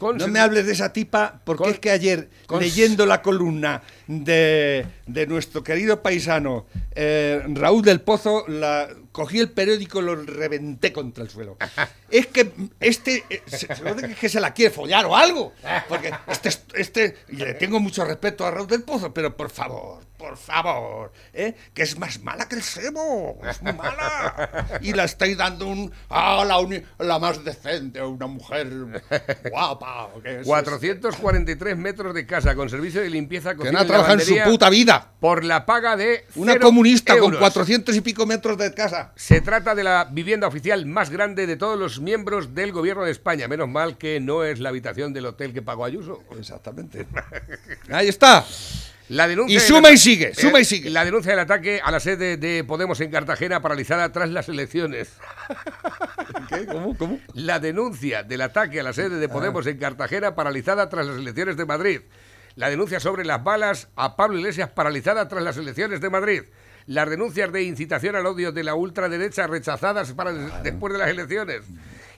Con 0.01 0.17
no 0.17 0.27
me 0.29 0.39
hables 0.39 0.65
de 0.65 0.71
esa 0.71 0.91
tipa 0.91 1.41
porque 1.43 1.63
Con- 1.63 1.71
es 1.73 1.79
que 1.79 1.91
ayer, 1.91 2.27
leyendo 2.59 3.05
la 3.05 3.21
columna 3.21 3.83
de, 4.07 4.83
de 5.05 5.27
nuestro 5.27 5.63
querido 5.63 6.01
paisano 6.01 6.65
eh, 6.95 7.43
Raúl 7.49 7.83
del 7.83 8.01
Pozo, 8.01 8.45
la, 8.47 8.89
cogí 9.11 9.39
el 9.39 9.51
periódico 9.51 9.99
y 10.01 10.05
lo 10.05 10.15
reventé 10.15 10.91
contra 10.91 11.23
el 11.23 11.29
suelo. 11.29 11.55
es 12.09 12.25
que 12.25 12.51
este 12.79 13.23
eh, 13.29 13.43
se, 13.45 13.67
es 13.71 14.17
que 14.19 14.27
se 14.27 14.39
la 14.39 14.55
quiere 14.55 14.73
follar 14.73 15.05
o 15.05 15.15
algo. 15.15 15.53
Porque 15.87 16.11
este, 16.27 16.49
es- 16.49 16.63
este, 16.73 17.17
y 17.29 17.35
le 17.35 17.53
tengo 17.53 17.79
mucho 17.79 18.03
respeto 18.03 18.43
a 18.43 18.49
Raúl 18.49 18.67
del 18.67 18.81
Pozo, 18.81 19.13
pero 19.13 19.37
por 19.37 19.51
favor, 19.51 19.99
por 20.21 20.37
favor, 20.37 21.11
¿eh? 21.33 21.55
que 21.73 21.81
es 21.83 21.97
más 21.97 22.21
mala 22.21 22.47
que 22.47 22.55
el 22.55 22.61
sebo, 22.63 23.39
es 23.49 23.61
muy 23.61 23.73
mala. 23.73 24.79
Y 24.81 24.93
la 24.93 25.05
estáis 25.05 25.35
dando 25.37 25.67
un, 25.67 25.91
ah, 26.09 26.43
la, 26.47 26.59
uni- 26.59 26.81
la 26.99 27.17
más 27.19 27.43
decente, 27.43 28.01
una 28.01 28.27
mujer 28.27 28.69
guapa. 29.49 30.09
que 30.23 30.41
es- 30.41 30.45
443 30.47 31.77
metros 31.77 32.13
de 32.13 32.25
casa 32.25 32.55
con 32.55 32.69
servicio 32.69 33.01
de 33.01 33.09
limpieza, 33.09 33.51
que 33.51 33.57
cocina 33.57 33.73
no 33.73 33.79
ha 33.79 33.83
y 33.83 33.87
trabajado 33.87 34.19
en 34.19 34.25
su 34.25 34.35
puta 34.49 34.69
vida. 34.69 35.11
Por 35.19 35.43
la 35.43 35.65
paga 35.65 35.95
de 35.97 36.25
Una 36.35 36.57
comunista 36.59 37.13
con 37.15 37.25
euros. 37.25 37.39
400 37.39 37.95
y 37.95 38.01
pico 38.01 38.25
metros 38.25 38.57
de 38.57 38.73
casa. 38.73 39.11
Se 39.15 39.41
trata 39.41 39.75
de 39.75 39.83
la 39.83 40.05
vivienda 40.11 40.47
oficial 40.47 40.85
más 40.85 41.09
grande 41.09 41.47
de 41.47 41.55
todos 41.57 41.77
los 41.79 41.99
miembros 41.99 42.53
del 42.53 42.71
gobierno 42.71 43.03
de 43.03 43.11
España. 43.11 43.47
Menos 43.47 43.67
mal 43.69 43.97
que 43.97 44.19
no 44.19 44.43
es 44.43 44.59
la 44.59 44.69
habitación 44.69 45.13
del 45.13 45.25
hotel 45.25 45.53
que 45.53 45.61
pagó 45.61 45.85
Ayuso. 45.85 46.23
Exactamente. 46.37 47.05
Ahí 47.91 48.07
está. 48.07 48.45
La 49.09 49.27
denuncia 49.27 49.53
Y 49.55 49.59
del 49.59 49.67
suma 49.67 49.91
y 49.91 49.97
sigue, 49.97 50.33
suma 50.33 50.59
y 50.59 50.61
Eh, 50.61 50.65
sigue. 50.65 50.89
La 50.89 51.03
denuncia 51.03 51.31
del 51.31 51.39
ataque 51.39 51.81
a 51.83 51.91
la 51.91 51.99
sede 51.99 52.37
de 52.37 52.63
Podemos 52.63 52.99
en 53.01 53.11
Cartagena 53.11 53.61
paralizada 53.61 54.11
tras 54.11 54.29
las 54.29 54.47
elecciones. 54.49 55.13
¿Qué? 56.49 56.65
¿Cómo? 56.65 56.97
¿Cómo? 56.97 57.19
La 57.33 57.59
denuncia 57.59 58.23
del 58.23 58.41
ataque 58.41 58.79
a 58.79 58.83
la 58.83 58.93
sede 58.93 59.17
de 59.17 59.29
Podemos 59.29 59.67
en 59.67 59.77
Cartagena 59.77 60.35
paralizada 60.35 60.89
tras 60.89 61.05
las 61.05 61.17
elecciones 61.17 61.57
de 61.57 61.65
Madrid. 61.65 62.01
La 62.55 62.69
denuncia 62.69 62.99
sobre 62.99 63.25
las 63.25 63.43
balas 63.43 63.89
a 63.95 64.15
Pablo 64.15 64.37
Iglesias 64.37 64.69
paralizada 64.69 65.27
tras 65.27 65.43
las 65.43 65.57
elecciones 65.57 66.01
de 66.01 66.09
Madrid. 66.09 66.43
Las 66.85 67.09
denuncias 67.09 67.51
de 67.51 67.63
incitación 67.63 68.15
al 68.15 68.25
odio 68.25 68.51
de 68.51 68.63
la 68.63 68.75
ultraderecha 68.75 69.47
rechazadas 69.47 70.11
para 70.13 70.31
después 70.33 70.93
de 70.93 70.99
las 70.99 71.09
elecciones. 71.09 71.61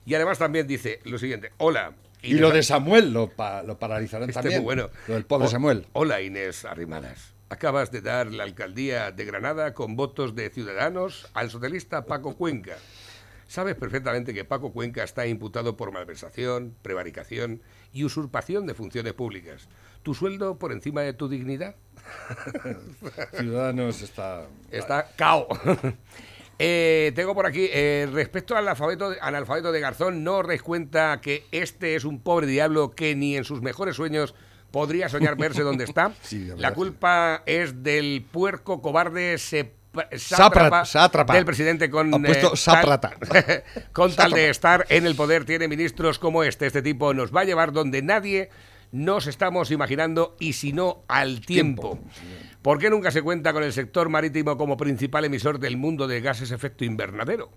Y 0.05 0.15
además 0.15 0.39
también 0.39 0.67
dice 0.67 0.99
lo 1.05 1.17
siguiente. 1.17 1.51
Hola. 1.57 1.93
Y 2.23 2.35
lo 2.35 2.51
de 2.51 2.63
Samuel 2.63 3.11
lo, 3.13 3.29
pa- 3.29 3.63
lo 3.63 3.77
paralizarán 3.77 4.29
Este 4.29 4.41
también. 4.41 4.61
muy 4.61 4.65
bueno. 4.65 4.89
Lo 5.07 5.13
del 5.15 5.25
pobre 5.25 5.47
O- 5.47 5.49
Samuel. 5.49 5.85
Hola 5.93 6.21
Inés 6.21 6.65
Arrimadas. 6.65 7.33
Acabas 7.49 7.91
de 7.91 8.01
dar 8.01 8.27
la 8.27 8.43
alcaldía 8.43 9.11
de 9.11 9.25
Granada 9.25 9.73
con 9.73 9.95
votos 9.95 10.33
de 10.35 10.49
Ciudadanos 10.49 11.27
al 11.33 11.51
socialista 11.51 12.05
Paco 12.05 12.35
Cuenca. 12.35 12.77
Sabes 13.47 13.75
perfectamente 13.75 14.33
que 14.33 14.45
Paco 14.45 14.71
Cuenca 14.71 15.03
está 15.03 15.27
imputado 15.27 15.77
por 15.77 15.91
malversación, 15.91 16.73
prevaricación 16.81 17.61
y 17.91 18.03
usurpación 18.05 18.65
de 18.65 18.73
funciones 18.73 19.13
públicas. 19.13 19.67
¿Tu 20.01 20.15
sueldo 20.15 20.57
por 20.57 20.71
encima 20.71 21.01
de 21.01 21.13
tu 21.13 21.27
dignidad? 21.29 21.75
Ciudadanos 23.37 24.01
está. 24.01 24.47
Está 24.71 25.09
cao. 25.15 25.47
Eh, 26.59 27.11
tengo 27.15 27.33
por 27.33 27.45
aquí, 27.45 27.67
eh, 27.71 28.07
respecto 28.11 28.55
al 28.55 28.67
alfabeto, 28.67 29.09
de- 29.09 29.19
al 29.19 29.35
alfabeto 29.35 29.71
de 29.71 29.79
Garzón, 29.79 30.23
no 30.23 30.37
os 30.37 30.47
dais 30.47 30.61
cuenta 30.61 31.19
que 31.21 31.45
este 31.51 31.95
es 31.95 32.05
un 32.05 32.19
pobre 32.21 32.45
diablo 32.47 32.91
que 32.91 33.15
ni 33.15 33.35
en 33.35 33.43
sus 33.43 33.61
mejores 33.61 33.95
sueños 33.95 34.35
podría 34.71 35.09
soñar 35.09 35.35
verse 35.35 35.61
donde 35.63 35.83
está. 35.83 36.11
Sí, 36.21 36.49
la 36.57 36.73
culpa 36.73 37.43
es 37.45 37.83
del 37.83 38.23
puerco 38.31 38.81
cobarde 38.81 39.35
sep- 39.35 39.71
Sátrapa, 40.17 40.85
sátrapa. 40.85 41.33
del 41.35 41.45
presidente 41.45 41.89
con 41.91 42.09
puesto 42.23 42.49
tal- 42.49 42.55
con 43.93 44.15
tal 44.15 44.31
de 44.31 44.49
estar 44.49 44.85
en 44.89 45.05
el 45.05 45.15
poder 45.15 45.45
tiene 45.45 45.67
ministros 45.67 46.17
como 46.17 46.43
este. 46.43 46.65
Este 46.65 46.81
tipo 46.81 47.13
nos 47.13 47.31
va 47.35 47.41
a 47.41 47.45
llevar 47.45 47.73
donde 47.73 48.01
nadie 48.01 48.49
nos 48.91 49.27
estamos 49.27 49.69
imaginando 49.71 50.35
y 50.39 50.53
si 50.53 50.73
no 50.73 51.03
al 51.07 51.41
tiempo. 51.41 51.99
¿Por 52.63 52.79
qué 52.79 52.89
nunca 52.89 53.11
se 53.11 53.21
cuenta 53.21 53.53
con 53.53 53.61
el 53.61 53.73
sector 53.73 54.09
marítimo 54.09 54.57
como 54.57 54.75
principal 54.77 55.25
emisor 55.25 55.59
del 55.59 55.77
mundo 55.77 56.07
de 56.07 56.21
gases 56.21 56.49
efecto 56.51 56.83
invernadero? 56.85 57.51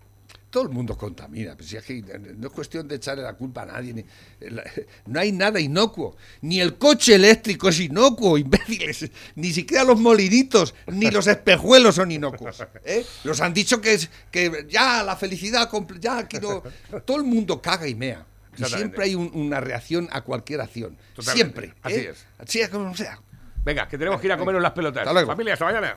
Todo 0.51 0.65
el 0.65 0.69
mundo 0.71 0.97
contamina. 0.99 1.55
Pues 1.57 1.69
si 1.69 1.77
es 1.77 1.85
que 1.85 2.03
no 2.37 2.49
es 2.49 2.53
cuestión 2.53 2.89
de 2.89 2.97
echarle 2.97 3.23
la 3.23 3.35
culpa 3.35 3.63
a 3.63 3.67
nadie. 3.67 3.95
ni- 3.95 4.05
la- 4.49 4.65
no 5.07 5.21
hay 5.21 5.31
nada 5.31 5.61
inocuo. 5.61 6.17
Ni 6.41 6.61
el 6.61 6.77
coche 6.77 7.15
eléctrico 7.15 7.69
es 7.69 7.79
inocuo, 7.81 8.37
imbéciles. 8.39 9.11
Ni 9.37 9.53
siquiera 9.53 9.85
los 9.85 10.01
molinitos, 10.01 10.75
ni 10.89 11.11
los 11.11 11.27
espejuelos 11.29 11.95
son 11.95 12.11
inocuos. 12.11 12.65
¿eh? 12.85 13.05
Los 13.25 13.41
han 13.41 13.55
dicho 13.55 13.81
que, 13.81 13.95
es, 13.95 14.11
que 14.31 14.67
ya 14.69 15.03
la 15.05 15.15
felicidad, 15.17 15.71
ya 16.01 16.19
aquí 16.19 16.39
no. 16.41 16.63
Todo 17.05 17.19
el 17.19 17.25
mundo 17.25 17.63
caga 17.63 17.87
y 17.87 17.95
mea. 17.95 18.27
Y 18.59 18.65
siempre 18.65 19.05
hay 19.05 19.15
un- 19.15 19.31
una 19.35 19.61
reacción 19.61 20.09
a 20.11 20.23
cualquier 20.23 20.63
acción. 20.63 20.97
Totalmente. 21.15 21.61
Siempre. 21.61 21.75
Así 21.83 21.97
¿eh? 21.97 22.11
es. 22.11 22.51
Sea 22.51 22.71
como 22.71 22.97
sea. 22.97 23.21
Venga, 23.67 23.89
que 23.89 23.99
tenemos 23.99 24.21
que 24.21 24.29
ir 24.29 24.33
a 24.33 24.39
comernos 24.39 24.63
las 24.63 24.71
pelotas. 24.71 25.01
Hasta 25.01 25.13
luego. 25.13 25.27
Familia, 25.27 25.55
hasta 25.55 25.65
mañana. 25.65 25.93